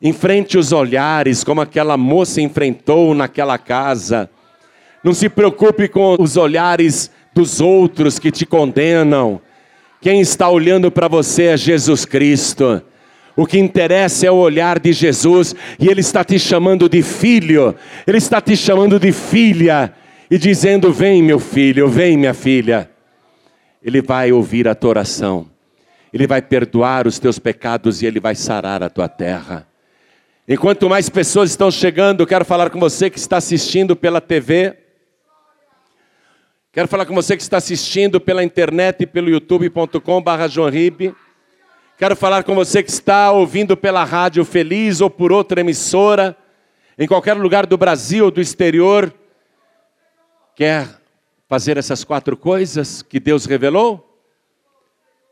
Enfrente 0.00 0.58
os 0.58 0.70
olhares, 0.70 1.42
como 1.42 1.62
aquela 1.62 1.96
moça 1.96 2.40
enfrentou 2.40 3.14
naquela 3.14 3.56
casa. 3.56 4.30
Não 5.02 5.14
se 5.14 5.28
preocupe 5.28 5.88
com 5.88 6.14
os 6.18 6.36
olhares 6.36 7.10
dos 7.34 7.60
outros 7.60 8.18
que 8.18 8.30
te 8.30 8.46
condenam. 8.46 9.40
Quem 10.00 10.20
está 10.20 10.48
olhando 10.48 10.90
para 10.90 11.08
você 11.08 11.44
é 11.44 11.56
Jesus 11.56 12.04
Cristo. 12.04 12.82
O 13.36 13.46
que 13.46 13.58
interessa 13.58 14.26
é 14.26 14.30
o 14.30 14.36
olhar 14.36 14.78
de 14.78 14.92
Jesus 14.92 15.54
e 15.78 15.88
Ele 15.88 16.00
está 16.00 16.24
te 16.24 16.38
chamando 16.38 16.88
de 16.88 17.02
filho, 17.02 17.74
Ele 18.06 18.16
está 18.16 18.40
te 18.40 18.56
chamando 18.56 18.98
de 18.98 19.12
filha 19.12 19.92
e 20.30 20.38
dizendo: 20.38 20.92
Vem, 20.92 21.22
meu 21.22 21.38
filho, 21.38 21.88
vem, 21.88 22.16
minha 22.16 22.32
filha. 22.32 22.90
Ele 23.82 24.00
vai 24.00 24.32
ouvir 24.32 24.66
a 24.66 24.74
tua 24.74 24.90
oração, 24.90 25.46
Ele 26.12 26.26
vai 26.26 26.40
perdoar 26.40 27.06
os 27.06 27.18
teus 27.18 27.38
pecados 27.38 28.02
e 28.02 28.06
Ele 28.06 28.18
vai 28.18 28.34
sarar 28.34 28.82
a 28.82 28.88
tua 28.88 29.08
terra. 29.08 29.66
Enquanto 30.48 30.88
mais 30.88 31.08
pessoas 31.08 31.50
estão 31.50 31.70
chegando, 31.70 32.26
quero 32.26 32.44
falar 32.44 32.70
com 32.70 32.78
você 32.80 33.10
que 33.10 33.18
está 33.18 33.36
assistindo 33.36 33.94
pela 33.94 34.20
TV. 34.20 34.76
Quero 36.76 36.88
falar 36.88 37.06
com 37.06 37.14
você 37.14 37.34
que 37.34 37.42
está 37.42 37.56
assistindo 37.56 38.20
pela 38.20 38.44
internet 38.44 39.00
e 39.00 39.06
pelo 39.06 39.30
youtube.com.br 39.30 41.14
Quero 41.96 42.14
falar 42.14 42.44
com 42.44 42.54
você 42.54 42.82
que 42.82 42.90
está 42.90 43.32
ouvindo 43.32 43.74
pela 43.78 44.04
rádio 44.04 44.44
Feliz 44.44 45.00
ou 45.00 45.08
por 45.08 45.32
outra 45.32 45.62
emissora, 45.62 46.36
em 46.98 47.06
qualquer 47.06 47.32
lugar 47.32 47.64
do 47.64 47.78
Brasil 47.78 48.26
ou 48.26 48.30
do 48.30 48.42
exterior. 48.42 49.10
Quer 50.54 50.86
fazer 51.48 51.78
essas 51.78 52.04
quatro 52.04 52.36
coisas 52.36 53.00
que 53.00 53.18
Deus 53.18 53.46
revelou? 53.46 54.20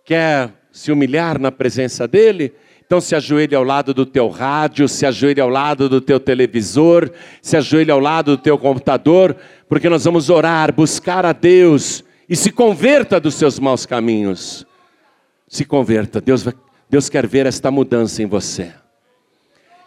Quer 0.03 0.51
se 0.73 0.91
humilhar 0.91 1.39
na 1.39 1.53
presença 1.53 2.09
dEle? 2.09 2.55
Então 2.87 3.01
se 3.01 3.15
ajoelhe 3.15 3.55
ao 3.55 3.65
lado 3.65 3.95
do 3.95 4.05
teu 4.05 4.29
rádio, 4.29 4.89
se 4.89 5.07
ajoelhe 5.07 5.41
ao 5.41 5.49
lado 5.49 5.89
do 5.89 6.01
teu 6.01 6.21
televisor, 6.21 7.11
se 7.41 7.57
ajoelhe 7.57 7.91
ao 7.91 7.99
lado 7.99 8.37
do 8.37 8.43
teu 8.43 8.59
computador, 8.59 9.35
porque 9.69 9.89
nós 9.89 10.05
vamos 10.05 10.29
orar, 10.29 10.73
buscar 10.73 11.25
a 11.25 11.33
Deus 11.33 12.05
e 12.29 12.37
se 12.37 12.51
converta 12.51 13.19
dos 13.19 13.35
seus 13.35 13.59
maus 13.59 13.87
caminhos. 13.87 14.67
Se 15.49 15.65
converta, 15.65 16.21
Deus, 16.21 16.47
Deus 16.89 17.09
quer 17.09 17.27
ver 17.27 17.47
esta 17.47 17.71
mudança 17.71 18.23
em 18.23 18.27
você. 18.27 18.73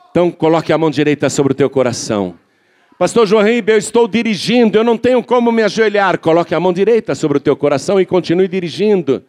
Então 0.09 0.31
coloque 0.31 0.73
a 0.73 0.77
mão 0.77 0.89
direita 0.89 1.29
sobre 1.29 1.53
o 1.53 1.55
teu 1.55 1.69
coração. 1.69 2.35
Pastor 2.97 3.27
João 3.27 3.43
Ribeiro, 3.43 3.73
eu 3.73 3.77
estou 3.77 4.07
dirigindo, 4.07 4.75
eu 4.75 4.83
não 4.83 4.97
tenho 4.97 5.23
como 5.23 5.51
me 5.51 5.61
ajoelhar. 5.61 6.17
Coloque 6.17 6.55
a 6.55 6.59
mão 6.59 6.73
direita 6.73 7.13
sobre 7.13 7.37
o 7.37 7.39
teu 7.39 7.55
coração 7.55 8.01
e 8.01 8.05
continue 8.07 8.47
dirigindo. 8.47 9.23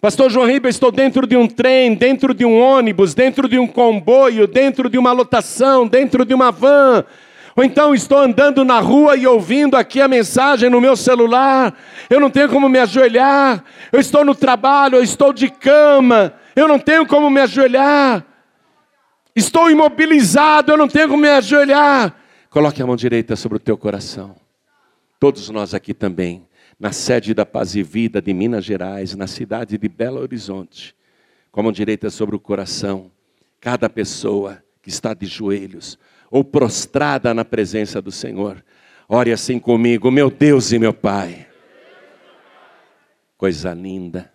Pastor 0.00 0.30
João 0.30 0.46
Ribeiro, 0.46 0.68
estou 0.68 0.92
dentro 0.92 1.26
de 1.26 1.36
um 1.36 1.48
trem, 1.48 1.92
dentro 1.92 2.32
de 2.32 2.44
um 2.44 2.56
ônibus, 2.56 3.14
dentro 3.14 3.48
de 3.48 3.58
um 3.58 3.66
comboio, 3.66 4.46
dentro 4.46 4.88
de 4.88 4.96
uma 4.96 5.10
lotação, 5.10 5.88
dentro 5.88 6.24
de 6.24 6.32
uma 6.32 6.52
van. 6.52 7.04
Ou 7.56 7.64
então 7.64 7.92
estou 7.92 8.18
andando 8.18 8.64
na 8.64 8.78
rua 8.78 9.16
e 9.16 9.26
ouvindo 9.26 9.76
aqui 9.76 10.00
a 10.00 10.06
mensagem 10.06 10.70
no 10.70 10.80
meu 10.80 10.96
celular. 10.96 11.76
Eu 12.08 12.20
não 12.20 12.30
tenho 12.30 12.48
como 12.48 12.68
me 12.68 12.78
ajoelhar. 12.78 13.64
Eu 13.90 13.98
estou 13.98 14.24
no 14.24 14.36
trabalho, 14.36 14.94
eu 14.94 15.02
estou 15.02 15.32
de 15.32 15.50
cama. 15.50 16.32
Eu 16.54 16.68
não 16.68 16.78
tenho 16.78 17.04
como 17.04 17.28
me 17.28 17.40
ajoelhar. 17.40 18.24
Estou 19.34 19.68
imobilizado, 19.68 20.70
eu 20.70 20.76
não 20.76 20.86
tenho 20.86 21.08
como 21.08 21.22
me 21.22 21.28
ajoelhar. 21.28 22.14
Coloque 22.50 22.80
a 22.80 22.86
mão 22.86 22.94
direita 22.94 23.34
sobre 23.34 23.56
o 23.56 23.60
teu 23.60 23.76
coração. 23.76 24.36
Todos 25.18 25.50
nós 25.50 25.74
aqui 25.74 25.92
também 25.92 26.47
na 26.78 26.92
sede 26.92 27.34
da 27.34 27.44
Paz 27.44 27.74
e 27.74 27.82
Vida 27.82 28.22
de 28.22 28.32
Minas 28.32 28.64
Gerais, 28.64 29.14
na 29.14 29.26
cidade 29.26 29.76
de 29.76 29.88
Belo 29.88 30.20
Horizonte, 30.20 30.94
com 31.50 31.60
a 31.60 31.62
mão 31.62 31.72
direita 31.72 32.10
sobre 32.10 32.36
o 32.36 32.40
coração, 32.40 33.10
cada 33.60 33.90
pessoa 33.90 34.56
que 34.56 34.68
que 34.88 34.94
está 34.94 35.12
de 35.12 35.26
joelhos 35.26 35.98
ou 36.30 36.42
prostrada 36.42 37.34
na 37.34 37.44
presença 37.44 38.00
do 38.00 38.10
Senhor. 38.10 38.64
Ore 39.06 39.30
assim 39.32 39.58
comigo, 39.58 40.10
meu 40.10 40.30
Deus 40.30 40.72
e 40.72 40.78
meu 40.78 40.94
Pai. 40.94 41.46
Coisa 43.36 43.74
linda. 43.74 44.32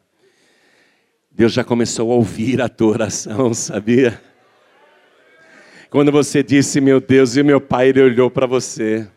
Deus 1.31 1.53
já 1.53 1.63
começou 1.63 2.11
a 2.11 2.15
ouvir 2.15 2.61
a 2.61 2.69
tua 2.69 2.89
oração, 2.91 3.51
sabia? 3.55 4.21
Quando 5.89 6.11
você 6.11 6.43
disse, 6.43 6.79
meu 6.79 7.01
Deus 7.01 7.35
e 7.35 7.41
meu 7.41 7.59
Pai, 7.59 7.89
Ele 7.89 8.01
olhou 8.01 8.29
para 8.29 8.45
você. 8.45 9.07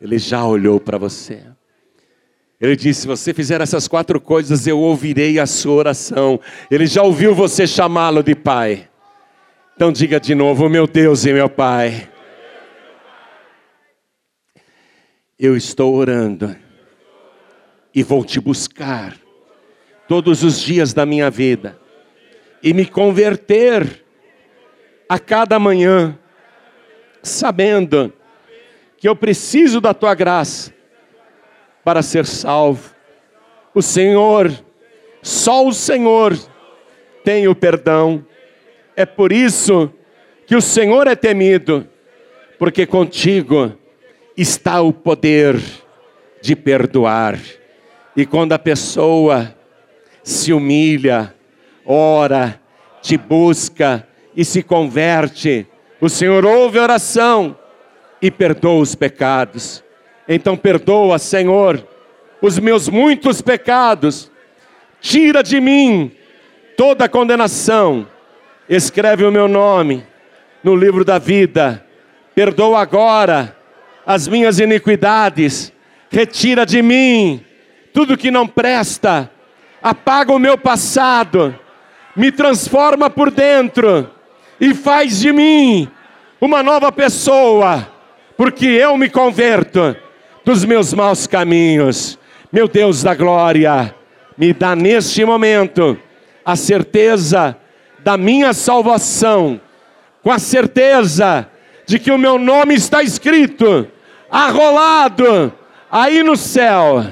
Ele 0.00 0.18
já 0.18 0.44
olhou 0.44 0.78
para 0.78 0.98
você. 0.98 1.42
Ele 2.60 2.76
disse: 2.76 3.02
se 3.02 3.06
você 3.06 3.34
fizer 3.34 3.60
essas 3.60 3.86
quatro 3.86 4.20
coisas, 4.20 4.66
eu 4.66 4.78
ouvirei 4.78 5.38
a 5.38 5.46
sua 5.46 5.74
oração. 5.74 6.40
Ele 6.70 6.86
já 6.86 7.02
ouviu 7.02 7.34
você 7.34 7.66
chamá-lo 7.66 8.22
de 8.22 8.34
Pai. 8.34 8.88
Então 9.74 9.92
diga 9.92 10.18
de 10.18 10.34
novo: 10.34 10.68
meu 10.68 10.86
Deus 10.86 11.24
e 11.24 11.32
meu 11.32 11.48
Pai. 11.48 12.08
Eu 15.38 15.54
estou 15.54 15.94
orando 15.94 16.56
e 17.94 18.02
vou 18.02 18.24
te 18.24 18.40
buscar 18.40 19.16
todos 20.08 20.42
os 20.42 20.60
dias 20.60 20.94
da 20.94 21.04
minha 21.04 21.30
vida 21.30 21.78
e 22.62 22.72
me 22.72 22.86
converter 22.86 24.02
a 25.08 25.18
cada 25.18 25.58
manhã, 25.58 26.18
sabendo 27.22 28.12
que 29.06 29.08
eu 29.08 29.14
preciso 29.14 29.80
da 29.80 29.94
tua 29.94 30.16
graça 30.16 30.74
para 31.84 32.02
ser 32.02 32.26
salvo. 32.26 32.92
O 33.72 33.80
Senhor, 33.80 34.50
só 35.22 35.64
o 35.64 35.72
Senhor 35.72 36.36
tem 37.22 37.46
o 37.46 37.54
perdão. 37.54 38.26
É 38.96 39.06
por 39.06 39.30
isso 39.30 39.92
que 40.44 40.56
o 40.56 40.60
Senhor 40.60 41.06
é 41.06 41.14
temido, 41.14 41.86
porque 42.58 42.84
contigo 42.84 43.78
está 44.36 44.80
o 44.80 44.92
poder 44.92 45.56
de 46.42 46.56
perdoar. 46.56 47.38
E 48.16 48.26
quando 48.26 48.54
a 48.54 48.58
pessoa 48.58 49.56
se 50.24 50.52
humilha, 50.52 51.32
ora, 51.84 52.60
te 53.00 53.16
busca 53.16 54.04
e 54.34 54.44
se 54.44 54.64
converte, 54.64 55.64
o 56.00 56.08
Senhor 56.08 56.44
ouve 56.44 56.80
a 56.80 56.82
oração 56.82 57.56
e 58.20 58.30
perdoa 58.30 58.80
os 58.80 58.94
pecados. 58.94 59.82
Então 60.28 60.56
perdoa, 60.56 61.18
Senhor, 61.18 61.86
os 62.40 62.58
meus 62.58 62.88
muitos 62.88 63.40
pecados. 63.40 64.30
Tira 65.00 65.42
de 65.42 65.60
mim 65.60 66.12
toda 66.76 67.08
condenação 67.08 68.06
escreve 68.68 69.24
o 69.24 69.32
meu 69.32 69.48
nome 69.48 70.04
no 70.62 70.74
livro 70.74 71.04
da 71.04 71.18
vida. 71.18 71.84
Perdoa 72.34 72.80
agora 72.80 73.56
as 74.04 74.28
minhas 74.28 74.58
iniquidades. 74.58 75.72
Retira 76.10 76.66
de 76.66 76.82
mim 76.82 77.44
tudo 77.92 78.16
que 78.16 78.30
não 78.30 78.46
presta. 78.46 79.30
Apaga 79.82 80.32
o 80.32 80.38
meu 80.38 80.58
passado. 80.58 81.58
Me 82.14 82.32
transforma 82.32 83.08
por 83.08 83.30
dentro 83.30 84.10
e 84.60 84.74
faz 84.74 85.20
de 85.20 85.32
mim 85.32 85.88
uma 86.40 86.62
nova 86.62 86.90
pessoa, 86.90 87.86
porque 88.36 88.66
eu 88.66 88.96
me 88.96 89.08
converto 89.08 89.96
dos 90.44 90.64
meus 90.64 90.92
maus 90.92 91.26
caminhos. 91.26 92.18
Meu 92.52 92.68
Deus 92.68 93.02
da 93.02 93.14
glória, 93.14 93.94
me 94.36 94.52
dá 94.52 94.76
neste 94.76 95.24
momento 95.24 95.98
a 96.44 96.54
certeza 96.54 97.56
da 98.04 98.16
minha 98.16 98.52
salvação, 98.52 99.60
com 100.22 100.30
a 100.30 100.38
certeza 100.38 101.48
de 101.86 101.98
que 101.98 102.10
o 102.12 102.18
meu 102.18 102.38
nome 102.38 102.74
está 102.74 103.02
escrito, 103.02 103.88
arrolado 104.30 105.52
aí 105.90 106.22
no 106.22 106.36
céu, 106.36 107.04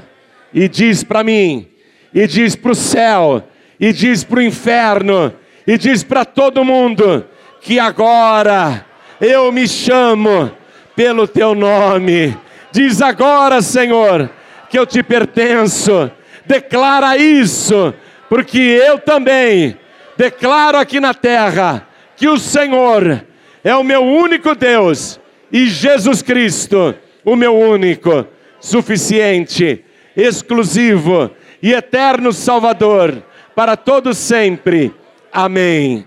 e 0.53 0.69
diz 0.69 1.03
para 1.03 1.25
mim, 1.25 1.67
e 2.13 2.27
diz 2.27 2.55
para 2.55 2.73
o 2.73 2.77
céu, 2.77 3.43
e 3.81 3.93
diz 3.93 4.23
para 4.23 4.39
o 4.39 4.43
inferno, 4.43 5.33
e 5.67 5.77
diz 5.77 6.05
para 6.05 6.25
todo 6.25 6.65
mundo, 6.65 7.25
que 7.61 7.79
agora 7.81 8.85
eu 9.21 9.51
me 9.51 9.67
chamo 9.67 10.53
pelo 10.95 11.27
teu 11.27 11.55
nome. 11.55 12.37
Diz 12.73 13.01
agora, 13.03 13.63
Senhor, 13.63 14.31
que 14.69 14.79
eu 14.79 14.87
te 14.87 15.03
pertenço. 15.03 16.11
Declara 16.47 17.17
isso, 17.17 17.95
porque 18.29 18.59
eu 18.59 18.99
também 18.99 19.79
declaro 20.17 20.79
aqui 20.79 21.01
na 21.01 21.15
terra 21.15 21.87
que 22.17 22.29
o 22.29 22.39
Senhor 22.39 23.25
é 23.63 23.75
o 23.75 23.85
meu 23.85 24.03
único 24.03 24.55
Deus 24.55 25.19
e 25.51 25.67
Jesus 25.67 26.23
Cristo, 26.23 26.95
o 27.25 27.35
meu 27.35 27.57
único, 27.57 28.27
suficiente, 28.61 29.85
exclusivo 30.17 31.31
e 31.63 31.73
eterno 31.73 32.33
Salvador 32.33 33.23
para 33.55 33.77
todos 33.77 34.19
sempre. 34.19 34.93
Amém. 35.33 36.07